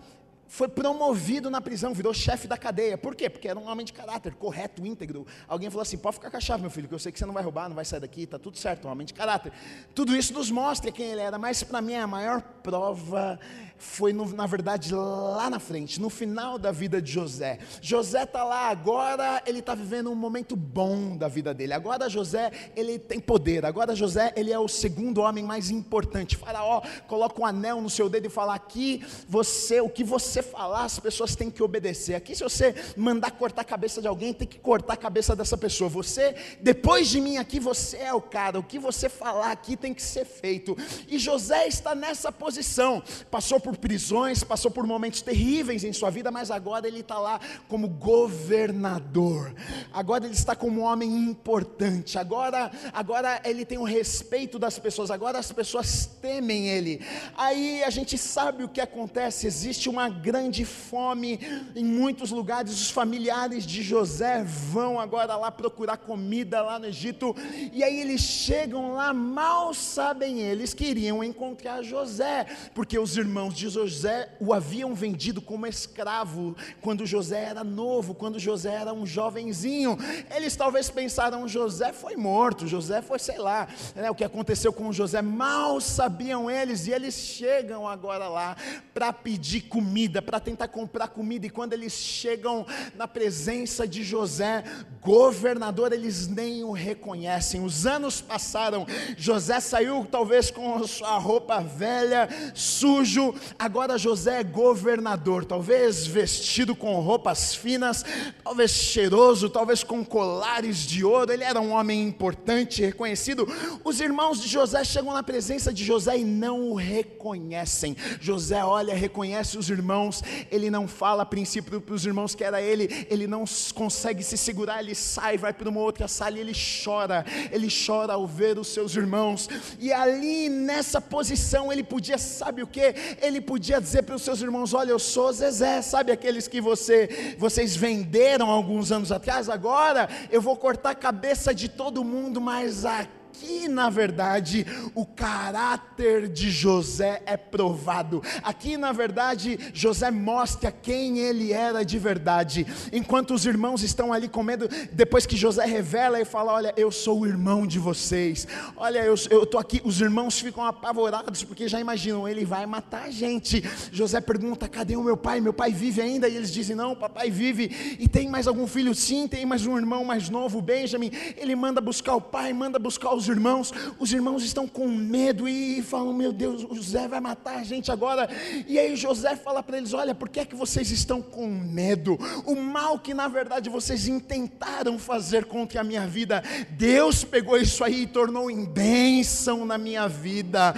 foi 0.54 0.68
promovido 0.68 1.50
na 1.50 1.60
prisão, 1.60 1.96
virou 1.96 2.14
chefe 2.14 2.48
da 2.48 2.56
cadeia. 2.56 2.96
Por 2.96 3.16
quê? 3.16 3.28
Porque 3.28 3.48
era 3.48 3.58
um 3.58 3.68
homem 3.68 3.84
de 3.84 3.92
caráter, 3.92 4.36
correto, 4.36 4.86
íntegro. 4.86 5.26
Alguém 5.48 5.68
falou 5.68 5.82
assim: 5.82 5.98
pode 5.98 6.18
ficar 6.18 6.30
com 6.30 6.38
a 6.38 6.40
chave, 6.40 6.62
meu 6.62 6.70
filho, 6.70 6.88
que 6.88 6.94
eu 6.94 7.00
sei 7.00 7.12
que 7.12 7.18
você 7.18 7.26
não 7.26 7.34
vai 7.34 7.42
roubar, 7.42 7.68
não 7.68 7.76
vai 7.76 7.84
sair 7.84 8.00
daqui, 8.00 8.22
está 8.22 8.38
tudo 8.38 8.56
certo, 8.56 8.88
um 8.88 8.92
homem 8.92 9.04
de 9.04 9.16
caráter. 9.16 9.52
Tudo 9.96 10.16
isso 10.16 10.32
nos 10.32 10.52
mostra 10.52 10.92
quem 10.92 11.08
ele 11.08 11.22
era, 11.22 11.40
mas 11.40 11.64
para 11.64 11.82
mim 11.82 11.96
a 11.96 12.06
maior 12.06 12.44
prova 12.62 13.40
foi, 13.84 14.14
no, 14.14 14.26
na 14.34 14.48
verdade, 14.48 14.96
lá 14.96 15.50
na 15.50 15.60
frente, 15.60 16.02
no 16.02 16.10
final 16.10 16.58
da 16.58 16.72
vida 16.72 17.02
de 17.02 17.12
José. 17.12 17.60
José 17.82 18.24
está 18.24 18.44
lá 18.44 18.70
agora, 18.70 19.44
ele 19.46 19.60
está 19.60 19.76
vivendo 19.76 20.10
um 20.10 20.16
momento 20.16 20.56
bom 20.56 21.16
da 21.18 21.28
vida 21.28 21.54
dele. 21.54 21.74
Agora 21.74 22.10
José, 22.10 22.52
ele 22.76 22.98
tem 22.98 23.20
poder. 23.20 23.66
Agora 23.66 23.96
José, 23.96 24.34
ele 24.36 24.52
é 24.52 24.58
o 24.58 24.68
segundo 24.68 25.22
homem 25.22 25.44
mais 25.44 25.70
importante. 25.70 26.38
Faraó 26.38 26.82
coloca 27.08 27.40
um 27.40 27.46
anel 27.46 27.82
no 27.82 27.90
seu 27.90 28.10
dedo 28.10 28.26
e 28.28 28.30
fala: 28.30 28.56
aqui 28.56 29.06
você, 29.28 29.82
o 29.82 29.90
que 29.90 30.04
você 30.04 30.42
falar, 30.42 30.86
as 30.86 30.98
pessoas 30.98 31.36
têm 31.36 31.52
que 31.52 31.62
obedecer. 31.62 32.16
Aqui, 32.16 32.36
se 32.36 32.44
você 32.44 32.74
mandar 32.96 33.32
cortar 33.32 33.62
a 33.62 33.66
cabeça 33.66 34.02
de 34.02 34.08
alguém, 34.08 34.34
tem 34.34 34.48
que 34.48 34.60
cortar 34.60 34.94
a 34.94 34.98
cabeça 34.98 35.36
dessa 35.36 35.58
pessoa. 35.58 35.90
Você, 35.90 36.36
depois 36.62 37.10
de 37.10 37.20
mim 37.20 37.38
aqui, 37.38 37.60
você 37.60 37.98
é 37.98 38.14
o 38.14 38.22
cara. 38.22 38.58
O 38.58 38.64
que 38.64 38.80
você 38.80 39.10
falar 39.10 39.52
aqui 39.52 39.76
tem 39.76 39.94
que 39.94 40.02
ser 40.02 40.26
feito. 40.26 40.76
E 41.08 41.20
José 41.20 41.68
está 41.68 41.94
nessa 41.94 42.32
posição. 42.32 43.04
Passou 43.30 43.60
por 43.60 43.73
por 43.74 43.78
prisões, 43.78 44.44
passou 44.44 44.70
por 44.70 44.86
momentos 44.86 45.22
terríveis 45.22 45.84
em 45.84 45.92
sua 45.92 46.10
vida, 46.10 46.30
mas 46.30 46.52
agora 46.52 46.88
ele 46.88 47.00
está 47.00 47.18
lá 47.18 47.40
como 47.68 47.88
governador. 47.88 49.54
Agora 49.92 50.26
ele 50.26 50.34
está 50.34 50.56
como 50.56 50.82
um 50.82 50.84
homem 50.84 51.10
importante. 51.10 52.18
Agora, 52.18 52.72
agora 52.92 53.42
ele 53.44 53.66
tem 53.66 53.78
o 53.78 53.84
respeito 53.84 54.60
das 54.60 54.78
pessoas. 54.78 55.10
Agora 55.10 55.40
as 55.40 55.52
pessoas 55.52 56.06
temem 56.22 56.68
ele. 56.68 57.02
Aí 57.36 57.84
a 57.84 57.90
gente 57.90 58.18
sabe 58.18 58.64
o 58.64 58.70
que 58.70 58.82
acontece. 58.82 59.48
Existe 59.48 59.90
uma 59.90 60.08
grande 60.10 60.66
fome 60.66 61.40
em 61.76 61.84
muitos 61.84 62.32
lugares. 62.32 62.74
Os 62.74 62.92
familiares 62.92 63.66
de 63.66 63.82
José 63.82 64.44
vão 64.44 65.00
agora 65.00 65.36
lá 65.36 65.52
procurar 65.52 65.98
comida 65.98 66.62
lá 66.62 66.78
no 66.78 66.86
Egito. 66.86 67.36
E 67.72 67.84
aí 67.84 68.00
eles 68.00 68.22
chegam 68.22 68.94
lá, 68.94 69.14
mal 69.14 69.74
sabem 69.74 70.40
eles 70.40 70.74
que 70.74 70.86
iriam 70.86 71.24
encontrar 71.24 71.82
José, 71.82 72.46
porque 72.74 73.00
os 73.00 73.18
irmãos 73.18 73.54
de 73.54 73.63
de 73.64 73.70
José 73.70 74.30
o 74.40 74.54
haviam 74.54 74.94
vendido 74.94 75.42
como 75.42 75.66
escravo 75.66 76.56
quando 76.82 77.06
José 77.06 77.44
era 77.44 77.64
novo, 77.64 78.14
quando 78.14 78.40
José 78.40 78.74
era 78.74 78.94
um 78.94 79.06
jovenzinho. 79.06 79.98
Eles 80.36 80.56
talvez 80.56 80.90
pensaram: 80.90 81.48
José 81.48 81.94
foi 81.94 82.16
morto, 82.16 82.68
José 82.68 83.02
foi, 83.02 83.20
sei 83.20 83.38
lá, 83.38 83.68
né, 83.96 84.12
o 84.12 84.16
que 84.16 84.24
aconteceu 84.24 84.74
com 84.74 84.92
José. 84.92 85.22
Mal 85.22 85.80
sabiam 85.80 86.52
eles, 86.52 86.88
e 86.88 86.92
eles 86.92 87.16
chegam 87.16 87.88
agora 87.88 88.28
lá 88.28 88.58
para 88.94 89.14
pedir 89.14 89.62
comida, 89.62 90.22
para 90.22 90.40
tentar 90.40 90.68
comprar 90.68 91.08
comida. 91.08 91.46
E 91.46 91.50
quando 91.50 91.74
eles 91.74 91.94
chegam 91.94 92.66
na 92.96 93.08
presença 93.08 93.88
de 93.88 94.04
José, 94.04 94.64
governador, 95.02 95.94
eles 95.94 96.28
nem 96.28 96.64
o 96.64 96.72
reconhecem. 96.72 97.64
Os 97.64 97.86
anos 97.86 98.22
passaram, 98.22 98.86
José 99.18 99.60
saiu 99.60 100.06
talvez 100.10 100.52
com 100.52 100.76
a 100.76 100.88
sua 100.88 101.18
roupa 101.18 101.60
velha, 101.60 102.28
sujo, 102.54 103.34
Agora 103.58 103.98
José 103.98 104.40
é 104.40 104.44
governador, 104.44 105.46
talvez 105.46 106.06
vestido 106.06 106.76
com 106.76 107.00
roupas 107.00 107.56
finas, 107.56 108.04
talvez 108.44 108.72
cheiroso, 108.72 109.50
talvez 109.50 109.84
com 109.84 110.04
colares 110.04 110.80
de 110.80 111.04
ouro. 111.04 111.32
Ele 111.32 111.44
era 111.44 111.60
um 111.60 111.72
homem 111.72 112.04
importante, 112.04 112.82
reconhecido. 112.82 113.48
Os 113.84 114.00
irmãos 114.00 114.42
de 114.42 114.48
José 114.48 114.84
chegam 114.84 115.14
na 115.14 115.24
presença 115.24 115.74
de 115.74 115.84
José 115.84 116.18
e 116.18 116.24
não 116.24 116.72
o 116.72 116.76
reconhecem. 116.76 117.96
José 118.20 118.64
olha, 118.64 118.94
reconhece 118.94 119.58
os 119.58 119.70
irmãos, 119.70 120.22
ele 120.52 120.70
não 120.70 120.88
fala 120.88 121.24
a 121.24 121.26
princípio 121.26 121.82
para 121.82 121.96
os 121.96 122.06
irmãos 122.06 122.36
que 122.36 122.44
era 122.44 122.62
ele, 122.62 123.06
ele 123.10 123.28
não 123.28 123.46
consegue 123.74 124.24
se 124.24 124.38
segurar, 124.38 124.82
ele 124.82 124.96
sai, 124.96 125.38
vai 125.38 125.54
para 125.54 125.70
uma 125.70 125.80
outra 125.80 126.08
sala 126.08 126.38
e 126.38 126.42
ele 126.42 126.54
chora. 126.84 127.26
Ele 127.52 127.68
chora 127.70 128.14
ao 128.14 128.28
ver 128.28 128.58
os 128.58 128.68
seus 128.68 128.96
irmãos. 128.96 129.50
E 129.80 129.92
ali 129.92 130.50
nessa 130.50 131.00
posição 131.02 131.72
ele 131.72 131.84
podia, 131.84 132.18
sabe 132.18 132.64
o 132.64 132.68
que? 132.68 132.94
Ele 133.22 133.33
podia 133.42 133.80
dizer 133.80 134.04
para 134.04 134.16
os 134.16 134.22
seus 134.22 134.42
irmãos: 134.42 134.74
Olha, 134.74 134.92
eu 134.92 135.00
sou 135.00 135.32
Zezé, 135.32 135.82
sabe 135.82 136.12
aqueles 136.12 136.48
que 136.48 136.62
você, 136.62 137.36
vocês 137.38 137.76
venderam 137.76 138.50
alguns 138.50 138.92
anos 138.92 139.12
atrás? 139.12 139.50
Agora 139.50 140.10
eu 140.32 140.42
vou 140.42 140.56
cortar 140.56 140.92
a 140.92 140.96
cabeça 140.96 141.54
de 141.54 141.68
todo 141.70 142.04
mundo, 142.04 142.42
mas 142.42 142.86
aqui 142.86 143.23
aqui, 143.34 143.68
na 143.68 143.90
verdade, 143.90 144.64
o 144.94 145.04
caráter 145.04 146.28
de 146.30 146.52
José 146.52 147.24
é 147.26 147.36
provado. 147.36 148.22
Aqui, 148.44 148.78
na 148.78 148.92
verdade, 148.92 149.58
José 149.74 150.12
mostra 150.12 150.72
quem 150.72 151.18
ele 151.18 151.52
era 151.52 151.84
de 151.84 151.98
verdade. 151.98 152.68
Enquanto 152.92 153.34
os 153.34 153.48
irmãos 153.48 153.82
estão 153.82 154.14
ali 154.14 154.30
com 154.30 154.44
medo, 154.44 154.70
depois 154.92 155.26
que 155.26 155.36
José 155.36 155.66
revela 155.66 156.22
e 156.22 156.26
fala: 156.26 156.54
Olha, 156.54 156.74
eu 156.78 156.92
sou 156.92 157.22
o 157.22 157.26
irmão 157.26 157.66
de 157.66 157.80
vocês. 157.80 158.48
Olha, 158.78 159.00
eu 159.00 159.16
estou 159.16 159.60
aqui. 159.60 159.82
Os 159.84 160.00
irmãos 160.00 160.40
ficam 160.40 160.64
apavorados 160.64 161.44
porque 161.44 161.68
já 161.68 161.80
imaginam, 161.80 162.28
ele 162.28 162.46
vai 162.46 162.68
matar 162.68 163.06
a 163.06 163.12
gente. 163.12 163.64
José 163.92 164.22
pergunta: 164.22 164.70
Cadê 164.70 164.96
o 164.96 165.04
meu 165.04 165.18
pai? 165.18 165.42
Meu 165.42 165.54
pai 165.54 165.72
vive 165.72 166.02
ainda? 166.02 166.30
E 166.30 166.36
eles 166.36 166.52
dizem: 166.52 166.76
Não, 166.76 166.96
papai 166.96 167.32
vive. 167.32 167.98
E 168.00 168.08
tem 168.08 168.30
mais 168.30 168.48
algum 168.48 168.68
filho? 168.68 168.94
Sim, 168.94 169.28
tem 169.28 169.44
mais 169.44 169.66
um 169.66 169.76
irmão 169.76 170.06
mais 170.06 170.30
novo, 170.30 170.62
Benjamin. 170.62 171.12
Ele 171.36 171.56
manda 171.56 171.82
buscar 171.82 172.16
o 172.16 172.22
pai, 172.22 172.54
manda 172.54 172.78
buscar 172.78 173.12
os 173.16 173.23
irmãos. 173.28 173.72
Os 174.00 174.12
irmãos 174.12 174.44
estão 174.44 174.68
com 174.68 174.88
medo 174.88 175.48
e 175.48 175.82
falam: 175.82 176.14
Meu 176.14 176.32
Deus, 176.32 176.64
o 176.64 176.76
José 176.76 177.08
vai 177.08 177.20
matar 177.20 177.58
a 177.58 177.64
gente 177.64 177.92
agora. 177.92 178.30
E 178.68 178.78
aí 178.80 178.96
José 178.96 179.36
fala 179.36 179.62
para 179.62 179.78
eles: 179.78 179.94
Olha, 179.94 180.16
por 180.16 180.30
que 180.30 180.40
é 180.40 180.46
que 180.46 180.56
vocês 180.56 180.92
estão 180.92 181.22
com 181.22 181.48
medo? 181.48 182.18
O 182.46 182.56
mal 182.56 183.00
que 183.00 183.14
na 183.14 183.28
verdade 183.28 183.70
vocês 183.70 184.08
intentaram 184.08 184.98
fazer 184.98 185.46
contra 185.46 185.82
a 185.82 185.84
minha 185.84 186.08
vida, 186.08 186.44
Deus 186.72 187.24
pegou 187.24 187.58
isso 187.58 187.84
aí 187.84 188.04
e 188.04 188.08
tornou 188.08 188.50
em 188.50 188.66
bênção 188.66 189.66
na 189.66 189.78
minha 189.78 190.08
vida. 190.08 190.74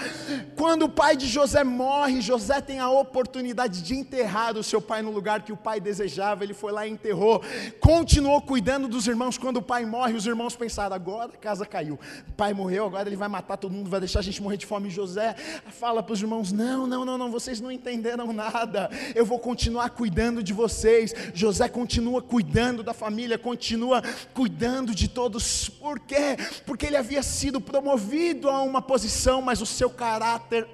Quando 0.55 0.83
o 0.83 0.89
pai 0.89 1.15
de 1.15 1.27
José 1.27 1.63
morre, 1.63 2.21
José 2.21 2.61
tem 2.61 2.79
a 2.79 2.89
oportunidade 2.89 3.81
de 3.81 3.95
enterrar 3.95 4.57
o 4.57 4.63
seu 4.63 4.81
pai 4.81 5.01
no 5.01 5.11
lugar 5.11 5.43
que 5.43 5.51
o 5.51 5.57
pai 5.57 5.79
desejava. 5.79 6.43
Ele 6.43 6.53
foi 6.53 6.71
lá 6.71 6.87
e 6.87 6.91
enterrou. 6.91 7.41
Continuou 7.79 8.41
cuidando 8.41 8.87
dos 8.87 9.07
irmãos. 9.07 9.37
Quando 9.37 9.57
o 9.57 9.61
pai 9.61 9.85
morre, 9.85 10.13
os 10.13 10.25
irmãos 10.25 10.55
pensaram: 10.55 10.95
agora 10.95 11.31
a 11.33 11.37
casa 11.37 11.65
caiu. 11.65 11.99
Pai 12.35 12.53
morreu, 12.53 12.85
agora 12.85 13.07
ele 13.07 13.15
vai 13.15 13.27
matar 13.27 13.57
todo 13.57 13.71
mundo, 13.71 13.89
vai 13.89 13.99
deixar 13.99 14.19
a 14.19 14.23
gente 14.23 14.41
morrer 14.41 14.57
de 14.57 14.65
fome. 14.65 14.89
José 14.89 15.35
fala 15.71 16.03
para 16.03 16.13
os 16.13 16.21
irmãos: 16.21 16.51
não, 16.51 16.85
não, 16.85 17.05
não, 17.05 17.17
não, 17.17 17.31
vocês 17.31 17.61
não 17.61 17.71
entenderam 17.71 18.33
nada. 18.33 18.89
Eu 19.13 19.25
vou 19.25 19.39
continuar 19.39 19.89
cuidando 19.91 20.43
de 20.43 20.53
vocês. 20.53 21.13
José 21.33 21.69
continua 21.69 22.21
cuidando 22.21 22.83
da 22.83 22.93
família, 22.93 23.37
continua 23.37 24.01
cuidando 24.33 24.93
de 24.93 25.07
todos. 25.07 25.69
Por 25.69 25.99
quê? 25.99 26.37
Porque 26.65 26.85
ele 26.85 26.97
havia 26.97 27.23
sido 27.23 27.61
promovido 27.61 28.49
a 28.49 28.61
uma 28.61 28.81
posição, 28.81 29.41
mas 29.41 29.61
o 29.61 29.65
seu 29.65 29.89
caráter 29.89 30.67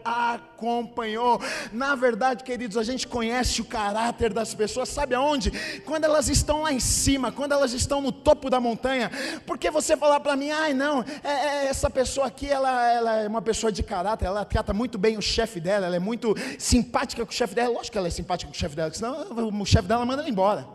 acompanhou. 0.62 1.42
Na 1.72 1.96
verdade, 1.96 2.44
queridos, 2.44 2.78
a 2.78 2.84
gente 2.84 3.08
conhece 3.08 3.62
o 3.62 3.66
caráter 3.66 4.32
das 4.32 4.54
pessoas, 4.54 4.90
sabe 4.90 5.16
aonde? 5.16 5.52
Quando 5.82 6.04
elas 6.04 6.30
estão 6.30 6.62
lá 6.62 6.72
em 6.72 6.80
cima, 6.80 7.32
quando 7.32 7.54
elas 7.54 7.74
estão 7.74 8.00
no 8.00 8.12
topo 8.12 8.50
da 8.50 8.60
montanha. 8.60 9.10
Porque 9.46 9.72
você 9.72 9.98
falar 9.98 10.20
para 10.20 10.36
mim, 10.36 10.52
ai 10.52 10.74
não, 10.74 11.04
é, 11.24 11.32
é, 11.32 11.66
essa 11.66 11.90
pessoa 11.90 12.28
aqui, 12.28 12.48
ela, 12.48 12.92
ela 12.92 13.16
é 13.22 13.28
uma 13.28 13.42
pessoa 13.42 13.72
de 13.72 13.82
caráter, 13.82 14.26
ela 14.26 14.46
trata 14.46 14.74
muito 14.74 14.98
bem 14.98 15.18
o 15.18 15.22
chefe 15.22 15.60
dela, 15.60 15.88
ela 15.88 15.96
é 15.96 16.00
muito 16.00 16.36
simpática 16.60 17.26
com 17.26 17.32
o 17.32 17.36
chefe 17.36 17.56
dela. 17.56 17.74
Lógico 17.74 17.94
que 17.94 17.98
ela 17.98 18.08
é 18.08 18.12
simpática 18.12 18.52
com 18.52 18.56
o 18.56 18.60
chefe 18.60 18.76
dela, 18.76 18.94
senão 18.94 19.62
o 19.62 19.66
chefe 19.66 19.88
dela 19.88 20.06
manda 20.06 20.22
ela 20.22 20.30
embora. 20.30 20.68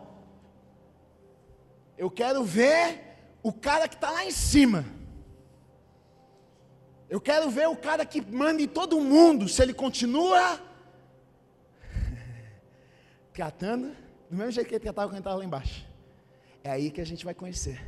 Eu 1.97 2.11
quero 2.11 2.43
ver 2.43 3.01
o 3.41 3.51
cara 3.51 3.87
que 3.87 3.95
está 3.95 4.11
lá 4.11 4.25
em 4.25 4.31
cima. 4.31 4.96
Eu 7.09 7.21
quero 7.21 7.49
ver 7.49 7.67
o 7.69 7.75
cara 7.75 8.05
que 8.05 8.19
manda 8.21 8.61
em 8.61 8.67
todo 8.67 8.99
mundo, 8.99 9.47
se 9.47 9.61
ele 9.61 9.73
continua 9.73 10.61
tratando 13.33 13.95
do 14.29 14.35
mesmo 14.35 14.51
jeito 14.51 14.67
que 14.67 14.75
ele 14.75 14.83
tratava 14.83 15.09
quando 15.09 15.19
estava 15.19 15.37
lá 15.37 15.45
embaixo. 15.45 15.85
É 16.63 16.71
aí 16.71 16.91
que 16.91 16.99
a 16.99 17.05
gente 17.05 17.23
vai 17.23 17.33
conhecer. 17.33 17.81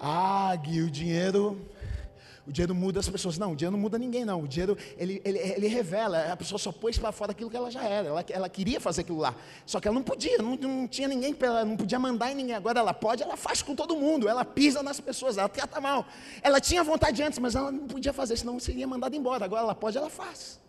Ah, 0.00 0.54
Gui, 0.56 0.82
o 0.82 0.90
dinheiro 0.90 1.60
o 2.46 2.52
dinheiro 2.52 2.74
muda 2.74 3.00
as 3.00 3.08
pessoas. 3.08 3.38
Não, 3.38 3.52
o 3.52 3.56
dinheiro 3.56 3.74
não 3.74 3.80
muda 3.80 3.98
ninguém, 3.98 4.24
não. 4.24 4.42
O 4.42 4.48
dinheiro, 4.48 4.76
ele, 4.98 5.20
ele, 5.24 5.38
ele 5.38 5.66
revela. 5.66 6.30
A 6.30 6.36
pessoa 6.36 6.58
só 6.58 6.70
pôs 6.70 6.98
para 6.98 7.10
fora 7.10 7.32
aquilo 7.32 7.48
que 7.48 7.56
ela 7.56 7.70
já 7.70 7.82
era. 7.82 8.08
Ela, 8.08 8.24
ela 8.28 8.48
queria 8.48 8.78
fazer 8.78 9.00
aquilo 9.00 9.18
lá. 9.18 9.34
Só 9.64 9.80
que 9.80 9.88
ela 9.88 9.94
não 9.94 10.02
podia, 10.02 10.36
não, 10.38 10.54
não 10.56 10.86
tinha 10.86 11.08
ninguém, 11.08 11.32
para 11.32 11.48
ela 11.48 11.64
não 11.64 11.76
podia 11.76 11.98
mandar 11.98 12.30
em 12.30 12.34
ninguém. 12.34 12.54
Agora 12.54 12.80
ela 12.80 12.92
pode, 12.92 13.22
ela 13.22 13.36
faz 13.36 13.62
com 13.62 13.74
todo 13.74 13.96
mundo. 13.96 14.28
Ela 14.28 14.44
pisa 14.44 14.82
nas 14.82 15.00
pessoas, 15.00 15.38
ela 15.38 15.48
trata 15.48 15.80
mal. 15.80 16.06
Ela 16.42 16.60
tinha 16.60 16.84
vontade 16.84 17.22
antes, 17.22 17.38
mas 17.38 17.54
ela 17.54 17.72
não 17.72 17.86
podia 17.86 18.12
fazer, 18.12 18.36
senão 18.36 18.60
seria 18.60 18.86
mandada 18.86 19.16
embora. 19.16 19.46
Agora 19.46 19.62
ela 19.62 19.74
pode, 19.74 19.96
ela 19.96 20.10
faz. 20.10 20.60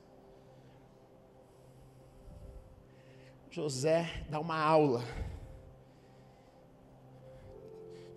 José 3.52 4.26
dá 4.30 4.40
uma 4.40 4.58
aula 4.58 5.04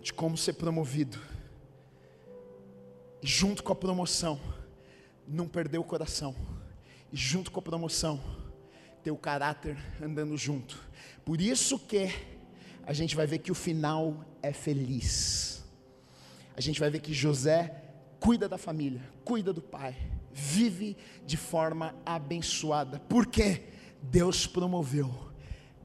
de 0.01 0.13
como 0.13 0.37
ser 0.37 0.53
promovido 0.53 1.28
junto 3.21 3.63
com 3.63 3.71
a 3.71 3.75
promoção, 3.75 4.39
não 5.27 5.47
perder 5.47 5.77
o 5.77 5.83
coração. 5.83 6.35
E 7.11 7.17
junto 7.17 7.51
com 7.51 7.59
a 7.59 7.63
promoção, 7.63 8.19
ter 9.03 9.11
o 9.11 9.17
caráter 9.17 9.77
andando 10.01 10.37
junto. 10.37 10.79
Por 11.25 11.41
isso 11.41 11.79
que 11.79 12.09
a 12.85 12.93
gente 12.93 13.15
vai 13.15 13.25
ver 13.25 13.39
que 13.39 13.51
o 13.51 13.55
final 13.55 14.25
é 14.41 14.53
feliz. 14.53 15.63
A 16.55 16.61
gente 16.61 16.79
vai 16.79 16.89
ver 16.89 16.99
que 16.99 17.13
José 17.13 17.83
cuida 18.19 18.49
da 18.49 18.57
família, 18.57 19.01
cuida 19.23 19.53
do 19.53 19.61
pai, 19.61 19.95
vive 20.31 20.97
de 21.25 21.37
forma 21.37 21.95
abençoada. 22.05 22.99
Porque 22.99 23.63
Deus 24.01 24.45
promoveu 24.45 25.28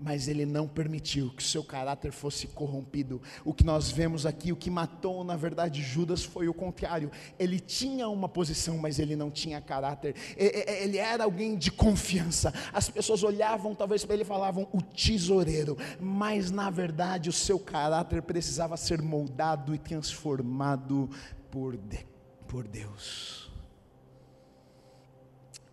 mas 0.01 0.29
ele 0.29 0.45
não 0.45 0.67
permitiu 0.67 1.31
que 1.31 1.43
seu 1.43 1.63
caráter 1.63 2.13
fosse 2.13 2.47
corrompido. 2.49 3.21
O 3.45 3.55
que 3.55 3.65
nós 3.65 3.91
vemos 3.91 4.27
aqui, 4.27 4.53
o 4.53 4.57
que 4.57 4.71
matou, 4.71 5.25
na 5.25 5.37
verdade, 5.37 5.83
Judas 5.83 6.25
foi 6.25 6.49
o 6.49 6.55
contrário. 6.55 7.11
Ele 7.39 7.61
tinha 7.61 8.09
uma 8.09 8.29
posição, 8.29 8.77
mas 8.79 8.99
ele 8.99 9.17
não 9.17 9.31
tinha 9.31 9.61
caráter. 9.61 10.15
Ele 10.37 10.99
era 10.99 11.25
alguém 11.25 11.57
de 11.57 11.71
confiança. 11.71 12.53
As 12.73 12.89
pessoas 12.89 13.23
olhavam 13.23 13.75
talvez 13.75 14.05
para 14.05 14.15
ele 14.15 14.25
falavam 14.25 14.69
o 14.73 14.83
tesoureiro, 14.83 15.77
mas 16.01 16.51
na 16.51 16.71
verdade 16.71 17.29
o 17.29 17.33
seu 17.33 17.59
caráter 17.59 18.23
precisava 18.23 18.77
ser 18.77 19.01
moldado 19.01 19.75
e 19.75 19.79
transformado 19.79 21.09
por, 21.51 21.77
de, 21.77 22.07
por 22.47 22.67
Deus. 22.67 23.51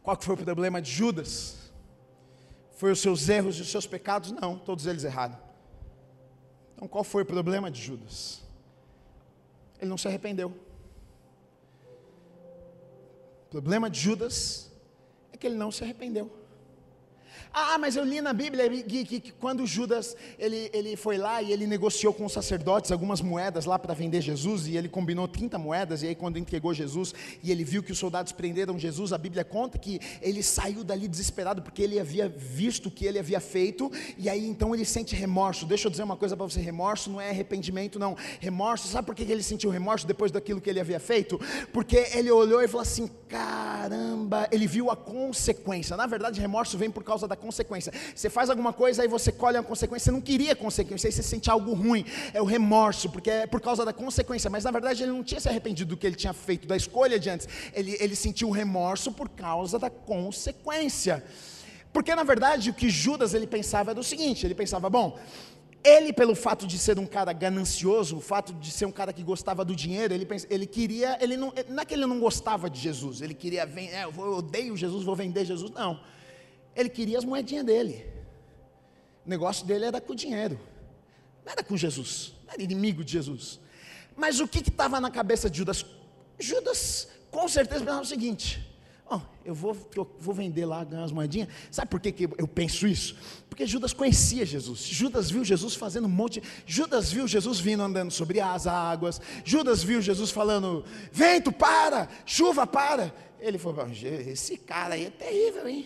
Qual 0.01 0.17
que 0.17 0.25
foi 0.25 0.35
o 0.35 0.37
problema 0.37 0.81
de 0.81 0.91
Judas? 0.91 1.60
Foi 2.81 2.91
os 2.91 2.99
seus 2.99 3.29
erros 3.29 3.57
e 3.57 3.61
os 3.61 3.69
seus 3.69 3.85
pecados? 3.85 4.31
Não, 4.31 4.57
todos 4.57 4.87
eles 4.87 5.03
errados. 5.03 5.37
Então 6.73 6.87
qual 6.87 7.03
foi 7.03 7.21
o 7.21 7.25
problema 7.27 7.69
de 7.69 7.79
Judas? 7.79 8.41
Ele 9.79 9.87
não 9.87 9.99
se 9.99 10.07
arrependeu. 10.07 10.51
O 13.45 13.49
problema 13.51 13.87
de 13.87 13.99
Judas 13.99 14.71
é 15.31 15.37
que 15.37 15.45
ele 15.45 15.57
não 15.57 15.71
se 15.71 15.83
arrependeu. 15.83 16.31
Ah, 17.53 17.77
mas 17.77 17.97
eu 17.97 18.05
li 18.05 18.21
na 18.21 18.31
Bíblia 18.31 18.69
que, 18.69 19.03
que, 19.03 19.19
que, 19.19 19.31
quando 19.33 19.65
Judas 19.65 20.15
ele, 20.39 20.69
ele 20.71 20.95
foi 20.95 21.17
lá 21.17 21.41
e 21.41 21.51
ele 21.51 21.67
negociou 21.67 22.13
com 22.13 22.23
os 22.23 22.31
sacerdotes 22.31 22.93
algumas 22.93 23.19
moedas 23.19 23.65
lá 23.65 23.77
para 23.77 23.93
vender 23.93 24.21
Jesus, 24.21 24.67
e 24.67 24.77
ele 24.77 24.87
combinou 24.87 25.27
30 25.27 25.57
moedas, 25.57 26.01
e 26.01 26.07
aí 26.07 26.15
quando 26.15 26.39
entregou 26.39 26.73
Jesus 26.73 27.13
e 27.43 27.51
ele 27.51 27.65
viu 27.65 27.83
que 27.83 27.91
os 27.91 27.97
soldados 27.97 28.31
prenderam 28.31 28.79
Jesus, 28.79 29.11
a 29.11 29.17
Bíblia 29.17 29.43
conta 29.43 29.77
que 29.77 29.99
ele 30.21 30.41
saiu 30.41 30.81
dali 30.81 31.09
desesperado 31.09 31.61
porque 31.61 31.81
ele 31.81 31.99
havia 31.99 32.29
visto 32.29 32.85
o 32.85 32.91
que 32.91 33.05
ele 33.05 33.19
havia 33.19 33.41
feito, 33.41 33.91
e 34.17 34.29
aí 34.29 34.47
então 34.47 34.73
ele 34.73 34.85
sente 34.85 35.13
remorso. 35.13 35.65
Deixa 35.65 35.87
eu 35.87 35.91
dizer 35.91 36.03
uma 36.03 36.15
coisa 36.15 36.37
para 36.37 36.45
você: 36.45 36.61
remorso 36.61 37.09
não 37.09 37.19
é 37.19 37.31
arrependimento, 37.31 37.99
não. 37.99 38.15
Remorso, 38.39 38.87
sabe 38.87 39.05
por 39.05 39.13
que 39.13 39.23
ele 39.23 39.43
sentiu 39.43 39.69
remorso 39.69 40.07
depois 40.07 40.31
daquilo 40.31 40.61
que 40.61 40.69
ele 40.69 40.79
havia 40.79 41.01
feito? 41.01 41.37
Porque 41.73 42.07
ele 42.13 42.31
olhou 42.31 42.61
e 42.61 42.67
falou 42.69 42.83
assim: 42.83 43.09
caramba, 43.27 44.47
ele 44.51 44.67
viu 44.67 44.89
a 44.89 44.95
consequência. 44.95 45.97
Na 45.97 46.07
verdade, 46.07 46.39
remorso 46.39 46.77
vem 46.77 46.89
por 46.89 47.03
causa 47.03 47.27
da 47.27 47.40
consequência. 47.41 47.91
Você 48.15 48.29
faz 48.29 48.49
alguma 48.49 48.71
coisa, 48.71 49.01
aí 49.01 49.07
você 49.07 49.31
colhe 49.31 49.57
a 49.57 49.63
consequência, 49.63 50.05
você 50.05 50.11
não 50.11 50.21
queria 50.21 50.55
consequência, 50.55 51.07
aí 51.07 51.11
você 51.11 51.23
sente 51.23 51.49
algo 51.49 51.73
ruim, 51.73 52.05
é 52.33 52.41
o 52.41 52.45
remorso, 52.45 53.09
porque 53.09 53.29
é 53.29 53.47
por 53.47 53.59
causa 53.59 53.83
da 53.83 53.91
consequência, 53.91 54.49
mas 54.49 54.63
na 54.63 54.71
verdade 54.71 55.03
ele 55.03 55.11
não 55.11 55.23
tinha 55.23 55.41
se 55.41 55.49
arrependido 55.49 55.89
do 55.89 55.97
que 55.97 56.07
ele 56.07 56.15
tinha 56.15 56.33
feito, 56.33 56.67
da 56.67 56.77
escolha 56.77 57.19
de 57.19 57.29
antes, 57.29 57.47
ele, 57.73 57.97
ele 57.99 58.15
sentiu 58.15 58.49
remorso 58.51 59.11
por 59.11 59.27
causa 59.29 59.77
da 59.77 59.89
consequência. 59.89 61.23
Porque 61.91 62.15
na 62.15 62.23
verdade 62.23 62.69
o 62.69 62.73
que 62.73 62.89
Judas 62.89 63.33
ele 63.33 63.47
pensava 63.47 63.91
era 63.91 63.99
o 63.99 64.03
seguinte: 64.03 64.45
ele 64.45 64.55
pensava, 64.55 64.89
bom, 64.89 65.19
ele, 65.83 66.13
pelo 66.13 66.35
fato 66.35 66.67
de 66.67 66.77
ser 66.77 66.99
um 66.99 67.05
cara 67.05 67.33
ganancioso, 67.33 68.17
o 68.17 68.21
fato 68.21 68.53
de 68.53 68.71
ser 68.71 68.85
um 68.85 68.91
cara 68.91 69.11
que 69.11 69.23
gostava 69.23 69.65
do 69.65 69.75
dinheiro, 69.75 70.13
ele, 70.13 70.27
ele 70.49 70.67
queria, 70.67 71.17
ele 71.19 71.35
não, 71.35 71.51
não 71.69 71.81
é 71.81 71.85
que 71.85 71.93
ele 71.93 72.05
não 72.05 72.19
gostava 72.19 72.69
de 72.69 72.79
Jesus, 72.79 73.21
ele 73.21 73.33
queria, 73.33 73.63
é, 73.63 74.03
eu 74.03 74.33
odeio 74.33 74.77
Jesus, 74.77 75.03
vou 75.03 75.15
vender 75.15 75.43
Jesus, 75.43 75.71
não. 75.71 75.99
Ele 76.75 76.89
queria 76.89 77.17
as 77.17 77.25
moedinhas 77.25 77.65
dele. 77.65 78.05
O 79.25 79.29
negócio 79.29 79.65
dele 79.65 79.85
era 79.85 80.01
com 80.01 80.13
o 80.13 80.15
dinheiro. 80.15 80.59
Não 81.45 81.51
era 81.51 81.63
com 81.63 81.75
Jesus. 81.75 82.33
Não 82.45 82.53
era 82.53 82.61
inimigo 82.61 83.03
de 83.03 83.11
Jesus. 83.13 83.59
Mas 84.15 84.39
o 84.39 84.47
que 84.47 84.59
estava 84.59 84.99
na 84.99 85.11
cabeça 85.11 85.49
de 85.49 85.57
Judas? 85.57 85.85
Judas, 86.39 87.07
com 87.29 87.47
certeza, 87.47 87.81
pensava 87.81 88.01
o 88.01 88.05
seguinte: 88.05 88.71
Oh, 89.13 89.19
eu 89.43 89.53
vou, 89.53 89.75
vou 90.17 90.33
vender 90.33 90.65
lá, 90.65 90.85
ganhar 90.85 91.01
umas 91.01 91.11
moedinhas. 91.11 91.49
Sabe 91.69 91.91
por 91.91 91.99
que, 91.99 92.13
que 92.13 92.29
eu 92.37 92.47
penso 92.47 92.87
isso? 92.87 93.17
Porque 93.49 93.65
Judas 93.65 93.91
conhecia 93.91 94.45
Jesus. 94.45 94.79
Judas 94.79 95.29
viu 95.29 95.43
Jesus 95.43 95.75
fazendo 95.75 96.05
um 96.05 96.09
monte. 96.09 96.41
Judas 96.65 97.11
viu 97.11 97.27
Jesus 97.27 97.59
vindo 97.59 97.83
andando 97.83 98.09
sobre 98.09 98.39
as 98.39 98.67
águas. 98.67 99.19
Judas 99.43 99.83
viu 99.83 100.01
Jesus 100.01 100.31
falando: 100.31 100.85
vento, 101.11 101.51
para! 101.51 102.07
Chuva, 102.25 102.65
para! 102.65 103.13
Ele 103.41 103.57
falou: 103.57 103.85
esse 103.91 104.55
cara 104.57 104.93
aí 104.93 105.07
é 105.07 105.09
terrível, 105.09 105.67
hein? 105.67 105.85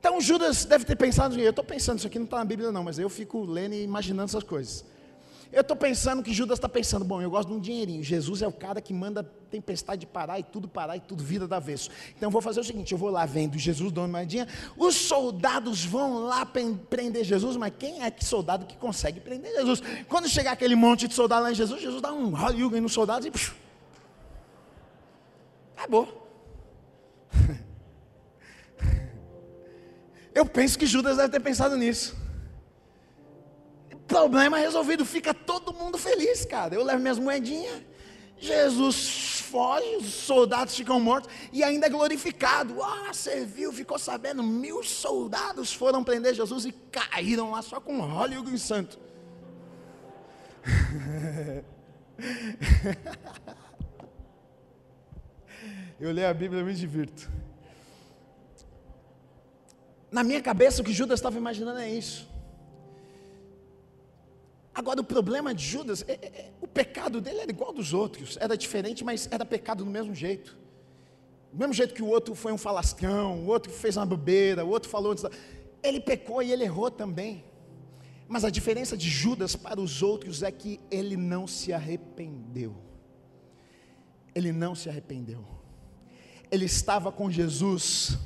Então 0.00 0.18
Judas 0.18 0.64
deve 0.64 0.86
ter 0.86 0.96
pensado, 0.96 1.38
eu 1.38 1.50
estou 1.50 1.64
pensando, 1.64 1.98
isso 1.98 2.06
aqui 2.06 2.18
não 2.18 2.24
está 2.24 2.38
na 2.38 2.44
Bíblia 2.44 2.72
não, 2.72 2.82
mas 2.82 2.98
eu 2.98 3.10
fico 3.10 3.44
lendo 3.44 3.74
e 3.74 3.84
imaginando 3.84 4.24
essas 4.30 4.42
coisas. 4.42 4.82
Eu 5.52 5.60
estou 5.60 5.76
pensando 5.76 6.22
que 6.22 6.32
Judas 6.32 6.58
está 6.58 6.68
pensando, 6.68 7.04
bom, 7.04 7.20
eu 7.20 7.28
gosto 7.28 7.48
de 7.48 7.54
um 7.54 7.60
dinheirinho. 7.60 8.02
Jesus 8.02 8.40
é 8.40 8.46
o 8.46 8.52
cara 8.52 8.80
que 8.80 8.94
manda 8.94 9.24
tempestade 9.50 10.06
parar 10.06 10.38
e 10.38 10.44
tudo 10.44 10.68
parar 10.68 10.96
e 10.96 11.00
tudo 11.00 11.24
vira 11.24 11.46
da 11.46 11.56
avesso. 11.56 11.90
Então 12.16 12.28
eu 12.28 12.30
vou 12.30 12.40
fazer 12.40 12.60
o 12.60 12.64
seguinte: 12.64 12.92
eu 12.92 12.98
vou 12.98 13.10
lá 13.10 13.26
vendo 13.26 13.58
Jesus 13.58 13.92
dando 13.92 14.04
uma 14.04 14.18
moedinha, 14.18 14.46
os 14.76 14.94
soldados 14.94 15.84
vão 15.84 16.20
lá 16.20 16.46
prender 16.46 17.24
Jesus, 17.24 17.56
mas 17.56 17.72
quem 17.76 18.02
é 18.02 18.10
que 18.10 18.24
soldado 18.24 18.64
que 18.64 18.76
consegue 18.76 19.20
prender 19.20 19.52
Jesus? 19.52 19.82
Quando 20.08 20.28
chegar 20.28 20.52
aquele 20.52 20.76
monte 20.76 21.06
de 21.08 21.14
soldado 21.14 21.42
lá 21.42 21.50
em 21.50 21.54
Jesus, 21.54 21.82
Jesus 21.82 22.00
dá 22.00 22.12
um 22.12 22.30
Hollywood 22.30 22.80
nos 22.80 22.92
soldados 22.92 23.26
e. 23.26 23.30
Psh, 23.30 23.52
acabou. 25.76 26.16
Eu 30.34 30.46
penso 30.46 30.78
que 30.78 30.86
Judas 30.86 31.16
deve 31.16 31.28
ter 31.28 31.40
pensado 31.40 31.76
nisso. 31.76 32.16
Problema 34.06 34.58
resolvido, 34.58 35.04
fica 35.04 35.32
todo 35.32 35.72
mundo 35.72 35.96
feliz, 35.96 36.44
cara. 36.44 36.74
Eu 36.74 36.84
levo 36.84 37.00
minhas 37.00 37.18
moedinhas, 37.18 37.82
Jesus 38.38 39.40
foge, 39.50 39.96
os 39.96 40.06
soldados 40.06 40.74
ficam 40.74 40.98
mortos 41.00 41.30
e 41.52 41.62
ainda 41.62 41.86
é 41.86 41.90
glorificado. 41.90 42.82
Ah, 42.82 43.12
serviu, 43.12 43.72
ficou 43.72 43.98
sabendo, 43.98 44.42
mil 44.42 44.82
soldados 44.82 45.72
foram 45.72 46.02
prender 46.02 46.34
Jesus 46.34 46.64
e 46.64 46.72
caíram 46.72 47.50
lá 47.52 47.62
só 47.62 47.80
com 47.80 48.00
Hollywood 48.00 48.52
em 48.52 48.58
santo. 48.58 48.98
Eu 56.00 56.12
leio 56.12 56.28
a 56.28 56.34
Bíblia 56.34 56.62
e 56.62 56.64
me 56.64 56.72
divirto. 56.72 57.30
Na 60.10 60.24
minha 60.24 60.40
cabeça, 60.42 60.82
o 60.82 60.84
que 60.84 60.92
Judas 60.92 61.18
estava 61.18 61.36
imaginando 61.36 61.78
é 61.78 61.88
isso. 61.88 62.28
Agora, 64.74 65.00
o 65.00 65.04
problema 65.04 65.54
de 65.54 65.64
Judas, 65.64 66.04
é, 66.06 66.12
é, 66.12 66.26
é, 66.26 66.52
o 66.60 66.66
pecado 66.66 67.20
dele 67.20 67.40
era 67.40 67.50
igual 67.50 67.72
dos 67.72 67.92
outros, 67.92 68.36
era 68.40 68.56
diferente, 68.56 69.04
mas 69.04 69.28
era 69.30 69.44
pecado 69.44 69.84
do 69.84 69.90
mesmo 69.90 70.14
jeito. 70.14 70.56
Do 71.52 71.58
mesmo 71.58 71.74
jeito 71.74 71.92
que 71.92 72.02
o 72.02 72.06
outro 72.06 72.34
foi 72.34 72.52
um 72.52 72.58
falastrão, 72.58 73.40
o 73.40 73.46
outro 73.46 73.72
fez 73.72 73.96
uma 73.96 74.06
bobeira, 74.06 74.64
o 74.64 74.68
outro 74.68 74.88
falou. 74.88 75.14
Ele 75.82 76.00
pecou 76.00 76.42
e 76.42 76.52
ele 76.52 76.64
errou 76.64 76.90
também. 76.90 77.44
Mas 78.28 78.44
a 78.44 78.50
diferença 78.50 78.96
de 78.96 79.10
Judas 79.10 79.56
para 79.56 79.80
os 79.80 80.02
outros 80.02 80.42
é 80.42 80.52
que 80.52 80.80
ele 80.90 81.16
não 81.16 81.48
se 81.48 81.72
arrependeu. 81.72 82.76
Ele 84.32 84.52
não 84.52 84.74
se 84.74 84.88
arrependeu. 84.88 85.44
Ele 86.48 86.64
estava 86.64 87.10
com 87.10 87.28
Jesus 87.28 88.16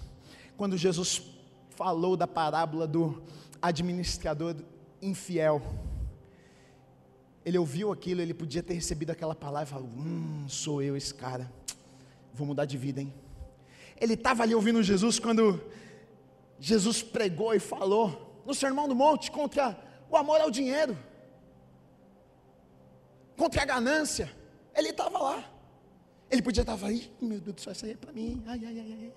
quando 0.56 0.76
Jesus 0.76 1.33
falou 1.76 2.16
da 2.16 2.26
parábola 2.26 2.86
do 2.86 3.22
administrador 3.60 4.56
infiel 5.00 5.62
ele 7.44 7.58
ouviu 7.58 7.92
aquilo, 7.92 8.22
ele 8.22 8.32
podia 8.32 8.62
ter 8.62 8.74
recebido 8.74 9.10
aquela 9.10 9.34
palavra 9.34 9.68
e 9.68 9.72
falou: 9.72 9.88
Hum, 9.88 10.46
sou 10.48 10.80
eu 10.82 10.96
esse 10.96 11.12
cara, 11.12 11.50
vou 12.32 12.46
mudar 12.46 12.64
de 12.64 12.78
vida, 12.78 13.02
hein? 13.02 13.12
Ele 14.00 14.14
estava 14.14 14.42
ali 14.42 14.54
ouvindo 14.54 14.82
Jesus 14.82 15.18
quando 15.18 15.62
Jesus 16.58 17.02
pregou 17.02 17.54
e 17.54 17.60
falou 17.60 18.42
no 18.46 18.54
Sermão 18.54 18.88
do 18.88 18.94
Monte 18.94 19.30
contra 19.30 19.78
o 20.10 20.16
amor 20.16 20.40
ao 20.40 20.50
dinheiro, 20.50 20.96
contra 23.36 23.62
a 23.62 23.66
ganância. 23.66 24.30
Ele 24.74 24.88
estava 24.88 25.18
lá. 25.18 25.50
Ele 26.30 26.42
podia 26.42 26.62
estar 26.62 26.82
aí, 26.82 27.12
meu 27.20 27.38
Deus 27.38 27.56
do 27.56 27.60
céu, 27.60 27.72
isso 27.72 27.84
aí 27.84 27.92
é 27.92 27.96
para 27.96 28.12
mim, 28.12 28.42
ai, 28.46 28.60
ai, 28.64 28.80
ai, 28.80 28.98
ai, 29.00 29.12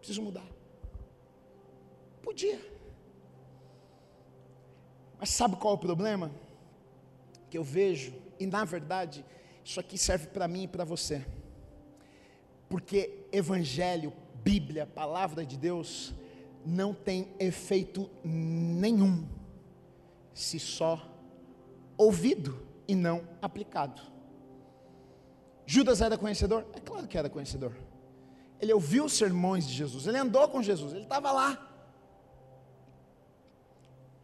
preciso 0.00 0.20
mudar. 0.20 0.44
Podia. 2.30 2.60
Mas 5.18 5.30
sabe 5.30 5.56
qual 5.56 5.74
é 5.74 5.76
o 5.76 5.80
problema? 5.80 6.30
que 7.50 7.58
eu 7.58 7.64
vejo, 7.64 8.14
e 8.38 8.46
na 8.46 8.64
verdade, 8.64 9.24
isso 9.64 9.80
aqui 9.80 9.98
serve 9.98 10.28
para 10.28 10.46
mim 10.46 10.62
e 10.62 10.68
para 10.68 10.84
você. 10.84 11.26
Porque 12.68 13.26
evangelho, 13.32 14.12
Bíblia, 14.42 14.86
palavra 14.86 15.44
de 15.44 15.58
Deus, 15.58 16.14
não 16.64 16.94
tem 16.94 17.28
efeito 17.38 18.08
nenhum 18.24 19.26
se 20.32 20.60
só 20.60 21.04
ouvido 21.98 22.64
e 22.86 22.94
não 22.94 23.28
aplicado. 23.42 24.00
Judas 25.66 26.00
era 26.00 26.16
conhecedor? 26.16 26.64
É 26.72 26.80
claro 26.80 27.06
que 27.06 27.18
era 27.18 27.28
conhecedor. 27.28 27.76
Ele 28.60 28.72
ouviu 28.72 29.06
os 29.06 29.12
sermões 29.12 29.66
de 29.66 29.74
Jesus, 29.74 30.06
ele 30.06 30.18
andou 30.18 30.48
com 30.48 30.62
Jesus, 30.62 30.92
ele 30.92 31.02
estava 31.02 31.32
lá. 31.32 31.69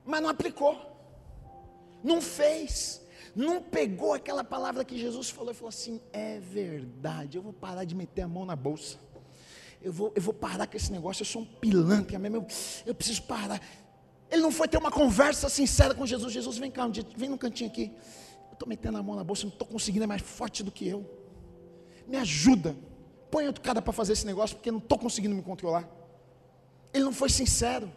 Mas 0.06 0.22
não 0.22 0.28
aplicou, 0.28 0.78
não 2.02 2.22
fez, 2.22 3.02
não 3.34 3.60
pegou 3.60 4.14
aquela 4.14 4.44
palavra 4.44 4.84
que 4.84 4.96
Jesus 4.96 5.28
falou 5.28 5.50
e 5.50 5.54
falou 5.54 5.68
assim: 5.68 6.00
é 6.12 6.38
verdade, 6.38 7.36
eu 7.36 7.42
vou 7.42 7.52
parar 7.52 7.84
de 7.84 7.94
meter 7.94 8.22
a 8.22 8.28
mão 8.28 8.46
na 8.46 8.54
bolsa. 8.54 8.98
Eu 9.82 9.92
vou, 9.92 10.12
eu 10.14 10.22
vou 10.22 10.32
parar 10.32 10.66
com 10.66 10.76
esse 10.76 10.90
negócio, 10.90 11.22
eu 11.22 11.26
sou 11.26 11.42
um 11.42 11.44
pilantra 11.44 12.18
mesmo, 12.18 12.36
eu, 12.36 12.46
eu 12.86 12.94
preciso 12.94 13.22
parar. 13.24 13.60
Ele 14.30 14.42
não 14.42 14.50
foi 14.50 14.66
ter 14.66 14.78
uma 14.78 14.90
conversa 14.90 15.48
sincera 15.48 15.94
com 15.94 16.06
Jesus. 16.06 16.32
Jesus, 16.32 16.56
vem 16.58 16.70
cá, 16.70 16.86
um 16.86 16.90
dia, 16.90 17.04
vem 17.16 17.28
no 17.28 17.38
cantinho 17.38 17.70
aqui. 17.70 17.92
Eu 18.48 18.52
estou 18.54 18.68
metendo 18.68 18.98
a 18.98 19.02
mão 19.02 19.14
na 19.14 19.22
bolsa, 19.22 19.44
não 19.44 19.52
estou 19.52 19.66
conseguindo, 19.66 20.04
é 20.04 20.06
mais 20.06 20.22
forte 20.22 20.62
do 20.62 20.72
que 20.72 20.88
eu. 20.88 21.04
Me 22.06 22.16
ajuda. 22.16 22.76
Põe 23.30 23.46
outro 23.46 23.62
cara 23.62 23.82
para 23.82 23.92
fazer 23.92 24.14
esse 24.14 24.24
negócio, 24.24 24.56
porque 24.56 24.68
eu 24.68 24.72
não 24.72 24.80
estou 24.80 24.98
conseguindo 24.98 25.34
me 25.34 25.42
controlar. 25.42 25.88
Ele 26.92 27.04
não 27.04 27.12
foi 27.12 27.28
sincero. 27.28 27.90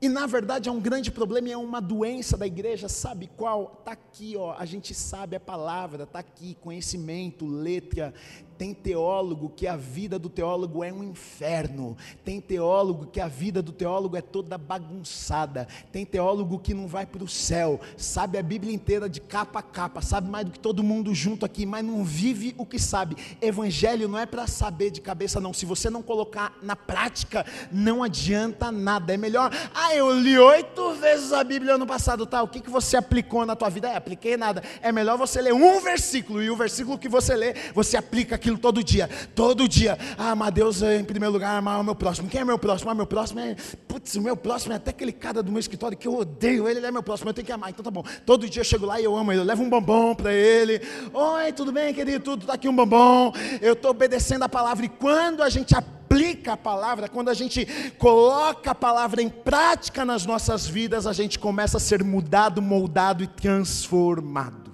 E 0.00 0.08
na 0.08 0.26
verdade 0.26 0.68
é 0.68 0.72
um 0.72 0.78
grande 0.80 1.10
problema 1.10 1.48
e 1.48 1.52
é 1.52 1.56
uma 1.56 1.80
doença 1.80 2.36
da 2.36 2.46
igreja, 2.46 2.88
sabe 2.88 3.28
qual? 3.36 3.78
Está 3.80 3.92
aqui, 3.92 4.36
ó, 4.36 4.54
a 4.56 4.64
gente 4.64 4.94
sabe 4.94 5.34
a 5.34 5.40
palavra, 5.40 6.04
está 6.04 6.20
aqui, 6.20 6.56
conhecimento, 6.60 7.44
letra, 7.44 8.14
tem 8.58 8.74
teólogo 8.74 9.52
que 9.54 9.68
a 9.68 9.76
vida 9.76 10.18
do 10.18 10.28
teólogo 10.28 10.82
é 10.82 10.92
um 10.92 11.04
inferno. 11.04 11.96
Tem 12.24 12.40
teólogo 12.40 13.06
que 13.06 13.20
a 13.20 13.28
vida 13.28 13.62
do 13.62 13.70
teólogo 13.70 14.16
é 14.16 14.20
toda 14.20 14.58
bagunçada. 14.58 15.68
Tem 15.92 16.04
teólogo 16.04 16.58
que 16.58 16.74
não 16.74 16.88
vai 16.88 17.06
para 17.06 17.22
o 17.22 17.28
céu. 17.28 17.80
Sabe 17.96 18.36
a 18.36 18.42
Bíblia 18.42 18.74
inteira 18.74 19.08
de 19.08 19.20
capa 19.20 19.60
a 19.60 19.62
capa. 19.62 20.02
Sabe 20.02 20.28
mais 20.28 20.44
do 20.44 20.50
que 20.50 20.58
todo 20.58 20.82
mundo 20.82 21.14
junto 21.14 21.46
aqui, 21.46 21.64
mas 21.64 21.84
não 21.84 22.04
vive 22.04 22.52
o 22.58 22.66
que 22.66 22.80
sabe. 22.80 23.16
Evangelho 23.40 24.08
não 24.08 24.18
é 24.18 24.26
para 24.26 24.48
saber 24.48 24.90
de 24.90 25.00
cabeça, 25.00 25.40
não. 25.40 25.54
Se 25.54 25.64
você 25.64 25.88
não 25.88 26.02
colocar 26.02 26.58
na 26.60 26.74
prática, 26.74 27.46
não 27.70 28.02
adianta 28.02 28.72
nada. 28.72 29.14
É 29.14 29.16
melhor. 29.16 29.52
Ah, 29.72 29.94
eu 29.94 30.12
li 30.18 30.36
oito 30.36 30.94
vezes 30.94 31.32
a 31.32 31.44
Bíblia 31.44 31.76
ano 31.76 31.86
passado, 31.86 32.26
tá? 32.26 32.42
O 32.42 32.48
que, 32.48 32.60
que 32.60 32.70
você 32.70 32.96
aplicou 32.96 33.46
na 33.46 33.54
tua 33.54 33.68
vida? 33.68 33.88
É, 33.88 33.94
apliquei 33.94 34.36
nada. 34.36 34.64
É 34.82 34.90
melhor 34.90 35.16
você 35.16 35.40
ler 35.40 35.54
um 35.54 35.80
versículo 35.80 36.42
e 36.42 36.50
o 36.50 36.56
versículo 36.56 36.98
que 36.98 37.08
você 37.08 37.36
lê, 37.36 37.54
você 37.72 37.96
aplica 37.96 38.34
aqui 38.34 38.47
aquilo 38.48 38.58
todo 38.58 38.82
dia, 38.82 39.08
todo 39.34 39.68
dia. 39.68 39.98
Ah, 40.16 40.30
amar 40.30 40.50
Deus 40.50 40.82
em 40.82 41.04
primeiro 41.04 41.32
lugar, 41.32 41.56
amar 41.56 41.80
o 41.80 41.84
meu 41.84 41.94
próximo. 41.94 42.28
Quem 42.28 42.40
é 42.40 42.44
meu 42.44 42.58
próximo? 42.58 42.90
Ah, 42.90 42.94
meu 42.94 43.06
próximo 43.06 43.40
é. 43.40 43.54
Putz, 43.86 44.14
o 44.16 44.22
meu 44.22 44.36
próximo 44.36 44.72
é 44.72 44.76
até 44.76 44.90
aquele 44.90 45.12
cara 45.12 45.42
do 45.42 45.52
meu 45.52 45.60
escritório 45.60 45.96
que 45.96 46.08
eu 46.08 46.16
odeio 46.16 46.68
ele, 46.68 46.80
ele 46.80 46.86
é 46.86 46.90
meu 46.90 47.02
próximo, 47.02 47.28
eu 47.28 47.34
tenho 47.34 47.46
que 47.46 47.52
amar. 47.52 47.70
Então 47.70 47.84
tá 47.84 47.90
bom. 47.90 48.02
Todo 48.24 48.48
dia 48.48 48.60
eu 48.60 48.64
chego 48.64 48.86
lá 48.86 49.00
e 49.00 49.04
eu 49.04 49.14
amo 49.14 49.32
ele, 49.32 49.40
eu 49.40 49.44
levo 49.44 49.62
um 49.62 49.68
bombom 49.68 50.14
para 50.14 50.32
ele. 50.32 50.80
Oi, 51.12 51.52
tudo 51.52 51.70
bem, 51.70 51.92
querido? 51.92 52.24
Tudo, 52.24 52.46
tá 52.46 52.54
aqui 52.54 52.68
um 52.68 52.74
bombom. 52.74 53.32
Eu 53.60 53.74
estou 53.74 53.90
obedecendo 53.90 54.42
a 54.42 54.48
palavra. 54.48 54.86
E 54.86 54.88
quando 54.88 55.42
a 55.42 55.50
gente 55.50 55.74
aplica 55.74 56.54
a 56.54 56.56
palavra, 56.56 57.08
quando 57.08 57.28
a 57.28 57.34
gente 57.34 57.66
coloca 57.98 58.70
a 58.70 58.74
palavra 58.74 59.20
em 59.20 59.28
prática 59.28 60.04
nas 60.04 60.24
nossas 60.24 60.66
vidas, 60.66 61.06
a 61.06 61.12
gente 61.12 61.38
começa 61.38 61.76
a 61.76 61.80
ser 61.80 62.02
mudado, 62.02 62.62
moldado 62.62 63.22
e 63.22 63.26
transformado. 63.26 64.67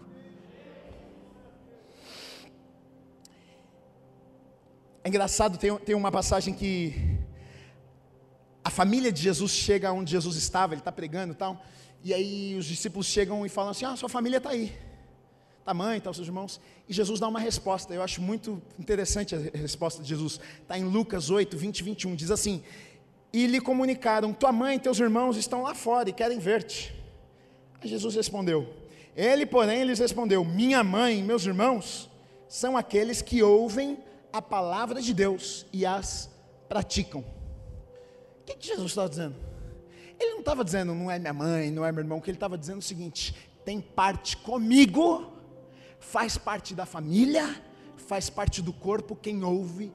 É 5.05 5.09
engraçado, 5.09 5.59
tem, 5.59 5.77
tem 5.77 5.95
uma 5.95 6.11
passagem 6.11 6.55
que 6.55 6.95
a 8.65 8.71
família 8.71 9.13
de 9.13 9.21
Jesus 9.21 9.51
chega 9.51 9.93
onde 9.93 10.11
Jesus 10.11 10.35
estava, 10.35 10.73
ele 10.73 10.81
está 10.81 10.91
pregando 10.91 11.35
e 11.35 11.37
tal, 11.37 11.63
e 12.03 12.15
aí 12.15 12.57
os 12.59 12.65
discípulos 12.65 13.07
chegam 13.07 13.45
e 13.45 13.51
falam 13.51 13.73
assim: 13.73 13.85
Ah, 13.85 13.95
sua 13.97 14.09
família 14.09 14.39
está 14.39 14.49
aí, 14.49 14.73
tá 15.63 15.75
mãe, 15.75 16.01
tá 16.01 16.09
os 16.09 16.17
seus 16.17 16.27
irmãos, 16.27 16.59
e 16.89 16.95
Jesus 16.95 17.21
dá 17.21 17.29
uma 17.29 17.39
resposta, 17.39 17.93
eu 17.93 18.03
acho 18.03 18.23
muito 18.23 18.63
interessante 18.79 19.35
a 19.35 19.39
resposta 19.39 20.03
de 20.03 20.09
Jesus, 20.09 20.41
está 20.63 20.79
em 20.79 20.85
Lucas 20.85 21.29
8, 21.29 21.55
20 21.55 21.79
e 21.81 21.83
21, 21.83 22.15
diz 22.15 22.31
assim: 22.31 22.63
E 23.31 23.47
lhe 23.47 23.61
comunicaram: 23.61 24.33
Tua 24.33 24.53
mãe 24.53 24.77
e 24.77 24.81
teus 24.81 24.99
irmãos 25.01 25.37
estão 25.37 25.61
lá 25.61 25.75
fora 25.75 26.09
e 26.09 26.15
querem 26.15 26.39
ver-te. 26.39 26.95
Aí 27.79 27.91
Jesus 27.91 28.15
respondeu: 28.15 28.73
Ele, 29.15 29.45
porém, 29.45 29.85
lhes 29.85 29.99
respondeu: 29.99 30.43
Minha 30.47 30.83
mãe 30.83 31.19
e 31.19 31.23
meus 31.23 31.45
irmãos 31.45 32.09
são 32.49 32.75
aqueles 32.75 33.21
que 33.21 33.43
ouvem 33.43 33.99
a 34.35 34.43
palavra 34.43 35.01
de 35.01 35.15
Deus 35.15 35.65
e 35.73 35.87
as 35.87 36.29
praticam. 36.69 37.21
O 37.21 38.45
que, 38.45 38.57
que 38.57 38.67
Jesus 38.67 38.91
estava 38.91 39.09
dizendo? 39.09 39.37
Ele 40.19 40.33
não 40.33 40.41
estava 40.41 40.65
dizendo, 40.65 40.93
não 40.93 41.09
é 41.09 41.21
minha 41.21 41.33
mãe, 41.33 41.71
não 41.71 41.85
é 41.85 41.93
meu 41.93 42.03
irmão, 42.03 42.21
que 42.21 42.31
ele 42.31 42.37
estava 42.37 42.59
dizendo 42.59 42.81
o 42.81 42.83
seguinte: 42.83 43.33
tem 43.65 43.81
parte 43.81 44.37
comigo, 44.39 45.33
faz 46.01 46.37
parte 46.37 46.75
da 46.75 46.85
família, 46.85 47.63
faz 47.97 48.29
parte 48.29 48.61
do 48.61 48.73
corpo 48.73 49.15
quem 49.15 49.45
ouve 49.45 49.93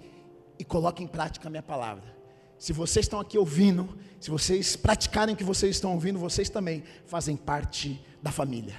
e 0.57 0.63
coloca 0.63 1.03
em 1.03 1.07
prática 1.07 1.49
a 1.49 1.51
minha 1.51 1.61
palavra. 1.61 2.15
Se 2.57 2.71
vocês 2.71 3.07
estão 3.07 3.19
aqui 3.19 3.37
ouvindo, 3.37 3.97
se 4.21 4.31
vocês 4.31 4.77
praticarem 4.77 5.35
o 5.35 5.37
que 5.37 5.43
vocês 5.43 5.75
estão 5.75 5.91
ouvindo, 5.91 6.17
vocês 6.17 6.49
também 6.49 6.81
fazem 7.05 7.35
parte 7.35 8.01
da 8.23 8.31
família. 8.31 8.75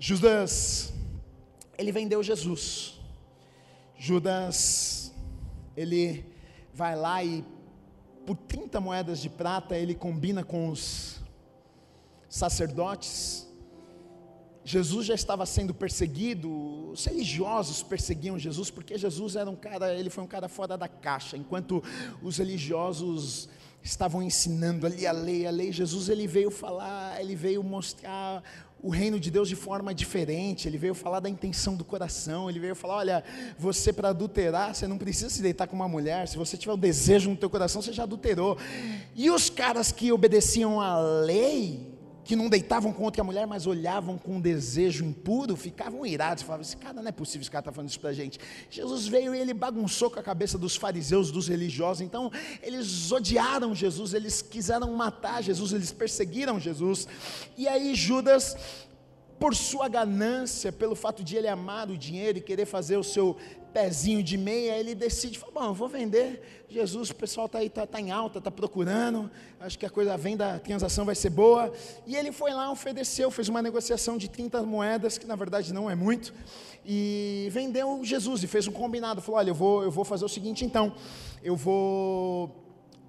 Judas, 0.00 0.92
ele 1.80 1.92
vendeu 1.92 2.22
Jesus. 2.22 3.00
Judas, 3.96 5.12
ele 5.76 6.24
vai 6.72 6.94
lá 6.96 7.22
e 7.24 7.44
por 8.26 8.36
30 8.36 8.80
moedas 8.80 9.20
de 9.20 9.28
prata 9.28 9.76
ele 9.76 9.94
combina 9.94 10.44
com 10.44 10.68
os 10.68 11.20
sacerdotes 12.28 13.50
Jesus 14.70 15.06
já 15.06 15.14
estava 15.14 15.46
sendo 15.46 15.72
perseguido, 15.72 16.90
os 16.90 17.04
religiosos 17.04 17.82
perseguiam 17.82 18.38
Jesus 18.38 18.70
porque 18.70 18.96
Jesus 18.98 19.34
era 19.34 19.50
um 19.50 19.56
cara, 19.56 19.94
ele 19.94 20.10
foi 20.10 20.22
um 20.22 20.26
cara 20.26 20.48
fora 20.48 20.76
da 20.76 20.86
caixa, 20.86 21.36
enquanto 21.36 21.82
os 22.22 22.36
religiosos 22.38 23.48
estavam 23.82 24.22
ensinando 24.22 24.86
ali 24.86 25.06
a 25.06 25.12
lei, 25.12 25.46
a 25.46 25.50
lei, 25.50 25.72
Jesus 25.72 26.08
ele 26.10 26.26
veio 26.26 26.50
falar, 26.50 27.18
ele 27.20 27.34
veio 27.34 27.64
mostrar 27.64 28.44
o 28.82 28.90
reino 28.90 29.20
de 29.20 29.30
Deus 29.30 29.48
de 29.48 29.56
forma 29.56 29.94
diferente, 29.94 30.66
ele 30.66 30.78
veio 30.78 30.94
falar 30.94 31.20
da 31.20 31.28
intenção 31.28 31.76
do 31.76 31.84
coração, 31.84 32.48
ele 32.48 32.58
veio 32.58 32.74
falar, 32.74 32.96
olha, 32.96 33.24
você 33.58 33.92
para 33.92 34.08
adulterar, 34.08 34.74
você 34.74 34.86
não 34.86 34.96
precisa 34.96 35.28
se 35.28 35.42
deitar 35.42 35.66
com 35.66 35.76
uma 35.76 35.88
mulher, 35.88 36.26
se 36.26 36.36
você 36.36 36.56
tiver 36.56 36.72
o 36.72 36.76
desejo 36.76 37.30
no 37.30 37.36
teu 37.36 37.50
coração, 37.50 37.82
você 37.82 37.92
já 37.92 38.04
adulterou. 38.04 38.56
E 39.14 39.30
os 39.30 39.50
caras 39.50 39.92
que 39.92 40.10
obedeciam 40.12 40.80
à 40.80 40.98
lei, 40.98 41.89
que 42.24 42.36
não 42.36 42.48
deitavam 42.48 42.92
com 42.92 43.04
outra 43.04 43.24
mulher, 43.24 43.46
mas 43.46 43.66
olhavam 43.66 44.18
com 44.18 44.40
desejo 44.40 45.04
impuro, 45.04 45.56
ficavam 45.56 46.04
irados, 46.04 46.42
falavam: 46.42 46.62
esse 46.62 46.76
cara 46.76 47.00
não 47.00 47.08
é 47.08 47.12
possível, 47.12 47.42
esse 47.42 47.50
cara 47.50 47.62
está 47.62 47.72
falando 47.72 47.90
isso 47.90 48.00
para 48.00 48.10
a 48.10 48.14
gente. 48.14 48.38
Jesus 48.70 49.06
veio 49.06 49.34
e 49.34 49.38
ele 49.38 49.54
bagunçou 49.54 50.10
com 50.10 50.20
a 50.20 50.22
cabeça 50.22 50.58
dos 50.58 50.76
fariseus, 50.76 51.30
dos 51.30 51.48
religiosos, 51.48 52.02
então 52.02 52.30
eles 52.62 53.10
odiaram 53.10 53.74
Jesus, 53.74 54.14
eles 54.14 54.42
quiseram 54.42 54.92
matar 54.92 55.42
Jesus, 55.42 55.72
eles 55.72 55.92
perseguiram 55.92 56.60
Jesus, 56.60 57.06
e 57.56 57.66
aí 57.66 57.94
Judas 57.94 58.56
por 59.40 59.56
sua 59.56 59.88
ganância, 59.88 60.70
pelo 60.70 60.94
fato 60.94 61.24
de 61.24 61.34
ele 61.34 61.48
amar 61.48 61.88
o 61.90 61.96
dinheiro 61.96 62.36
e 62.36 62.42
querer 62.42 62.66
fazer 62.66 62.98
o 62.98 63.02
seu 63.02 63.38
pezinho 63.72 64.22
de 64.22 64.36
meia, 64.36 64.78
ele 64.78 64.94
decide, 64.94 65.38
fala, 65.38 65.52
bom, 65.52 65.64
eu 65.66 65.74
vou 65.74 65.88
vender, 65.88 66.64
Jesus, 66.68 67.10
o 67.10 67.14
pessoal 67.14 67.46
está 67.46 67.58
aí, 67.58 67.66
está 67.66 67.86
tá 67.86 68.00
em 68.00 68.10
alta, 68.10 68.38
está 68.38 68.50
procurando, 68.50 69.30
acho 69.58 69.78
que 69.78 69.86
a 69.86 69.90
coisa, 69.90 70.14
a 70.14 70.16
venda, 70.16 70.54
a 70.54 70.58
transação 70.58 71.04
vai 71.04 71.14
ser 71.14 71.30
boa, 71.30 71.72
e 72.06 72.16
ele 72.16 72.32
foi 72.32 72.52
lá, 72.52 72.70
ofereceu, 72.70 73.30
fez 73.30 73.48
uma 73.48 73.62
negociação 73.62 74.16
de 74.16 74.28
30 74.28 74.62
moedas, 74.62 75.18
que 75.18 75.26
na 75.26 75.36
verdade 75.36 75.72
não 75.72 75.90
é 75.90 75.94
muito, 75.94 76.32
e 76.84 77.48
vendeu 77.50 78.00
Jesus, 78.04 78.42
e 78.42 78.46
fez 78.46 78.66
um 78.66 78.72
combinado, 78.72 79.20
falou, 79.20 79.38
olha, 79.38 79.50
eu 79.50 79.54
vou, 79.54 79.82
eu 79.82 79.90
vou 79.90 80.04
fazer 80.04 80.24
o 80.24 80.28
seguinte 80.28 80.64
então, 80.64 80.94
eu 81.42 81.56
vou 81.56 82.60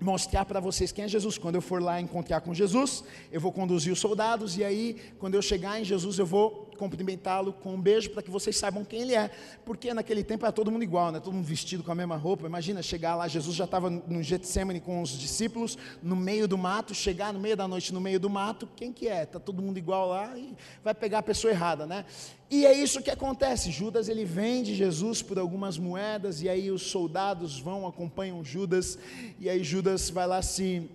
mostrar 0.01 0.43
para 0.45 0.59
vocês 0.59 0.91
quem 0.91 1.05
é 1.05 1.07
Jesus. 1.07 1.37
Quando 1.37 1.55
eu 1.55 1.61
for 1.61 1.81
lá 1.81 2.01
encontrar 2.01 2.41
com 2.41 2.53
Jesus, 2.53 3.03
eu 3.31 3.39
vou 3.39 3.51
conduzir 3.51 3.93
os 3.93 3.99
soldados 3.99 4.57
e 4.57 4.63
aí, 4.63 4.97
quando 5.19 5.35
eu 5.35 5.41
chegar 5.41 5.79
em 5.79 5.83
Jesus, 5.83 6.17
eu 6.17 6.25
vou 6.25 6.70
cumprimentá-lo 6.81 7.53
com 7.53 7.75
um 7.75 7.79
beijo 7.79 8.09
para 8.09 8.23
que 8.23 8.31
vocês 8.31 8.57
saibam 8.57 8.83
quem 8.83 9.01
ele 9.01 9.15
é. 9.15 9.29
Porque 9.63 9.93
naquele 9.93 10.23
tempo 10.23 10.45
era 10.45 10.51
todo 10.51 10.71
mundo 10.71 10.83
igual, 10.83 11.11
né? 11.11 11.19
Todo 11.19 11.33
mundo 11.33 11.45
vestido 11.45 11.83
com 11.83 11.91
a 11.91 11.95
mesma 11.95 12.15
roupa. 12.15 12.47
Imagina 12.47 12.81
chegar 12.81 13.15
lá, 13.15 13.27
Jesus 13.27 13.55
já 13.55 13.65
estava 13.65 13.87
no 13.87 14.23
Getsemane 14.23 14.81
com 14.81 14.99
os 14.99 15.11
discípulos, 15.11 15.77
no 16.01 16.15
meio 16.15 16.47
do 16.47 16.57
mato, 16.57 16.95
chegar 16.95 17.31
no 17.31 17.39
meio 17.39 17.55
da 17.55 17.67
noite 17.67 17.93
no 17.93 18.01
meio 18.01 18.19
do 18.19 18.29
mato, 18.29 18.67
quem 18.75 18.91
que 18.91 19.07
é? 19.07 19.27
Tá 19.27 19.39
todo 19.39 19.61
mundo 19.61 19.77
igual 19.77 20.09
lá 20.09 20.35
e 20.35 20.55
vai 20.83 20.95
pegar 20.95 21.19
a 21.19 21.23
pessoa 21.23 21.51
errada, 21.51 21.85
né? 21.85 22.03
E 22.49 22.65
é 22.65 22.73
isso 22.73 23.01
que 23.01 23.11
acontece. 23.11 23.69
Judas 23.69 24.09
ele 24.09 24.25
vende 24.25 24.73
Jesus 24.73 25.21
por 25.21 25.37
algumas 25.37 25.77
moedas 25.77 26.41
e 26.41 26.49
aí 26.49 26.71
os 26.71 26.81
soldados 26.81 27.59
vão 27.59 27.85
acompanham 27.85 28.43
Judas 28.43 28.97
e 29.39 29.47
aí 29.47 29.63
Judas 29.63 30.09
vai 30.09 30.25
lá 30.25 30.41
se 30.41 30.89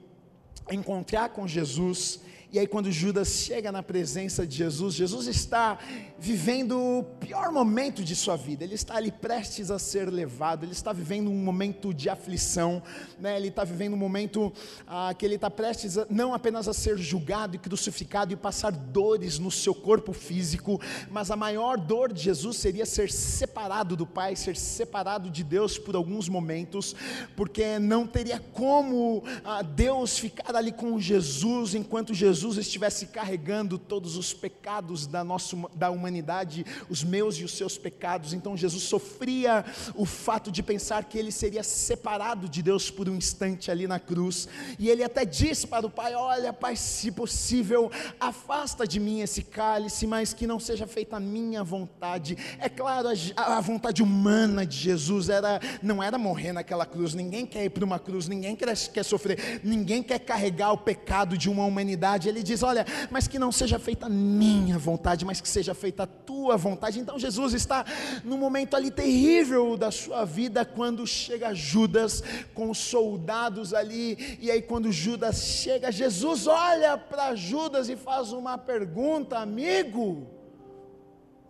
encontrar 0.70 1.28
com 1.28 1.46
Jesus 1.46 2.20
e 2.56 2.58
aí, 2.58 2.66
quando 2.66 2.90
Judas 2.90 3.28
chega 3.28 3.70
na 3.70 3.82
presença 3.82 4.46
de 4.46 4.56
Jesus, 4.56 4.94
Jesus 4.94 5.26
está 5.26 5.78
vivendo 6.18 6.78
o 6.78 7.02
pior 7.02 7.52
momento 7.52 8.02
de 8.02 8.16
sua 8.16 8.34
vida, 8.34 8.64
ele 8.64 8.74
está 8.74 8.96
ali 8.96 9.12
prestes 9.12 9.70
a 9.70 9.78
ser 9.78 10.10
levado, 10.10 10.64
ele 10.64 10.72
está 10.72 10.90
vivendo 10.90 11.30
um 11.30 11.34
momento 11.34 11.92
de 11.92 12.08
aflição, 12.08 12.82
né? 13.20 13.36
ele 13.36 13.48
está 13.48 13.62
vivendo 13.62 13.92
um 13.92 13.98
momento 13.98 14.50
ah, 14.86 15.12
que 15.12 15.26
ele 15.26 15.34
está 15.34 15.50
prestes 15.50 15.98
a, 15.98 16.06
não 16.08 16.32
apenas 16.32 16.66
a 16.66 16.72
ser 16.72 16.96
julgado 16.96 17.56
e 17.56 17.58
crucificado 17.58 18.32
e 18.32 18.36
passar 18.36 18.72
dores 18.72 19.38
no 19.38 19.50
seu 19.50 19.74
corpo 19.74 20.14
físico, 20.14 20.80
mas 21.10 21.30
a 21.30 21.36
maior 21.36 21.76
dor 21.76 22.10
de 22.10 22.22
Jesus 22.22 22.56
seria 22.56 22.86
ser 22.86 23.12
separado 23.12 23.94
do 23.94 24.06
Pai, 24.06 24.34
ser 24.34 24.56
separado 24.56 25.28
de 25.28 25.44
Deus 25.44 25.76
por 25.76 25.94
alguns 25.94 26.26
momentos, 26.26 26.96
porque 27.36 27.78
não 27.78 28.06
teria 28.06 28.40
como 28.54 29.22
ah, 29.44 29.60
Deus 29.60 30.18
ficar 30.18 30.56
ali 30.56 30.72
com 30.72 30.98
Jesus 30.98 31.74
enquanto 31.74 32.14
Jesus 32.14 32.45
Jesus 32.46 32.58
estivesse 32.58 33.06
carregando 33.06 33.76
todos 33.76 34.16
os 34.16 34.32
pecados 34.32 35.06
da, 35.06 35.24
nossa, 35.24 35.56
da 35.74 35.90
humanidade, 35.90 36.64
os 36.88 37.02
meus 37.02 37.36
e 37.38 37.44
os 37.44 37.56
seus 37.56 37.76
pecados, 37.76 38.32
então 38.32 38.56
Jesus 38.56 38.84
sofria 38.84 39.64
o 39.96 40.04
fato 40.04 40.50
de 40.52 40.62
pensar 40.62 41.04
que 41.04 41.18
ele 41.18 41.32
seria 41.32 41.64
separado 41.64 42.48
de 42.48 42.62
Deus 42.62 42.88
por 42.88 43.08
um 43.08 43.16
instante 43.16 43.68
ali 43.68 43.88
na 43.88 43.98
cruz, 43.98 44.48
e 44.78 44.88
ele 44.88 45.02
até 45.02 45.24
disse 45.24 45.66
para 45.66 45.86
o 45.86 45.90
Pai: 45.90 46.14
Olha, 46.14 46.52
Pai, 46.52 46.76
se 46.76 47.10
possível, 47.10 47.90
afasta 48.20 48.86
de 48.86 49.00
mim 49.00 49.20
esse 49.20 49.42
cálice, 49.42 50.06
mas 50.06 50.32
que 50.32 50.46
não 50.46 50.60
seja 50.60 50.86
feita 50.86 51.16
a 51.16 51.20
minha 51.20 51.64
vontade. 51.64 52.38
É 52.60 52.68
claro, 52.68 53.08
a, 53.08 53.56
a 53.56 53.60
vontade 53.60 54.02
humana 54.04 54.64
de 54.64 54.76
Jesus 54.76 55.28
era, 55.28 55.60
não 55.82 56.00
era 56.00 56.16
morrer 56.16 56.52
naquela 56.52 56.86
cruz, 56.86 57.12
ninguém 57.12 57.44
quer 57.44 57.64
ir 57.64 57.70
para 57.70 57.84
uma 57.84 57.98
cruz, 57.98 58.28
ninguém 58.28 58.54
quer, 58.54 58.76
quer 58.76 59.02
sofrer, 59.04 59.60
ninguém 59.64 60.00
quer 60.00 60.20
carregar 60.20 60.72
o 60.72 60.78
pecado 60.78 61.36
de 61.36 61.50
uma 61.50 61.64
humanidade 61.64 62.25
vontade. 62.26 62.28
Ele 62.28 62.42
diz: 62.42 62.62
Olha, 62.62 62.84
mas 63.10 63.28
que 63.28 63.38
não 63.38 63.52
seja 63.52 63.78
feita 63.78 64.06
a 64.06 64.08
minha 64.08 64.78
vontade, 64.78 65.24
mas 65.24 65.40
que 65.40 65.48
seja 65.48 65.74
feita 65.74 66.02
a 66.02 66.06
tua 66.06 66.56
vontade. 66.56 66.98
Então 66.98 67.18
Jesus 67.18 67.54
está 67.54 67.84
num 68.24 68.38
momento 68.38 68.74
ali 68.74 68.90
terrível 68.90 69.76
da 69.76 69.90
sua 69.90 70.24
vida, 70.24 70.64
quando 70.64 71.06
chega 71.06 71.54
Judas 71.54 72.22
com 72.54 72.70
os 72.70 72.78
soldados 72.78 73.72
ali, 73.72 74.38
e 74.40 74.50
aí 74.50 74.62
quando 74.62 74.90
Judas 74.90 75.42
chega, 75.42 75.92
Jesus 75.92 76.46
olha 76.46 76.96
para 76.98 77.34
Judas 77.34 77.88
e 77.88 77.96
faz 77.96 78.32
uma 78.32 78.58
pergunta: 78.58 79.38
Amigo, 79.38 80.26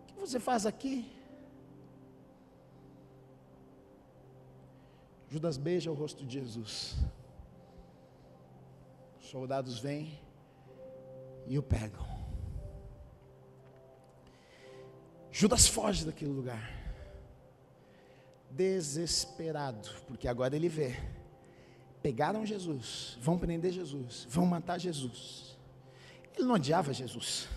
o 0.03 0.13
que 0.13 0.19
você 0.19 0.39
faz 0.39 0.65
aqui? 0.65 1.05
Judas 5.29 5.57
beija 5.57 5.91
o 5.91 5.93
rosto 5.93 6.23
de 6.25 6.39
Jesus. 6.39 6.95
Os 9.19 9.29
soldados 9.29 9.77
vêm 9.77 10.17
e 11.47 11.57
o 11.57 11.63
pegam. 11.63 12.05
Judas 15.31 15.67
foge 15.67 16.05
daquele 16.05 16.31
lugar, 16.31 16.71
desesperado, 18.49 19.89
porque 20.07 20.27
agora 20.27 20.55
ele 20.55 20.67
vê: 20.67 20.95
pegaram 22.01 22.45
Jesus, 22.45 23.17
vão 23.21 23.37
prender 23.37 23.71
Jesus, 23.71 24.25
vão 24.29 24.45
matar 24.45 24.79
Jesus. 24.79 25.57
Ele 26.35 26.47
não 26.47 26.55
odiava 26.55 26.93
Jesus, 26.93 27.47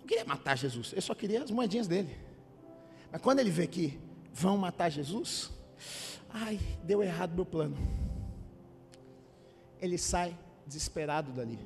não 0.00 0.06
queria 0.06 0.24
matar 0.24 0.56
Jesus, 0.56 0.92
ele 0.92 1.00
só 1.00 1.14
queria 1.14 1.42
as 1.42 1.50
moedinhas 1.50 1.86
dele. 1.86 2.16
Mas 3.10 3.20
quando 3.20 3.40
ele 3.40 3.50
vê 3.50 3.66
que 3.66 4.00
vão 4.32 4.56
matar 4.56 4.88
Jesus, 4.88 5.50
ai, 6.28 6.60
deu 6.84 7.02
errado 7.02 7.34
meu 7.34 7.44
plano. 7.44 7.76
Ele 9.80 9.98
sai 9.98 10.36
desesperado 10.66 11.32
dali 11.32 11.58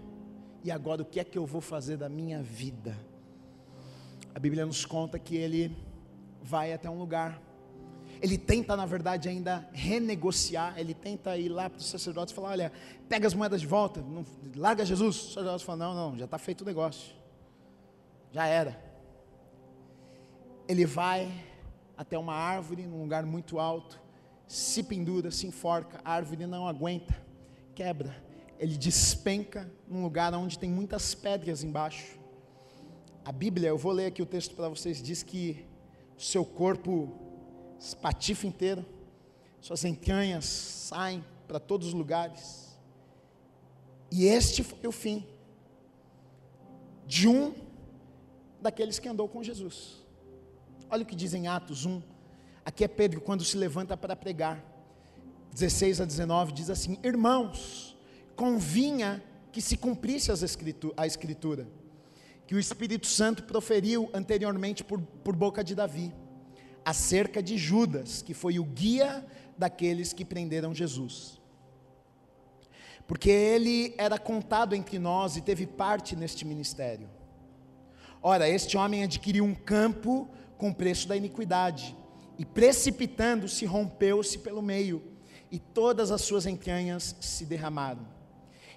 e 0.65 0.71
agora 0.71 1.03
o 1.03 1.05
que 1.05 1.21
é 1.21 1.25
que 1.25 1.37
eu 1.37 1.45
vou 1.45 1.61
fazer 1.61 1.99
da 1.99 2.09
minha 2.09 2.43
vida? 2.43 2.99
A 4.35 4.39
Bíblia 4.39 4.65
nos 4.65 4.87
conta 4.87 5.19
que 5.19 5.37
ele 5.37 5.77
vai 6.43 6.73
até 6.73 6.89
um 6.89 6.99
lugar. 6.99 7.39
Ele 8.23 8.39
tenta, 8.39 8.75
na 8.75 8.87
verdade, 8.87 9.29
ainda 9.29 9.69
renegociar. 9.75 10.79
Ele 10.79 10.95
tenta 10.95 11.37
ir 11.37 11.51
lá 11.51 11.69
para 11.69 11.79
os 11.79 11.85
sacerdotes 11.85 12.33
e 12.33 12.35
falar: 12.35 12.49
Olha, 12.49 12.73
pega 13.11 13.27
as 13.27 13.35
moedas 13.35 13.61
de 13.61 13.67
volta, 13.67 14.01
não, 14.01 14.25
larga 14.57 14.87
Jesus. 14.87 15.17
Os 15.17 15.29
sacerdotes 15.35 15.67
falam: 15.67 15.93
Não, 15.93 16.11
não, 16.11 16.19
já 16.19 16.25
está 16.25 16.39
feito 16.39 16.62
o 16.62 16.65
negócio. 16.65 17.15
Já 18.33 18.47
era. 18.47 18.83
Ele 20.67 20.87
vai 20.87 21.31
até 21.95 22.17
uma 22.17 22.35
árvore, 22.35 22.87
num 22.87 23.03
lugar 23.03 23.27
muito 23.27 23.59
alto, 23.59 24.01
se 24.49 24.83
pendura, 24.83 25.31
se 25.31 25.47
enforca, 25.47 26.01
a 26.03 26.15
árvore 26.15 26.47
não 26.47 26.67
aguenta, 26.67 27.15
quebra 27.75 28.24
ele 28.59 28.77
despenca 28.77 29.71
num 29.89 30.03
lugar 30.03 30.33
onde 30.35 30.59
tem 30.59 30.71
muitas 30.71 31.15
pedras 31.15 31.63
embaixo. 31.63 32.19
A 33.25 33.33
Bíblia, 33.33 33.69
eu 33.69 33.79
vou 33.79 33.93
ler 33.93 34.07
aqui 34.07 34.23
o 34.23 34.27
texto 34.27 34.55
para 34.55 34.69
vocês, 34.69 35.03
diz 35.03 35.23
que 35.23 35.65
seu 36.17 36.45
corpo 36.45 37.13
espatifa 37.79 38.47
inteiro, 38.47 38.85
suas 39.61 39.85
entranhas 39.85 40.45
saem 40.45 41.25
para 41.49 41.59
todos 41.59 41.89
os 41.89 41.95
lugares. 41.95 42.79
E 44.11 44.27
este 44.27 44.63
foi 44.63 44.87
o 44.87 44.93
fim 44.93 45.27
de 47.07 47.29
um 47.29 47.55
daqueles 48.61 48.99
que 48.99 49.09
andou 49.09 49.29
com 49.29 49.43
Jesus. 49.43 50.03
Olha 50.89 51.03
o 51.03 51.07
que 51.07 51.17
diz 51.17 51.35
em 51.35 51.49
Atos 51.49 51.85
1. 51.85 52.03
Aqui 52.65 52.85
é 52.85 52.89
Pedro 52.89 53.21
quando 53.21 53.45
se 53.45 53.57
levanta 53.57 53.97
para 53.97 54.15
pregar. 54.15 54.63
16 55.53 56.01
a 56.01 56.05
19 56.05 56.53
diz 56.53 56.71
assim: 56.71 56.99
Irmãos, 57.03 57.93
convinha 58.35 59.22
que 59.53 59.61
se 59.61 59.76
cumprisse 59.76 60.30
a 60.97 61.07
Escritura, 61.07 61.68
que 62.47 62.55
o 62.55 62.59
Espírito 62.59 63.07
Santo 63.07 63.45
proferiu 63.45 64.11
anteriormente 64.12 64.82
por, 64.82 65.01
por 65.01 65.35
boca 65.35 65.62
de 65.62 65.74
Davi, 65.74 66.12
acerca 66.85 67.43
de 67.43 67.57
Judas, 67.57 68.20
que 68.20 68.35
foi 68.35 68.59
o 68.59 68.64
guia 68.64 69.24
daqueles 69.57 70.12
que 70.12 70.24
prenderam 70.24 70.74
Jesus. 70.74 71.41
Porque 73.07 73.30
ele 73.30 73.95
era 73.97 74.18
contado 74.18 74.74
entre 74.74 74.99
nós 74.99 75.37
e 75.37 75.41
teve 75.41 75.66
parte 75.66 76.16
neste 76.16 76.45
ministério. 76.45 77.09
Ora, 78.22 78.49
este 78.49 78.76
homem 78.76 79.05
adquiriu 79.05 79.45
um 79.45 79.55
campo 79.55 80.28
com 80.57 80.72
preço 80.72 81.07
da 81.07 81.16
iniquidade, 81.16 81.97
e 82.39 82.45
precipitando-se, 82.45 83.64
rompeu-se 83.64 84.39
pelo 84.39 84.62
meio, 84.62 85.03
e 85.51 85.59
todas 85.59 86.11
as 86.11 86.22
suas 86.22 86.47
entranhas 86.47 87.14
se 87.20 87.45
derramaram. 87.45 88.14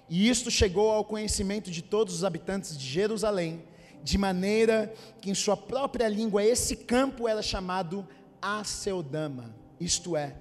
E 0.08 0.28
isto 0.28 0.50
chegou 0.50 0.90
ao 0.90 1.04
conhecimento 1.04 1.70
de 1.70 1.82
todos 1.82 2.14
os 2.14 2.24
habitantes 2.24 2.76
de 2.76 2.86
Jerusalém, 2.86 3.62
de 4.02 4.16
maneira 4.16 4.92
que 5.20 5.30
em 5.30 5.34
sua 5.34 5.56
própria 5.56 6.08
língua 6.08 6.42
esse 6.42 6.76
campo 6.76 7.28
era 7.28 7.42
chamado 7.42 8.06
Aceldama, 8.40 9.54
isto 9.78 10.16
é, 10.16 10.36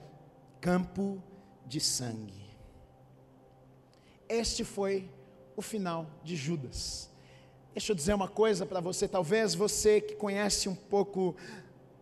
campo 0.61 1.21
de 1.65 1.79
sangue. 1.79 2.47
Este 4.29 4.63
foi 4.63 5.09
o 5.55 5.61
final 5.61 6.05
de 6.23 6.35
Judas. 6.35 7.09
Deixa 7.73 7.91
eu 7.91 7.95
dizer 7.95 8.13
uma 8.13 8.27
coisa 8.27 8.65
para 8.65 8.79
você, 8.79 9.07
talvez 9.07 9.53
você 9.53 10.01
que 10.01 10.15
conhece 10.15 10.67
um 10.69 10.75
pouco 10.75 11.35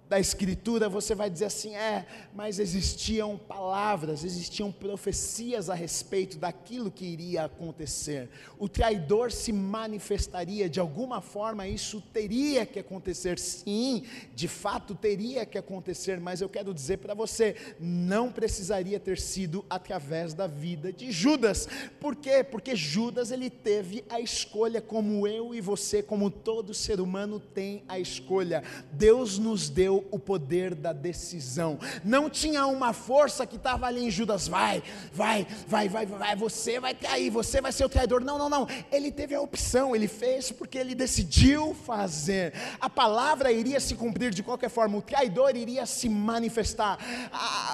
da 0.08 0.20
Escritura, 0.20 0.88
você 0.88 1.16
vai 1.16 1.30
dizer 1.30 1.46
assim: 1.46 1.76
é, 1.76 2.06
mas 2.34 2.60
existiam 2.60 3.38
palavras, 3.38 4.24
existiam 4.24 4.72
profecias 4.72 5.70
a 5.70 5.74
respeito 5.74 6.38
daquilo 6.38 6.92
que 6.92 7.06
iria 7.06 7.46
acontecer. 7.46 8.30
O 8.60 8.70
traidor 8.70 9.32
se 9.32 9.52
manifestaria, 9.52 10.70
de 10.70 10.80
alguma 10.80 11.22
forma 11.22 11.68
isso 11.68 12.02
teria 12.14 12.66
que 12.66 12.80
acontecer, 12.80 13.40
sim, 13.40 14.04
de 14.36 14.48
fato 14.48 14.94
teria 14.94 15.46
que 15.46 15.58
acontecer, 15.58 16.20
mas 16.20 16.42
eu 16.42 16.50
quero 16.50 16.74
dizer 16.74 16.98
para 16.98 17.14
você: 17.14 17.56
não 17.80 18.32
precisaria 18.32 19.00
ter 19.00 19.20
sido 19.20 19.66
através 19.70 20.34
da 20.34 20.46
vida 20.46 20.94
de 20.94 21.12
Judas. 21.12 21.68
Por 22.00 22.16
quê? 22.16 22.44
Porque 22.44 22.76
Judas 22.76 23.32
ele 23.32 23.50
teve 23.50 24.06
a 24.10 24.20
escolha, 24.20 24.82
como 24.82 25.28
eu 25.28 25.56
e 25.56 25.62
você, 25.62 26.04
como 26.04 26.30
todo 26.30 26.74
ser 26.74 27.00
humano 27.00 27.40
tem 27.40 27.84
a 27.88 28.00
escolha. 28.00 28.64
Deus 28.92 29.40
nos 29.40 29.70
deu 29.70 29.95
o 30.12 30.20
poder 30.20 30.74
da 30.74 30.92
decisão. 30.92 31.80
Não 32.04 32.30
tinha 32.30 32.66
uma 32.66 32.94
força 32.94 33.46
que 33.46 33.56
estava 33.56 33.86
ali 33.86 34.06
em 34.06 34.12
Judas, 34.12 34.48
vai, 34.48 34.82
vai, 35.14 35.48
vai, 35.68 35.88
vai, 35.88 36.06
vai, 36.06 36.36
você 36.36 36.80
vai 36.80 36.94
trair, 36.94 37.30
você 37.30 37.62
vai 37.62 37.72
ser 37.72 37.86
o 37.86 37.90
traidor. 37.90 38.24
Não, 38.24 38.38
não, 38.38 38.50
não. 38.50 38.68
Ele 38.92 39.12
teve 39.12 39.36
a 39.36 39.42
opção, 39.42 39.96
ele 39.96 40.08
fez 40.08 40.52
porque 40.52 40.78
ele 40.78 40.96
decidiu 40.96 41.74
fazer. 41.74 42.54
A 42.80 42.90
palavra 42.90 43.52
iria 43.52 43.80
se 43.80 43.96
cumprir 43.96 44.32
de 44.32 44.44
qualquer 44.44 44.70
forma, 44.70 44.98
o 44.98 45.02
traidor 45.02 45.56
iria 45.56 45.86
se 45.86 46.10
manifestar. 46.10 46.98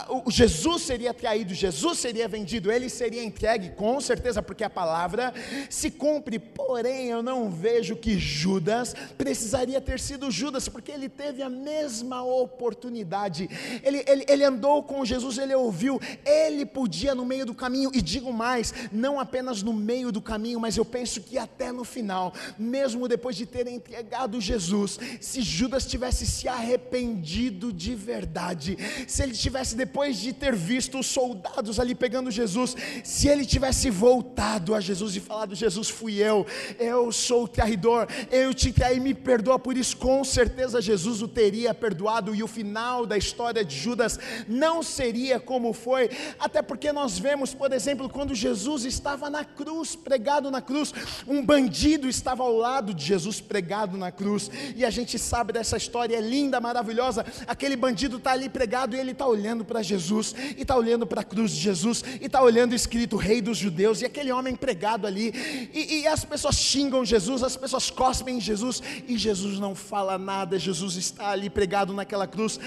o 0.10 0.30
Jesus 0.30 0.84
seria 0.84 1.14
traído, 1.14 1.54
Jesus 1.54 2.00
seria 2.00 2.28
vendido, 2.28 2.72
ele 2.72 2.90
seria 2.90 3.24
entregue, 3.24 3.70
com 3.72 4.00
certeza, 4.02 4.42
porque 4.42 4.64
a 4.64 4.70
palavra 4.70 5.34
se 5.70 5.90
cumpre. 5.90 6.40
Porém, 6.40 7.08
eu 7.08 7.24
não 7.24 7.50
vejo 7.50 7.96
que 7.96 8.18
Judas 8.20 8.94
precisaria 9.18 9.80
ter 9.80 10.00
sido 10.00 10.32
Judas, 10.32 10.68
porque 10.68 10.92
ele 10.92 11.10
teve 11.10 11.42
a 11.42 11.50
mesma 11.50 12.11
mesma 12.12 12.24
oportunidade. 12.24 13.50
Ele, 13.82 14.04
ele, 14.06 14.26
ele 14.28 14.44
andou 14.44 14.84
com 14.84 15.06
Jesus, 15.06 15.38
ele 15.38 15.56
ouviu, 15.56 16.00
ele 16.26 16.66
podia 16.66 17.16
no 17.16 17.26
meio 17.26 17.46
do 17.46 17.56
caminho, 17.56 17.90
e 17.94 18.02
digo 18.02 18.34
mais, 18.34 18.74
não 18.92 19.20
apenas 19.20 19.64
no 19.64 19.74
meio 19.74 20.12
do 20.12 20.22
caminho, 20.22 20.60
mas 20.60 20.76
eu 20.76 20.84
penso 20.84 21.22
que 21.22 21.38
até 21.38 21.72
no 21.72 21.86
final, 21.86 22.34
mesmo 22.60 23.08
depois 23.08 23.36
de 23.36 23.46
ter 23.46 23.68
entregado 23.68 24.42
Jesus, 24.42 25.00
se 25.22 25.42
Judas 25.42 25.86
tivesse 25.86 26.26
se 26.26 26.48
arrependido 26.48 27.72
de 27.72 27.96
verdade, 27.96 28.78
se 29.08 29.24
ele 29.24 29.34
tivesse, 29.34 29.76
depois 29.76 30.18
de 30.18 30.34
ter 30.34 30.56
visto 30.56 31.00
os 31.00 31.08
soldados 31.08 31.80
ali 31.80 31.96
pegando 31.96 32.30
Jesus, 32.30 32.76
se 33.04 33.28
ele 33.28 33.46
tivesse 33.46 33.90
voltado 33.90 34.76
a 34.76 34.82
Jesus 34.82 35.16
e 35.16 35.20
falado: 35.20 35.56
Jesus, 35.56 35.90
fui 35.90 36.16
eu, 36.16 36.46
eu 36.78 37.12
sou 37.12 37.46
o 37.46 37.48
traidor, 37.48 38.08
eu 38.30 38.54
te 38.54 38.74
traí, 38.74 39.00
me 39.00 39.14
perdoa 39.14 39.58
por 39.58 39.78
isso, 39.78 39.96
com 39.96 40.24
certeza 40.24 40.82
Jesus 40.82 41.22
o 41.22 41.28
teria 41.28 41.74
perdoado 41.74 42.01
perdoado 42.02 42.34
e 42.34 42.42
o 42.42 42.48
final 42.48 43.06
da 43.06 43.18
história 43.18 43.64
de 43.64 43.78
Judas 43.78 44.20
não 44.48 44.82
seria 44.82 45.40
como 45.40 45.72
foi, 45.72 46.10
até 46.40 46.62
porque 46.62 46.92
nós 46.92 47.20
vemos, 47.20 47.54
por 47.54 47.72
exemplo, 47.72 48.10
quando 48.10 48.34
Jesus 48.34 48.86
estava 48.86 49.30
na 49.30 49.46
cruz, 49.46 49.96
pregado 49.96 50.50
na 50.50 50.62
cruz, 50.62 50.94
um 51.28 51.46
bandido 51.46 52.10
estava 52.10 52.44
ao 52.44 52.56
lado 52.56 52.94
de 52.94 53.06
Jesus 53.06 53.40
pregado 53.40 53.98
na 53.98 54.12
cruz, 54.12 54.50
e 54.76 54.84
a 54.84 54.90
gente 54.90 55.20
sabe 55.20 55.54
dessa 55.54 55.78
história, 55.78 56.16
é 56.18 56.22
linda, 56.22 56.60
maravilhosa. 56.60 57.26
Aquele 57.46 57.76
bandido 57.76 58.18
está 58.18 58.32
ali 58.32 58.50
pregado 58.50 58.96
e 58.96 59.00
ele 59.00 59.12
está 59.12 59.28
olhando 59.28 59.64
para 59.64 59.84
Jesus, 59.84 60.34
e 60.58 60.62
está 60.62 60.76
olhando 60.76 61.06
para 61.06 61.22
a 61.22 61.24
cruz 61.24 61.52
de 61.52 61.60
Jesus, 61.60 62.04
e 62.20 62.26
está 62.26 62.42
olhando 62.42 62.74
escrito 62.74 63.16
Rei 63.16 63.42
dos 63.42 63.58
Judeus, 63.58 64.02
e 64.02 64.06
aquele 64.06 64.32
homem 64.32 64.56
pregado 64.56 65.06
ali, 65.06 65.70
e, 65.74 66.02
e 66.02 66.08
as 66.08 66.26
pessoas 66.26 66.56
xingam 66.56 67.06
Jesus, 67.06 67.44
as 67.44 67.56
pessoas 67.56 67.90
cospem 67.92 68.38
em 68.38 68.42
Jesus, 68.42 68.82
e 69.08 69.18
Jesus 69.18 69.60
não 69.60 69.76
fala 69.76 70.18
nada, 70.18 70.58
Jesus 70.58 70.96
está 70.96 71.30
ali 71.30 71.50
pregado 71.50 71.91
naquela 71.94 72.28
cruz 72.28 72.60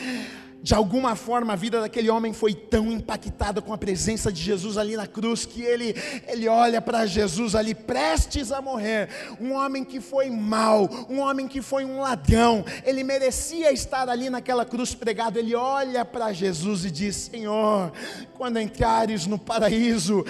de 0.64 0.74
alguma 0.74 1.14
forma 1.14 1.52
a 1.52 1.56
vida 1.56 1.78
daquele 1.78 2.08
homem 2.08 2.32
foi 2.32 2.54
tão 2.54 2.90
impactada 2.90 3.60
com 3.60 3.74
a 3.74 3.76
presença 3.76 4.32
de 4.32 4.40
Jesus 4.40 4.78
ali 4.78 4.96
na 4.96 5.06
cruz 5.06 5.44
que 5.44 5.60
ele, 5.60 5.94
ele 6.26 6.48
olha 6.48 6.80
para 6.80 7.04
Jesus 7.04 7.54
ali 7.54 7.74
prestes 7.74 8.50
a 8.50 8.62
morrer, 8.62 9.10
um 9.38 9.52
homem 9.52 9.84
que 9.84 10.00
foi 10.00 10.30
mau, 10.30 10.88
um 11.10 11.18
homem 11.18 11.46
que 11.46 11.60
foi 11.60 11.84
um 11.84 12.00
ladrão, 12.00 12.64
ele 12.82 13.04
merecia 13.04 13.70
estar 13.72 14.08
ali 14.08 14.30
naquela 14.30 14.64
cruz 14.64 14.94
pregado. 14.94 15.38
Ele 15.38 15.54
olha 15.54 16.02
para 16.02 16.32
Jesus 16.32 16.86
e 16.86 16.90
diz: 16.90 17.14
Senhor, 17.30 17.92
quando 18.32 18.58
entrares 18.58 19.26
no 19.26 19.38
paraíso, 19.38 20.24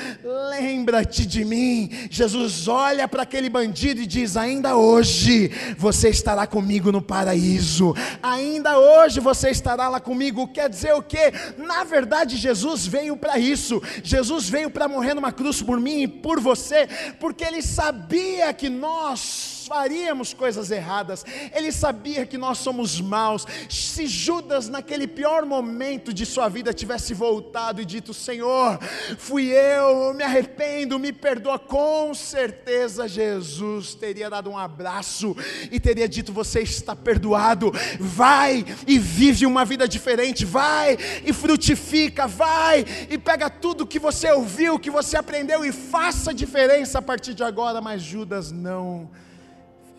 lembra-te 0.51 1.25
de 1.25 1.45
mim. 1.45 1.89
Jesus 2.11 2.67
olha 2.67 3.07
para 3.07 3.23
aquele 3.23 3.49
bandido 3.49 4.01
e 4.01 4.07
diz: 4.07 4.37
Ainda 4.37 4.77
hoje 4.77 5.53
você 5.79 6.09
estará 6.09 6.45
comigo 6.45 6.91
no 6.91 7.01
paraíso, 7.01 7.95
ainda 8.21 8.77
hoje 8.77 9.21
você 9.21 9.51
estará 9.51 9.89
lá 9.89 10.01
comigo 10.01 10.24
comigo. 10.25 10.49
Quer 10.49 10.69
dizer 10.69 10.95
o 10.95 11.03
que? 11.03 11.33
Na 11.57 11.85
verdade, 11.85 12.37
Jesus 12.37 12.87
veio 12.87 13.17
para 13.17 13.39
isso. 13.39 13.83
Jesus 14.03 14.49
veio 14.49 14.71
para 14.71 14.89
morrer 14.89 15.15
numa 15.15 15.33
cruz 15.33 15.61
por 15.61 15.81
mim 15.81 16.03
e 16.03 16.09
por 16.09 16.41
você, 16.41 16.89
porque 17.21 17.45
ele 17.45 17.63
sabia 17.63 18.53
que 18.53 18.69
nós 18.69 19.54
faríamos 19.67 20.33
coisas 20.35 20.71
erradas, 20.71 21.25
ele 21.55 21.73
sabia 21.73 22.27
que 22.27 22.39
nós 22.39 22.59
somos 22.59 23.01
maus. 23.01 23.47
Se 23.69 24.07
Judas, 24.07 24.69
naquele 24.69 25.07
pior 25.07 25.45
momento 25.45 26.13
de 26.13 26.25
sua 26.27 26.49
vida, 26.49 26.73
tivesse 26.73 27.15
voltado 27.15 27.81
e 27.81 27.85
dito: 27.85 28.13
Senhor, 28.13 28.79
fui 29.19 29.47
eu, 29.49 30.15
me 30.15 30.23
arrependo, 30.23 30.99
me 30.99 31.13
perdoa, 31.13 31.59
com 31.59 32.15
certeza 32.15 33.09
Jesus 33.09 33.95
teria 33.95 34.31
dado 34.31 34.51
um 34.51 34.59
abraço 34.59 35.37
e 35.71 35.79
teria 35.81 36.09
dito: 36.09 36.33
Você 36.33 36.61
está 36.61 36.95
perdoado, 36.95 37.73
vai 37.99 38.65
e 38.87 38.99
vive 38.99 39.47
uma 39.47 39.65
vida 39.65 39.87
diferente, 39.89 40.45
vai 40.45 40.97
e 41.25 41.33
frutifica, 41.33 42.27
vai 42.27 42.85
e 43.11 43.19
pega 43.19 43.49
tudo 43.51 43.87
que 43.87 43.99
você 43.99 44.31
ouviu, 44.33 44.79
que 44.79 44.91
você 44.91 45.17
aprendeu 45.17 45.65
e 45.65 45.73
faça 45.73 46.35
diferença 46.35 46.99
a 46.99 47.03
partir 47.03 47.35
de 47.35 47.43
agora. 47.43 47.81
Mas 47.81 48.03
Judas 48.03 48.51
não 48.51 49.11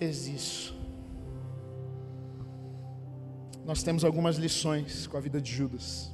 fez 0.06 0.28
isso. 0.28 0.76
Nós 3.66 3.82
temos 3.82 4.04
algumas 4.04 4.36
lições 4.36 5.08
com 5.08 5.18
a 5.18 5.20
vida 5.20 5.42
de 5.42 5.52
Judas. 5.52 6.12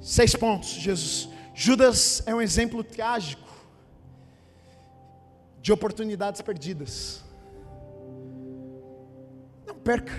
Seis 0.00 0.34
pontos. 0.34 0.70
Jesus, 0.70 1.28
Judas 1.54 2.22
é 2.26 2.34
um 2.34 2.40
exemplo 2.40 2.82
trágico 2.82 3.46
de 5.60 5.70
oportunidades 5.70 6.40
perdidas. 6.40 7.22
Não 9.66 9.74
perca 9.74 10.14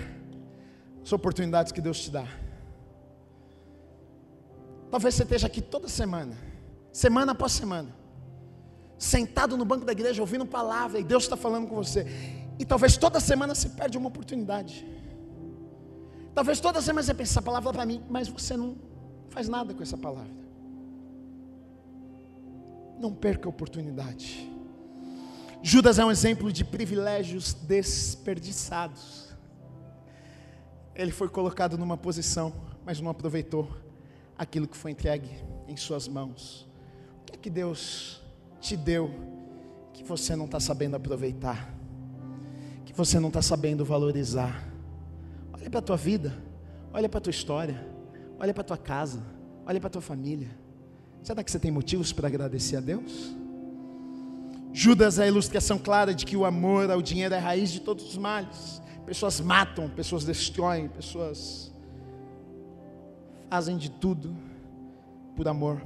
as 1.02 1.12
oportunidades 1.12 1.72
que 1.72 1.80
Deus 1.80 1.98
te 2.00 2.10
dá. 2.10 2.28
Talvez 4.92 5.14
você 5.14 5.24
esteja 5.24 5.48
aqui 5.48 5.60
toda 5.60 5.88
semana, 5.88 6.36
semana 6.92 7.32
após 7.32 7.52
semana 7.52 7.99
sentado 9.00 9.56
no 9.56 9.64
banco 9.64 9.86
da 9.86 9.92
igreja 9.92 10.20
ouvindo 10.20 10.44
palavra 10.44 11.00
e 11.00 11.02
Deus 11.02 11.22
está 11.22 11.34
falando 11.34 11.66
com 11.66 11.74
você. 11.74 12.06
E 12.58 12.66
talvez 12.66 12.98
toda 12.98 13.18
semana 13.18 13.54
você 13.54 13.70
perde 13.70 13.96
uma 13.96 14.08
oportunidade. 14.08 14.86
Talvez 16.34 16.60
toda 16.60 16.82
semana 16.82 17.02
você 17.02 17.14
pense 17.14 17.32
essa 17.32 17.40
palavra 17.40 17.72
para 17.72 17.86
mim, 17.86 18.04
mas 18.10 18.28
você 18.28 18.58
não 18.58 18.76
faz 19.30 19.48
nada 19.48 19.72
com 19.72 19.82
essa 19.82 19.96
palavra. 19.96 20.30
Não 22.98 23.14
perca 23.14 23.48
a 23.48 23.50
oportunidade. 23.50 24.46
Judas 25.62 25.98
é 25.98 26.04
um 26.04 26.10
exemplo 26.10 26.52
de 26.52 26.62
privilégios 26.62 27.54
desperdiçados. 27.54 29.34
Ele 30.94 31.10
foi 31.10 31.30
colocado 31.30 31.78
numa 31.78 31.96
posição, 31.96 32.52
mas 32.84 33.00
não 33.00 33.10
aproveitou 33.10 33.74
aquilo 34.36 34.68
que 34.68 34.76
foi 34.76 34.90
entregue 34.90 35.30
em 35.66 35.76
suas 35.76 36.06
mãos. 36.06 36.68
O 37.22 37.24
que 37.24 37.36
é 37.36 37.38
que 37.38 37.48
Deus 37.48 38.19
te 38.60 38.76
deu 38.76 39.10
que 39.92 40.04
você 40.04 40.36
não 40.36 40.44
está 40.44 40.60
sabendo 40.60 40.96
aproveitar? 40.96 41.74
Que 42.84 42.92
você 42.92 43.18
não 43.18 43.28
está 43.28 43.42
sabendo 43.42 43.84
valorizar? 43.84 44.68
Olha 45.52 45.70
para 45.70 45.78
a 45.78 45.82
tua 45.82 45.96
vida, 45.96 46.32
olha 46.92 47.08
para 47.08 47.18
a 47.18 47.20
tua 47.20 47.30
história, 47.30 47.86
olha 48.38 48.52
para 48.52 48.60
a 48.62 48.64
tua 48.64 48.76
casa, 48.76 49.22
olha 49.66 49.80
para 49.80 49.88
a 49.88 49.90
tua 49.90 50.02
família. 50.02 50.50
Será 51.22 51.44
que 51.44 51.50
você 51.50 51.58
tem 51.58 51.70
motivos 51.70 52.12
para 52.12 52.28
agradecer 52.28 52.76
a 52.76 52.80
Deus? 52.80 53.34
Judas 54.72 55.18
é 55.18 55.24
a 55.24 55.26
ilustração 55.26 55.78
clara 55.78 56.14
de 56.14 56.24
que 56.24 56.36
o 56.36 56.44
amor 56.44 56.90
ao 56.90 57.02
dinheiro 57.02 57.34
é 57.34 57.38
a 57.38 57.40
raiz 57.40 57.70
de 57.70 57.80
todos 57.80 58.06
os 58.08 58.16
males. 58.16 58.80
Pessoas 59.04 59.40
matam, 59.40 59.88
pessoas 59.88 60.24
destroem, 60.24 60.88
pessoas 60.88 61.72
fazem 63.50 63.76
de 63.76 63.90
tudo 63.90 64.36
por 65.34 65.48
amor 65.48 65.84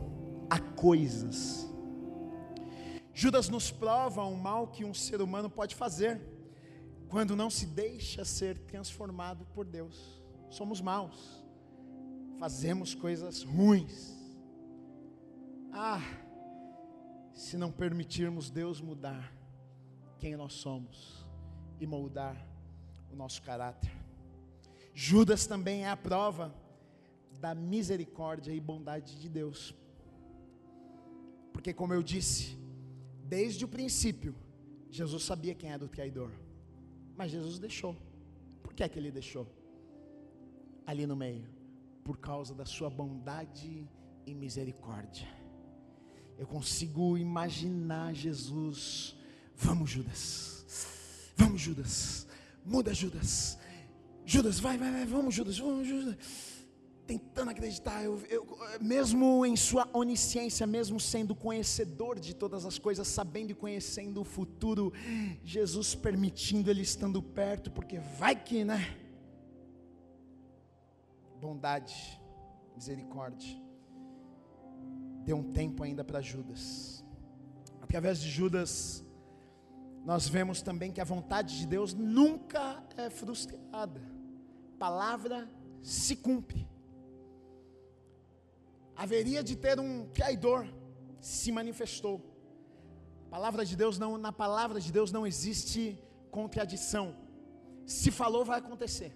a 0.51 0.59
coisas. 0.59 1.64
Judas 3.15 3.49
nos 3.49 3.71
prova 3.71 4.25
o 4.25 4.37
mal 4.37 4.67
que 4.67 4.85
um 4.85 4.93
ser 4.93 5.23
humano 5.23 5.49
pode 5.49 5.77
fazer 5.77 6.21
quando 7.09 7.37
não 7.37 7.49
se 7.49 7.65
deixa 7.65 8.25
ser 8.25 8.59
transformado 8.59 9.47
por 9.55 9.65
Deus. 9.65 10.21
Somos 10.51 10.81
maus, 10.81 11.45
fazemos 12.41 12.93
coisas 12.93 13.45
ruins. 13.45 14.13
Ah, 15.73 16.01
se 17.33 17.57
não 17.57 17.71
permitirmos 17.71 18.51
Deus 18.51 18.81
mudar 18.81 19.33
quem 20.19 20.37
nós 20.37 20.55
somos 20.55 21.25
e 21.79 21.87
moldar 21.87 22.37
o 23.13 23.17
nosso 23.17 23.41
caráter. 23.43 23.93
Judas 24.93 25.47
também 25.47 25.85
é 25.85 25.89
a 25.89 25.97
prova 25.97 26.53
da 27.41 27.55
misericórdia 27.55 28.53
e 28.53 28.61
bondade 28.61 29.21
de 29.21 29.29
Deus. 29.29 29.75
Porque, 31.53 31.73
como 31.73 31.95
eu 31.95 32.03
disse, 32.03 32.64
desde 33.25 33.65
o 33.65 33.69
princípio, 33.69 34.35
Jesus 34.91 35.25
sabia 35.25 35.55
quem 35.55 35.71
era 35.71 35.85
o 35.85 35.89
traidor. 35.89 36.31
Mas 37.17 37.31
Jesus 37.31 37.59
deixou. 37.59 37.97
Por 38.63 38.75
que 38.75 38.83
é 38.83 38.89
que 38.89 38.99
ele 38.99 39.11
deixou? 39.11 39.47
Ali 40.87 41.07
no 41.07 41.17
meio, 41.17 41.47
por 42.05 42.19
causa 42.19 42.55
da 42.55 42.67
sua 42.67 42.91
bondade 42.91 43.89
e 44.27 44.35
misericórdia. 44.35 45.27
Eu 46.37 46.47
consigo 46.47 47.17
imaginar 47.17 48.15
Jesus. 48.15 49.17
Vamos, 49.57 49.91
Judas. 49.91 51.33
Vamos, 51.37 51.61
Judas. 51.61 52.27
Muda, 52.65 52.93
Judas. 52.93 53.59
Judas, 54.27 54.59
vai, 54.59 54.77
vai, 54.77 54.91
vai. 54.91 55.07
Vamos, 55.07 55.35
Judas. 55.35 55.59
Vamos, 55.59 55.87
Judas. 55.87 56.17
Tentando 57.07 57.51
acreditar, 57.51 58.03
eu, 58.03 58.19
eu, 58.31 58.47
mesmo 58.81 59.45
em 59.45 59.57
sua 59.57 59.87
onisciência, 59.93 60.67
mesmo 60.67 60.99
sendo 60.99 61.35
conhecedor 61.35 62.19
de 62.19 62.35
todas 62.35 62.65
as 62.65 62.79
coisas, 62.79 63.07
sabendo 63.07 63.51
e 63.51 63.55
conhecendo 63.55 64.23
o 64.23 64.25
futuro, 64.25 64.91
Jesus 65.45 65.95
permitindo 65.95 66.71
ele 66.71 66.81
estando 66.81 67.23
perto, 67.23 67.71
porque 67.71 67.99
vai 67.99 68.35
que, 68.35 68.65
né? 68.65 68.97
Bondade, 71.39 72.19
misericórdia. 72.75 73.55
Deu 75.25 75.37
um 75.37 75.53
tempo 75.53 75.83
ainda 75.83 76.03
para 76.03 76.23
Judas. 76.23 77.05
Através 77.83 78.19
de 78.19 78.31
Judas, 78.31 79.05
nós 80.07 80.27
vemos 80.27 80.63
também 80.63 80.91
que 80.91 81.03
a 81.03 81.05
vontade 81.05 81.59
de 81.59 81.67
Deus 81.67 81.93
nunca 81.93 82.83
é 82.97 83.11
frustrada. 83.11 84.01
Palavra 84.79 85.47
se 85.83 86.17
cumpre 86.17 86.67
haveria 88.97 89.43
de 89.43 89.57
ter 89.57 89.79
um 89.81 90.07
traidor, 90.19 90.67
se 91.21 91.51
manifestou. 91.51 92.21
palavra 93.31 93.65
de 93.65 93.75
Deus 93.77 93.99
não, 93.99 94.17
na 94.17 94.33
palavra 94.33 94.81
de 94.81 94.93
Deus 94.93 95.11
não 95.11 95.27
existe 95.27 95.99
contradição. 96.31 97.17
Se 97.87 98.11
falou, 98.11 98.45
vai 98.45 98.59
acontecer. 98.59 99.13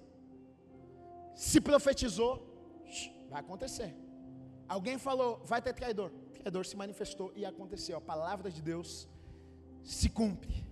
Se 1.35 1.61
profetizou, 1.61 2.33
vai 3.31 3.41
acontecer. 3.41 3.95
Alguém 4.69 4.99
falou, 4.99 5.41
vai 5.45 5.61
ter 5.63 5.73
traidor. 5.73 6.11
Traidor 6.35 6.65
se 6.67 6.77
manifestou 6.77 7.33
e 7.35 7.45
aconteceu. 7.45 7.97
A 7.97 8.01
palavra 8.01 8.51
de 8.51 8.61
Deus 8.61 9.09
se 9.83 10.09
cumpre. 10.09 10.67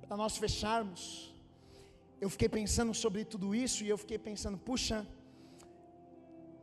Para 0.00 0.16
nós 0.16 0.36
fecharmos, 0.36 1.34
eu 2.20 2.30
fiquei 2.30 2.48
pensando 2.48 2.94
sobre 2.94 3.24
tudo 3.24 3.54
isso 3.54 3.84
e 3.84 3.88
eu 3.88 3.98
fiquei 3.98 4.18
pensando, 4.18 4.56
puxa, 4.56 5.06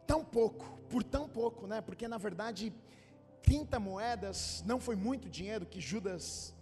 tão 0.08 0.24
pouco 0.24 0.80
por 0.94 1.04
tão 1.04 1.28
pouco, 1.28 1.66
né? 1.66 1.82
Porque 1.82 2.08
na 2.08 2.20
verdade, 2.20 2.72
30 3.42 3.80
moedas 3.80 4.64
não 4.64 4.80
foi 4.80 4.96
muito 4.96 5.28
dinheiro 5.38 5.66
que 5.66 5.82
Judas 5.82 6.54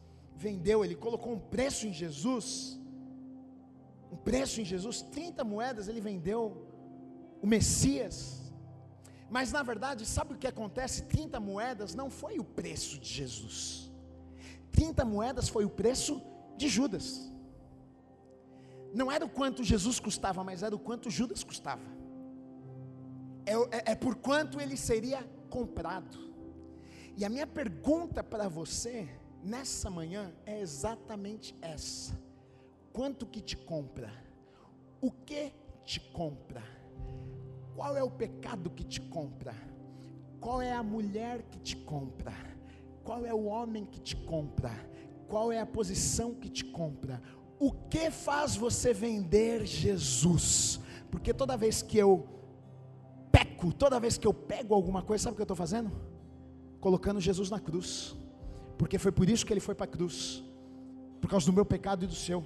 vendeu, 0.45 0.85
ele 0.85 0.95
colocou 0.95 1.33
um 1.33 1.39
preço 1.55 1.85
em 1.85 1.93
Jesus. 2.01 2.79
Um 4.09 4.15
preço 4.15 4.61
em 4.61 4.65
Jesus, 4.73 5.01
30 5.01 5.43
moedas 5.43 5.89
ele 5.89 5.99
vendeu 5.99 6.41
o 7.41 7.47
Messias. 7.55 8.17
Mas 9.29 9.51
na 9.51 9.63
verdade, 9.63 10.05
sabe 10.05 10.33
o 10.33 10.37
que 10.37 10.47
acontece? 10.47 11.03
30 11.03 11.37
moedas 11.41 11.93
não 11.93 12.09
foi 12.09 12.39
o 12.39 12.45
preço 12.59 12.99
de 12.99 13.09
Jesus. 13.09 13.91
30 14.71 15.03
moedas 15.03 15.49
foi 15.49 15.65
o 15.65 15.69
preço 15.69 16.21
de 16.55 16.69
Judas. 16.69 17.05
Não 18.93 19.11
era 19.11 19.25
o 19.25 19.29
quanto 19.29 19.61
Jesus 19.61 19.99
custava, 19.99 20.41
mas 20.41 20.63
era 20.63 20.73
o 20.73 20.79
quanto 20.79 21.09
Judas 21.09 21.43
custava 21.43 22.01
é, 23.45 23.53
é, 23.53 23.91
é 23.91 23.95
por 23.95 24.15
quanto 24.15 24.59
ele 24.59 24.77
seria 24.77 25.23
comprado. 25.49 26.17
E 27.17 27.25
a 27.25 27.29
minha 27.29 27.47
pergunta 27.47 28.23
para 28.23 28.47
você 28.47 29.09
nessa 29.43 29.89
manhã 29.89 30.33
é 30.45 30.59
exatamente 30.59 31.55
essa: 31.61 32.17
quanto 32.93 33.25
que 33.25 33.41
te 33.41 33.57
compra? 33.57 34.11
O 35.01 35.11
que 35.11 35.51
te 35.83 35.99
compra? 35.99 36.63
Qual 37.75 37.97
é 37.97 38.03
o 38.03 38.11
pecado 38.11 38.69
que 38.69 38.83
te 38.83 39.01
compra? 39.01 39.55
Qual 40.39 40.61
é 40.61 40.71
a 40.71 40.83
mulher 40.83 41.43
que 41.43 41.59
te 41.59 41.75
compra? 41.75 42.33
Qual 43.03 43.25
é 43.25 43.33
o 43.33 43.45
homem 43.45 43.85
que 43.85 43.99
te 43.99 44.15
compra? 44.15 44.71
Qual 45.27 45.51
é 45.51 45.59
a 45.59 45.65
posição 45.65 46.33
que 46.33 46.49
te 46.49 46.65
compra? 46.65 47.21
O 47.59 47.71
que 47.71 48.09
faz 48.11 48.55
você 48.55 48.93
vender 48.93 49.65
Jesus? 49.65 50.79
Porque 51.09 51.33
toda 51.33 51.57
vez 51.57 51.81
que 51.81 51.97
eu 51.97 52.27
peco, 53.61 53.71
toda 53.71 53.99
vez 53.99 54.17
que 54.17 54.25
eu 54.25 54.33
pego 54.33 54.73
alguma 54.73 55.03
coisa, 55.03 55.25
sabe 55.25 55.33
o 55.33 55.35
que 55.35 55.41
eu 55.41 55.43
estou 55.43 55.55
fazendo? 55.55 55.91
Colocando 56.79 57.21
Jesus 57.21 57.49
na 57.51 57.59
cruz, 57.59 58.15
porque 58.77 58.97
foi 58.97 59.11
por 59.11 59.29
isso 59.29 59.45
que 59.45 59.53
ele 59.53 59.59
foi 59.59 59.75
para 59.75 59.85
a 59.85 59.87
cruz, 59.87 60.43
por 61.21 61.29
causa 61.29 61.45
do 61.45 61.53
meu 61.53 61.63
pecado 61.63 62.03
e 62.03 62.07
do 62.07 62.15
seu. 62.15 62.43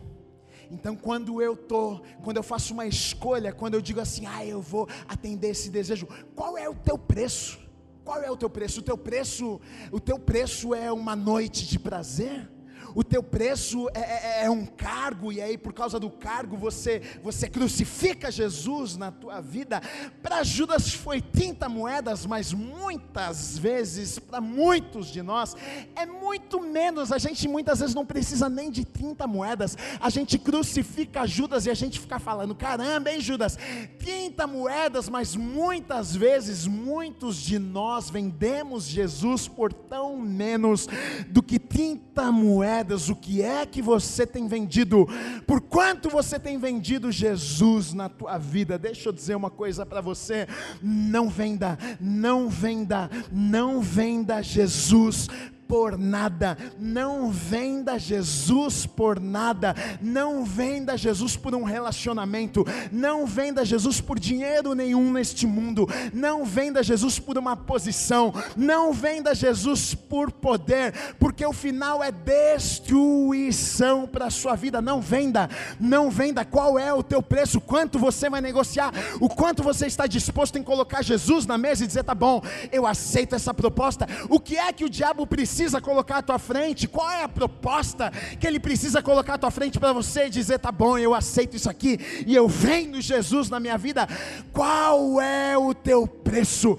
Então, 0.70 0.95
quando 0.95 1.41
eu 1.41 1.55
tô, 1.55 2.01
quando 2.24 2.38
eu 2.38 2.43
faço 2.43 2.74
uma 2.74 2.86
escolha, 2.86 3.53
quando 3.53 3.76
eu 3.76 3.82
digo 3.82 4.01
assim, 4.01 4.26
ah, 4.26 4.45
eu 4.45 4.61
vou 4.61 4.89
atender 5.07 5.49
esse 5.51 5.70
desejo, 5.70 6.07
qual 6.36 6.57
é 6.57 6.68
o 6.68 6.76
teu 6.76 6.97
preço? 6.97 7.59
Qual 8.03 8.22
é 8.22 8.30
o 8.30 8.36
teu 8.36 8.49
preço? 8.49 8.82
O 8.82 8.84
teu 8.84 8.97
preço, 8.97 9.61
o 9.91 9.99
teu 9.99 10.20
preço 10.20 10.76
é 10.76 10.91
uma 10.91 11.16
noite 11.16 11.66
de 11.66 11.80
prazer? 11.80 12.49
O 12.95 13.03
teu 13.03 13.21
preço 13.21 13.89
é, 13.93 13.99
é, 13.99 14.45
é, 14.45 14.49
um 14.49 14.65
cargo, 14.65 15.31
e 15.31 15.41
aí 15.41 15.57
por 15.57 15.73
causa 15.73 15.99
do 15.99 16.09
cargo 16.09 16.55
você, 16.55 17.01
você 17.21 17.49
crucifica 17.49 18.31
Jesus 18.31 18.95
na 18.95 19.11
tua 19.11 19.41
vida. 19.41 19.81
Para 20.23 20.43
Judas 20.43 20.93
foi 20.93 21.19
30 21.19 21.67
moedas, 21.67 22.25
mas 22.25 22.53
muitas 22.53 23.57
vezes, 23.57 24.17
para 24.17 24.39
muitos 24.39 25.07
de 25.07 25.21
nós, 25.21 25.55
é 25.93 26.05
muito 26.05 26.61
menos. 26.61 27.11
A 27.11 27.17
gente 27.17 27.45
muitas 27.49 27.81
vezes 27.81 27.93
não 27.93 28.05
precisa 28.05 28.47
nem 28.47 28.71
de 28.71 28.85
30 28.85 29.27
moedas, 29.27 29.77
a 29.99 30.09
gente 30.09 30.39
crucifica 30.39 31.27
Judas 31.27 31.65
e 31.65 31.69
a 31.69 31.73
gente 31.73 31.99
fica 31.99 32.17
falando: 32.17 32.55
caramba, 32.55 33.11
hein, 33.11 33.19
Judas, 33.19 33.59
30 33.99 34.47
moedas, 34.47 35.09
mas 35.09 35.35
muitas 35.35 36.15
vezes, 36.15 36.65
muitos 36.65 37.35
de 37.35 37.59
nós 37.59 38.09
vendemos 38.09 38.85
Jesus 38.85 39.49
por 39.49 39.73
tão 39.73 40.17
menos 40.17 40.87
do 41.27 41.43
que 41.43 41.59
30 41.59 42.31
moedas 42.31 42.84
moedas, 42.86 43.09
o 43.09 43.15
que 43.15 43.41
é 43.41 43.65
que 43.65 43.81
você 43.81 44.27
tem 44.27 44.47
vendido? 44.47 45.07
Por 45.47 45.59
quanto 45.59 46.09
você 46.09 46.39
tem 46.39 46.57
vendido 46.57 47.11
Jesus 47.11 47.93
na 47.93 48.07
tua 48.07 48.38
vida? 48.38 48.77
Deixa 48.77 49.09
eu 49.09 49.13
dizer 49.13 49.36
uma 49.36 49.49
coisa 49.49 49.86
para 49.86 50.01
você: 50.01 50.47
não 50.81 51.27
venda, 51.27 51.77
não 51.99 52.47
venda, 52.47 53.09
não 53.31 53.81
venda 53.81 54.41
Jesus 54.41 55.27
por 55.68 55.97
nada. 55.97 56.57
Não 56.80 57.32
venda 57.32 57.97
Jesus 57.97 58.86
por 58.86 59.20
nada. 59.20 59.76
Não 60.01 60.45
venda 60.45 60.97
Jesus 60.97 61.36
por 61.36 61.55
um 61.55 61.63
relacionamento. 61.63 62.66
Não 62.91 63.26
venda 63.26 63.66
Jesus 63.66 63.99
por 63.99 64.20
dinheiro 64.20 64.74
nenhum 64.74 65.11
neste 65.11 65.47
mundo. 65.47 65.88
Não 66.13 66.45
venda 66.45 66.84
Jesus 66.84 67.20
por 67.20 67.38
uma 67.38 67.55
posição. 67.55 68.34
Não 68.55 68.93
venda 68.93 69.34
Jesus 69.34 69.93
por 69.95 70.32
poder, 70.32 70.93
porque 71.20 71.45
o 71.45 71.53
final 71.53 72.03
é 72.03 72.11
destruição 72.11 74.07
para 74.07 74.26
a 74.28 74.32
sua 74.32 74.55
vida. 74.55 74.82
Não 74.82 75.01
venda. 75.01 75.49
Não 75.80 76.09
venda. 76.09 76.45
Qual 76.45 76.78
é 76.78 76.93
o 76.93 77.03
teu 77.03 77.22
preço? 77.22 77.59
Quanto 77.59 77.97
você 77.97 78.30
vai 78.30 78.41
negociar? 78.41 78.93
O 79.20 79.30
quanto 79.30 79.63
você 79.63 79.88
está 79.88 80.05
disposto 80.07 80.57
em 80.57 80.63
colocar 80.63 81.01
Jesus 81.01 81.45
na 81.45 81.57
mesa 81.57 81.84
e 81.84 81.88
dizer: 81.88 82.03
tá 82.03 82.13
bom, 82.16 82.41
eu 82.72 82.86
aceito 82.86 83.36
essa 83.36 83.53
proposta. 83.53 84.07
O 84.30 84.39
que 84.39 84.57
é 84.57 84.72
que 84.72 84.86
o 84.86 84.89
diabo 84.89 85.26
precisa 85.26 85.54
colocar 85.81 86.17
à 86.17 86.21
tua 86.21 86.39
frente? 86.39 86.87
Qual 86.87 87.09
é 87.09 87.23
a 87.23 87.29
proposta 87.29 88.11
que 88.39 88.45
ele 88.45 88.59
precisa 88.59 89.01
colocar 89.01 89.35
à 89.35 89.37
tua 89.37 89.51
frente 89.51 89.79
para 89.79 89.93
você 89.93 90.29
dizer: 90.29 90.59
tá 90.59 90.71
bom, 90.71 90.97
eu 90.97 91.13
aceito 91.13 91.55
isso 91.55 91.69
aqui 91.69 91.99
e 92.25 92.35
eu 92.35 92.47
venho 92.47 93.01
Jesus 93.01 93.49
na 93.49 93.59
minha 93.59 93.77
vida? 93.77 94.07
Qual 94.51 95.21
é 95.21 95.57
o 95.57 95.73
teu 95.73 96.07
preço? 96.07 96.77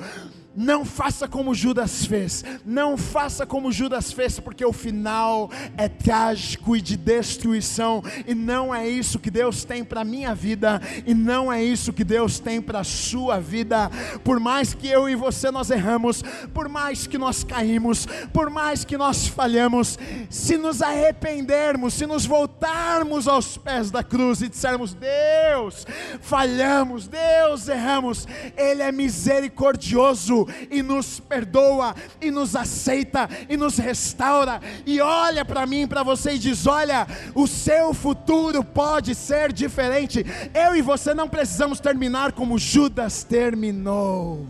Não 0.57 0.87
faça 0.87 1.29
como 1.29 1.55
Judas 1.55 2.07
fez. 2.07 2.43
Não 2.65 2.97
faça 2.97 3.45
como 3.45 3.71
Judas 3.71 4.11
fez, 4.11 4.41
porque 4.41 4.65
o 4.65 4.73
final 4.73 5.51
é 5.77 5.87
trágico 5.87 6.75
e 6.75 6.81
de 6.81 6.97
destruição. 6.97 8.03
E 8.27 8.35
não 8.35 8.75
é 8.75 8.89
isso 8.89 9.19
que 9.19 9.31
Deus 9.31 9.65
tem 9.65 9.85
para 9.85 10.01
a 10.01 10.05
minha 10.05 10.35
vida. 10.35 10.81
E 11.07 11.13
não 11.13 11.53
é 11.53 11.63
isso 11.63 11.93
que 11.93 12.03
Deus 12.03 12.39
tem 12.39 12.63
para 12.63 12.81
a 12.81 12.85
sua 12.85 13.39
vida. 13.39 13.91
Por 14.25 14.41
mais 14.41 14.73
que 14.73 14.89
eu 14.89 15.09
e 15.09 15.15
você 15.15 15.51
nós 15.51 15.71
erramos, 15.71 16.23
por 16.55 16.69
mais 16.71 17.07
que 17.07 17.19
nós 17.19 17.45
caímos, 17.45 18.07
por 18.33 18.49
mais 18.49 18.83
que 18.83 18.97
nós 18.97 19.27
falhamos, 19.27 19.99
se 20.31 20.57
nos 20.57 20.81
arrependermos, 20.81 21.93
se 21.95 22.07
nos 22.07 22.25
voltarmos 22.25 23.29
aos 23.29 23.59
pés 23.59 23.91
da 23.91 24.03
cruz 24.03 24.41
e 24.41 24.49
dissermos: 24.49 24.95
Deus, 24.95 25.87
falhamos, 26.21 27.09
Deus, 27.09 27.69
erramos, 27.69 28.27
Ele 28.57 28.83
é 28.83 28.91
misericordioso 28.91 30.46
e 30.71 30.83
nos 30.83 31.21
perdoa 31.21 31.95
e 32.21 32.31
nos 32.31 32.55
aceita 32.55 33.29
e 33.49 33.57
nos 33.57 33.79
restaura 33.79 34.61
e 34.85 35.01
olha 35.01 35.45
para 35.45 35.67
mim, 35.67 35.87
para 35.87 36.03
você 36.03 36.33
e 36.33 36.39
diz: 36.39 36.67
"Olha, 36.67 37.07
o 37.35 37.47
seu 37.47 37.93
futuro 37.95 38.65
pode 38.65 39.15
ser 39.15 39.53
diferente. 39.53 40.25
Eu 40.55 40.75
e 40.77 40.83
você 40.83 41.15
não 41.15 41.29
precisamos 41.29 41.81
terminar 41.81 42.33
como 42.33 42.59
Judas 42.59 43.25
terminou." 43.25 44.47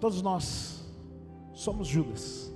Todos 0.00 0.22
nós 0.22 0.82
somos 1.52 1.86
Judas. 1.86 2.50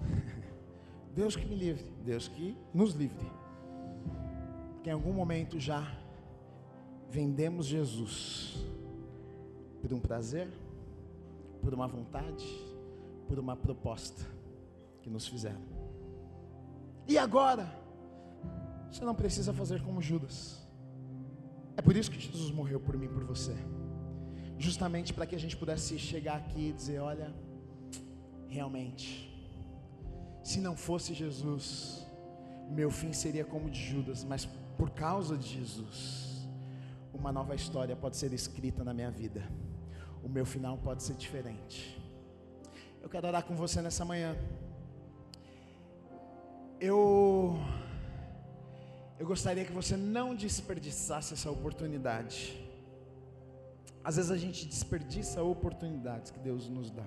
Deus 1.14 1.36
que 1.36 1.44
me 1.44 1.54
livre, 1.54 1.84
Deus 2.04 2.28
que 2.28 2.56
nos 2.72 2.94
livre. 2.94 3.26
Que 4.82 4.90
em 4.90 4.92
algum 4.92 5.12
momento 5.12 5.60
já 5.60 5.86
vendemos 7.10 7.66
Jesus 7.66 8.66
por 9.80 9.92
um 9.92 10.00
prazer, 10.00 10.48
por 11.68 11.74
uma 11.74 11.86
vontade, 11.86 12.46
por 13.28 13.38
uma 13.38 13.54
proposta 13.54 14.24
que 15.02 15.10
nos 15.10 15.28
fizeram. 15.28 15.60
E 17.06 17.18
agora, 17.18 17.70
você 18.90 19.04
não 19.04 19.14
precisa 19.14 19.52
fazer 19.52 19.82
como 19.82 20.00
Judas. 20.00 20.66
É 21.76 21.82
por 21.82 21.94
isso 21.94 22.10
que 22.10 22.18
Jesus 22.18 22.50
morreu 22.52 22.80
por 22.80 22.96
mim 22.96 23.06
por 23.06 23.22
você. 23.22 23.54
Justamente 24.56 25.12
para 25.12 25.26
que 25.26 25.34
a 25.34 25.38
gente 25.38 25.58
pudesse 25.58 25.98
chegar 25.98 26.38
aqui 26.38 26.70
e 26.70 26.72
dizer: 26.72 27.00
olha, 27.00 27.34
realmente, 28.46 29.06
se 30.42 30.60
não 30.62 30.74
fosse 30.74 31.12
Jesus, 31.12 32.06
meu 32.70 32.90
fim 32.90 33.12
seria 33.12 33.44
como 33.44 33.68
de 33.68 33.78
Judas, 33.78 34.24
mas 34.24 34.46
por 34.78 34.88
causa 34.88 35.36
de 35.36 35.46
Jesus, 35.46 36.48
uma 37.12 37.30
nova 37.30 37.54
história 37.54 37.94
pode 37.94 38.16
ser 38.16 38.32
escrita 38.32 38.82
na 38.82 38.94
minha 38.94 39.10
vida 39.10 39.67
o 40.28 40.30
meu 40.30 40.44
final 40.44 40.76
pode 40.76 41.02
ser 41.02 41.14
diferente. 41.14 41.98
Eu 43.00 43.08
quero 43.08 43.26
orar 43.26 43.42
com 43.42 43.56
você 43.56 43.80
nessa 43.80 44.04
manhã. 44.04 44.36
Eu 46.78 47.58
eu 49.18 49.26
gostaria 49.26 49.64
que 49.64 49.72
você 49.72 49.96
não 49.96 50.34
desperdiçasse 50.34 51.32
essa 51.32 51.50
oportunidade. 51.50 52.62
Às 54.04 54.16
vezes 54.16 54.30
a 54.30 54.36
gente 54.36 54.66
desperdiça 54.66 55.42
oportunidades 55.42 56.30
que 56.30 56.38
Deus 56.38 56.68
nos 56.68 56.90
dá. 56.90 57.06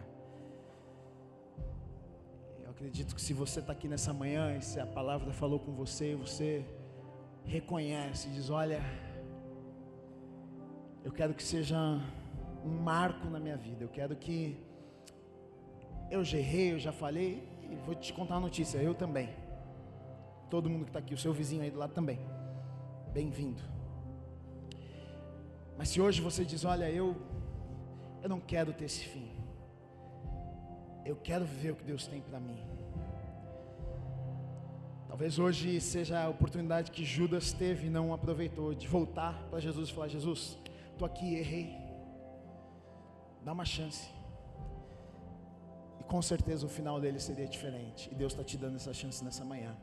Eu 2.63 2.71
acredito 2.71 3.13
que 3.15 3.21
se 3.21 3.33
você 3.33 3.59
está 3.59 3.71
aqui 3.71 3.87
nessa 3.87 4.11
manhã 4.11 4.57
e 4.57 4.61
se 4.63 4.79
a 4.79 4.85
palavra 4.85 5.31
falou 5.31 5.59
com 5.59 5.73
você, 5.73 6.15
você 6.15 6.65
reconhece, 7.45 8.29
diz: 8.29 8.49
Olha, 8.49 8.81
eu 11.03 11.11
quero 11.11 11.35
que 11.35 11.43
seja 11.43 11.77
um 12.65 12.81
marco 12.81 13.27
na 13.29 13.39
minha 13.39 13.57
vida. 13.57 13.83
Eu 13.83 13.89
quero 13.89 14.15
que 14.15 14.57
eu 16.09 16.23
já 16.23 16.37
errei, 16.37 16.73
eu 16.73 16.79
já 16.79 16.91
falei, 16.91 17.47
e 17.69 17.75
vou 17.75 17.95
te 17.95 18.13
contar 18.13 18.35
uma 18.35 18.41
notícia, 18.41 18.77
eu 18.77 18.93
também. 18.93 19.29
Todo 20.49 20.69
mundo 20.69 20.83
que 20.83 20.89
está 20.89 20.99
aqui, 20.99 21.13
o 21.13 21.17
seu 21.17 21.33
vizinho 21.33 21.63
aí 21.63 21.71
do 21.71 21.79
lado 21.79 21.93
também. 21.93 22.19
Bem-vindo. 23.13 23.61
Mas 25.77 25.89
se 25.89 26.01
hoje 26.01 26.21
você 26.21 26.43
diz, 26.43 26.65
olha, 26.65 26.89
eu 26.89 27.15
eu 28.21 28.29
não 28.29 28.39
quero 28.39 28.71
ter 28.71 28.85
esse 28.85 29.03
fim. 29.03 29.31
Eu 31.03 31.15
quero 31.15 31.43
viver 31.43 31.71
o 31.71 31.75
que 31.75 31.83
Deus 31.83 32.05
tem 32.05 32.21
para 32.21 32.39
mim. 32.39 32.59
Talvez 35.07 35.39
hoje 35.39 35.81
seja 35.81 36.23
a 36.23 36.29
oportunidade 36.29 36.91
que 36.91 37.03
Judas 37.03 37.51
teve 37.51 37.87
e 37.87 37.89
não 37.89 38.13
aproveitou 38.13 38.73
de 38.73 38.87
voltar 38.87 39.33
para 39.49 39.59
Jesus 39.59 39.89
e 39.89 39.93
falar: 39.93 40.07
Jesus, 40.07 40.57
estou 40.93 41.05
aqui, 41.05 41.35
errei. 41.35 41.80
Dá 43.43 43.53
uma 43.53 43.65
chance. 43.65 44.07
E 45.99 46.03
com 46.03 46.21
certeza 46.21 46.65
o 46.65 46.69
final 46.69 46.99
dele 46.99 47.19
seria 47.19 47.47
diferente. 47.47 48.09
E 48.11 48.15
Deus 48.15 48.33
está 48.33 48.43
te 48.43 48.57
dando 48.57 48.75
essa 48.75 48.93
chance 48.93 49.23
nessa 49.23 49.43
manhã. 49.43 49.75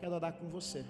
Quero 0.00 0.14
orar 0.14 0.32
com 0.34 0.48
você. 0.48 0.84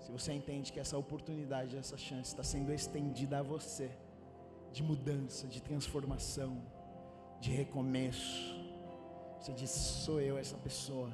Se 0.00 0.10
você 0.10 0.32
entende 0.32 0.72
que 0.72 0.80
essa 0.80 0.98
oportunidade, 0.98 1.76
essa 1.76 1.96
chance 1.96 2.30
está 2.30 2.42
sendo 2.42 2.72
estendida 2.72 3.38
a 3.38 3.42
você, 3.42 3.90
de 4.72 4.82
mudança, 4.82 5.46
de 5.46 5.62
transformação, 5.62 6.60
de 7.40 7.50
recomeço. 7.50 8.54
Você 9.38 9.52
diz: 9.52 9.70
sou 9.70 10.20
eu 10.20 10.36
essa 10.36 10.56
pessoa. 10.56 11.10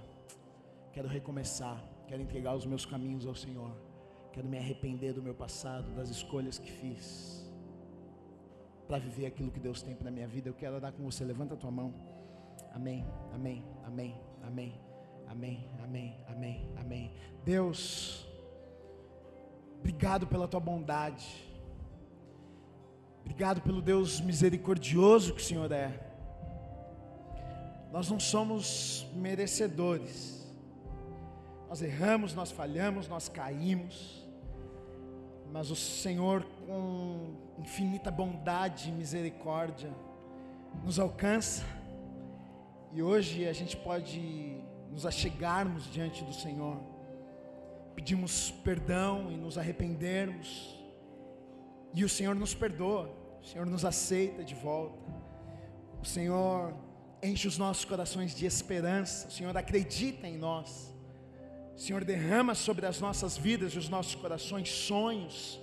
Quero 0.92 1.08
recomeçar. 1.08 1.82
Quero 2.08 2.22
entregar 2.22 2.56
os 2.56 2.66
meus 2.66 2.84
caminhos 2.84 3.26
ao 3.26 3.34
Senhor. 3.34 3.70
Quero 4.32 4.48
me 4.48 4.58
arrepender 4.58 5.12
do 5.12 5.22
meu 5.22 5.34
passado, 5.34 5.94
das 5.94 6.08
escolhas 6.08 6.58
que 6.58 6.70
fiz 6.70 7.47
para 8.88 8.98
viver 8.98 9.26
aquilo 9.26 9.50
que 9.50 9.60
Deus 9.60 9.82
tem 9.82 9.94
para 9.94 10.10
minha 10.10 10.26
vida. 10.26 10.48
Eu 10.48 10.54
quero 10.54 10.76
orar 10.76 10.92
com 10.92 11.04
você. 11.04 11.22
Levanta 11.24 11.54
a 11.54 11.56
tua 11.56 11.70
mão. 11.70 11.94
Amém, 12.72 13.06
amém, 13.32 13.64
amém, 13.84 14.14
amém, 14.42 14.80
amém, 15.28 15.68
amém, 15.82 16.16
amém, 16.26 16.68
amém. 16.76 17.12
Deus, 17.44 18.26
obrigado 19.78 20.26
pela 20.26 20.48
tua 20.48 20.60
bondade. 20.60 21.46
Obrigado 23.20 23.60
pelo 23.60 23.82
Deus 23.82 24.20
misericordioso 24.20 25.34
que 25.34 25.42
o 25.42 25.44
Senhor 25.44 25.70
é. 25.70 26.08
Nós 27.92 28.10
não 28.10 28.18
somos 28.18 29.06
merecedores. 29.14 30.46
Nós 31.68 31.82
erramos, 31.82 32.34
nós 32.34 32.50
falhamos, 32.50 33.06
nós 33.06 33.28
caímos. 33.28 34.26
Mas 35.50 35.70
o 35.70 35.76
Senhor, 35.76 36.44
com 36.66 37.34
infinita 37.58 38.10
bondade 38.10 38.90
e 38.90 38.92
misericórdia, 38.92 39.90
nos 40.84 40.98
alcança. 40.98 41.64
E 42.92 43.02
hoje 43.02 43.46
a 43.46 43.52
gente 43.52 43.76
pode 43.76 44.60
nos 44.90 45.04
achegarmos 45.04 45.90
diante 45.92 46.24
do 46.24 46.32
Senhor, 46.32 46.80
pedimos 47.94 48.50
perdão 48.64 49.30
e 49.30 49.36
nos 49.36 49.58
arrependermos, 49.58 50.78
e 51.94 52.04
o 52.04 52.08
Senhor 52.08 52.34
nos 52.34 52.54
perdoa, 52.54 53.10
o 53.42 53.44
Senhor 53.44 53.66
nos 53.66 53.84
aceita 53.84 54.42
de 54.42 54.54
volta, 54.54 54.98
o 56.02 56.06
Senhor 56.06 56.74
enche 57.22 57.46
os 57.46 57.58
nossos 57.58 57.84
corações 57.84 58.34
de 58.34 58.46
esperança, 58.46 59.28
o 59.28 59.30
Senhor 59.30 59.56
acredita 59.56 60.26
em 60.26 60.38
nós. 60.38 60.94
Senhor, 61.78 62.02
derrama 62.04 62.56
sobre 62.56 62.86
as 62.86 63.00
nossas 63.00 63.38
vidas 63.38 63.72
e 63.72 63.78
os 63.78 63.88
nossos 63.88 64.16
corações 64.16 64.68
sonhos, 64.68 65.60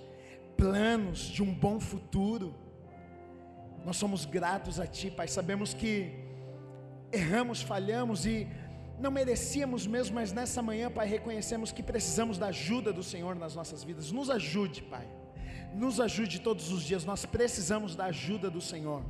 planos 0.56 1.18
de 1.18 1.42
um 1.42 1.52
bom 1.52 1.78
futuro. 1.78 2.54
Nós 3.84 3.98
somos 3.98 4.24
gratos 4.24 4.80
a 4.80 4.86
Ti, 4.86 5.10
Pai. 5.10 5.28
Sabemos 5.28 5.74
que 5.74 6.10
erramos, 7.12 7.60
falhamos 7.60 8.24
e 8.24 8.48
não 8.98 9.10
merecíamos 9.10 9.86
mesmo, 9.86 10.14
mas 10.14 10.32
nessa 10.32 10.62
manhã, 10.62 10.90
Pai, 10.90 11.06
reconhecemos 11.06 11.70
que 11.70 11.82
precisamos 11.82 12.38
da 12.38 12.46
ajuda 12.46 12.94
do 12.94 13.02
Senhor 13.02 13.36
nas 13.36 13.54
nossas 13.54 13.84
vidas. 13.84 14.10
Nos 14.10 14.30
ajude, 14.30 14.82
Pai. 14.84 15.06
Nos 15.74 16.00
ajude 16.00 16.40
todos 16.40 16.72
os 16.72 16.82
dias. 16.82 17.04
Nós 17.04 17.26
precisamos 17.26 17.94
da 17.94 18.06
ajuda 18.06 18.48
do 18.48 18.62
Senhor 18.62 19.04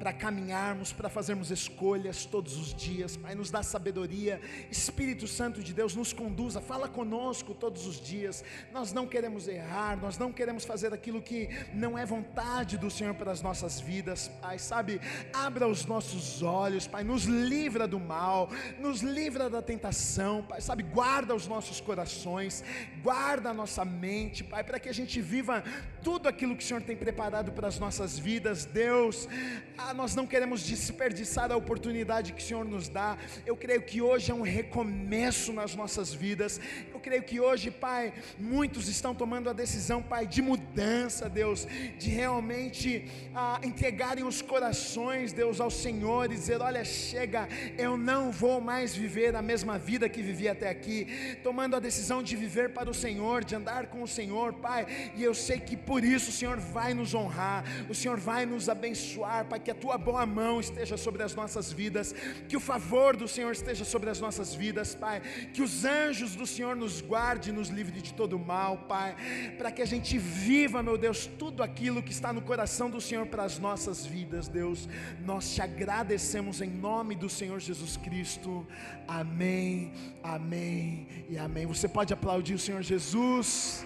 para 0.00 0.14
caminharmos, 0.14 0.94
para 0.94 1.10
fazermos 1.10 1.50
escolhas 1.50 2.24
todos 2.24 2.56
os 2.56 2.72
dias. 2.72 3.18
Pai, 3.18 3.34
nos 3.34 3.50
dá 3.50 3.62
sabedoria. 3.62 4.40
Espírito 4.70 5.28
Santo 5.28 5.62
de 5.62 5.74
Deus, 5.74 5.94
nos 5.94 6.14
conduza, 6.14 6.58
fala 6.58 6.88
conosco 6.88 7.54
todos 7.54 7.86
os 7.86 8.00
dias. 8.00 8.42
Nós 8.72 8.94
não 8.94 9.06
queremos 9.06 9.46
errar, 9.46 10.00
nós 10.00 10.16
não 10.16 10.32
queremos 10.32 10.64
fazer 10.64 10.94
aquilo 10.94 11.20
que 11.20 11.50
não 11.74 11.98
é 11.98 12.06
vontade 12.06 12.78
do 12.78 12.90
Senhor 12.90 13.14
para 13.14 13.30
as 13.30 13.42
nossas 13.42 13.78
vidas. 13.78 14.28
Pai, 14.40 14.58
sabe, 14.58 14.98
abra 15.34 15.68
os 15.68 15.84
nossos 15.84 16.42
olhos, 16.42 16.86
Pai, 16.86 17.04
nos 17.04 17.24
livra 17.24 17.86
do 17.86 18.00
mal, 18.00 18.48
nos 18.78 19.02
livra 19.02 19.50
da 19.50 19.60
tentação, 19.60 20.42
Pai, 20.44 20.62
sabe, 20.62 20.82
guarda 20.82 21.34
os 21.34 21.46
nossos 21.46 21.78
corações, 21.78 22.64
guarda 23.02 23.50
a 23.50 23.54
nossa 23.54 23.84
mente, 23.84 24.42
Pai, 24.42 24.64
para 24.64 24.80
que 24.80 24.88
a 24.88 24.94
gente 24.94 25.20
viva 25.20 25.62
tudo 26.02 26.26
aquilo 26.26 26.56
que 26.56 26.64
o 26.64 26.66
Senhor 26.66 26.82
tem 26.82 26.96
preparado 26.96 27.52
para 27.52 27.68
as 27.68 27.78
nossas 27.78 28.18
vidas, 28.18 28.64
Deus. 28.64 29.28
Ah, 29.76 29.89
nós 29.94 30.14
não 30.14 30.26
queremos 30.26 30.62
desperdiçar 30.62 31.50
a 31.50 31.56
oportunidade 31.56 32.32
que 32.32 32.42
o 32.42 32.46
Senhor 32.46 32.64
nos 32.64 32.88
dá. 32.88 33.18
Eu 33.44 33.56
creio 33.56 33.82
que 33.82 34.00
hoje 34.00 34.30
é 34.30 34.34
um 34.34 34.42
recomeço 34.42 35.52
nas 35.52 35.74
nossas 35.74 36.12
vidas. 36.12 36.60
Eu 36.92 36.99
creio 37.00 37.22
que 37.22 37.40
hoje, 37.40 37.70
Pai, 37.70 38.12
muitos 38.38 38.88
estão 38.88 39.14
tomando 39.14 39.50
a 39.50 39.52
decisão, 39.52 40.02
Pai, 40.02 40.26
de 40.26 40.42
mudança, 40.42 41.28
Deus, 41.28 41.66
de 41.98 42.10
realmente 42.10 43.10
ah, 43.34 43.60
entregarem 43.62 44.24
os 44.24 44.42
corações, 44.42 45.32
Deus, 45.32 45.60
ao 45.60 45.70
Senhor 45.70 46.26
e 46.30 46.36
dizer: 46.36 46.60
Olha, 46.60 46.84
chega, 46.84 47.48
eu 47.78 47.96
não 47.96 48.30
vou 48.30 48.60
mais 48.60 48.94
viver 48.94 49.34
a 49.34 49.42
mesma 49.42 49.78
vida 49.78 50.08
que 50.08 50.22
vivi 50.22 50.48
até 50.48 50.68
aqui, 50.68 51.06
tomando 51.42 51.76
a 51.76 51.80
decisão 51.80 52.22
de 52.22 52.36
viver 52.36 52.70
para 52.70 52.90
o 52.90 52.94
Senhor, 52.94 53.44
de 53.44 53.54
andar 53.54 53.86
com 53.86 54.02
o 54.02 54.08
Senhor, 54.08 54.52
Pai, 54.54 54.86
e 55.16 55.22
eu 55.22 55.34
sei 55.34 55.58
que 55.58 55.76
por 55.76 56.04
isso 56.04 56.30
o 56.30 56.32
Senhor 56.32 56.58
vai 56.58 56.92
nos 56.94 57.14
honrar, 57.14 57.64
o 57.88 57.94
Senhor 57.94 58.18
vai 58.18 58.44
nos 58.44 58.68
abençoar, 58.68 59.46
Pai, 59.46 59.60
que 59.60 59.70
a 59.70 59.74
tua 59.74 59.96
boa 59.96 60.26
mão 60.26 60.60
esteja 60.60 60.96
sobre 60.96 61.22
as 61.22 61.34
nossas 61.34 61.72
vidas, 61.72 62.14
que 62.48 62.56
o 62.56 62.60
favor 62.60 63.16
do 63.16 63.28
Senhor 63.28 63.52
esteja 63.52 63.84
sobre 63.84 64.10
as 64.10 64.20
nossas 64.20 64.54
vidas, 64.54 64.94
Pai, 64.94 65.22
que 65.54 65.62
os 65.62 65.84
anjos 65.84 66.34
do 66.34 66.46
Senhor 66.46 66.74
nos 66.74 66.89
guarde 67.00 67.50
e 67.50 67.52
nos 67.52 67.68
livre 67.68 68.00
de 68.00 68.14
todo 68.14 68.38
mal, 68.38 68.78
Pai, 68.88 69.14
para 69.58 69.70
que 69.70 69.82
a 69.82 69.86
gente 69.86 70.16
viva, 70.16 70.82
meu 70.82 70.96
Deus, 70.96 71.26
tudo 71.26 71.62
aquilo 71.62 72.02
que 72.02 72.12
está 72.12 72.32
no 72.32 72.40
coração 72.40 72.88
do 72.88 73.00
Senhor 73.00 73.26
para 73.26 73.44
as 73.44 73.58
nossas 73.58 74.06
vidas, 74.06 74.48
Deus. 74.48 74.88
Nós 75.20 75.54
te 75.54 75.60
agradecemos 75.60 76.62
em 76.62 76.70
nome 76.70 77.14
do 77.14 77.28
Senhor 77.28 77.60
Jesus 77.60 77.98
Cristo. 77.98 78.66
Amém, 79.06 79.92
amém 80.22 81.06
e 81.28 81.36
amém. 81.36 81.66
Você 81.66 81.86
pode 81.86 82.14
aplaudir 82.14 82.54
o 82.54 82.58
Senhor 82.58 82.82
Jesus. 82.82 83.84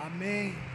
Amém. 0.00 0.73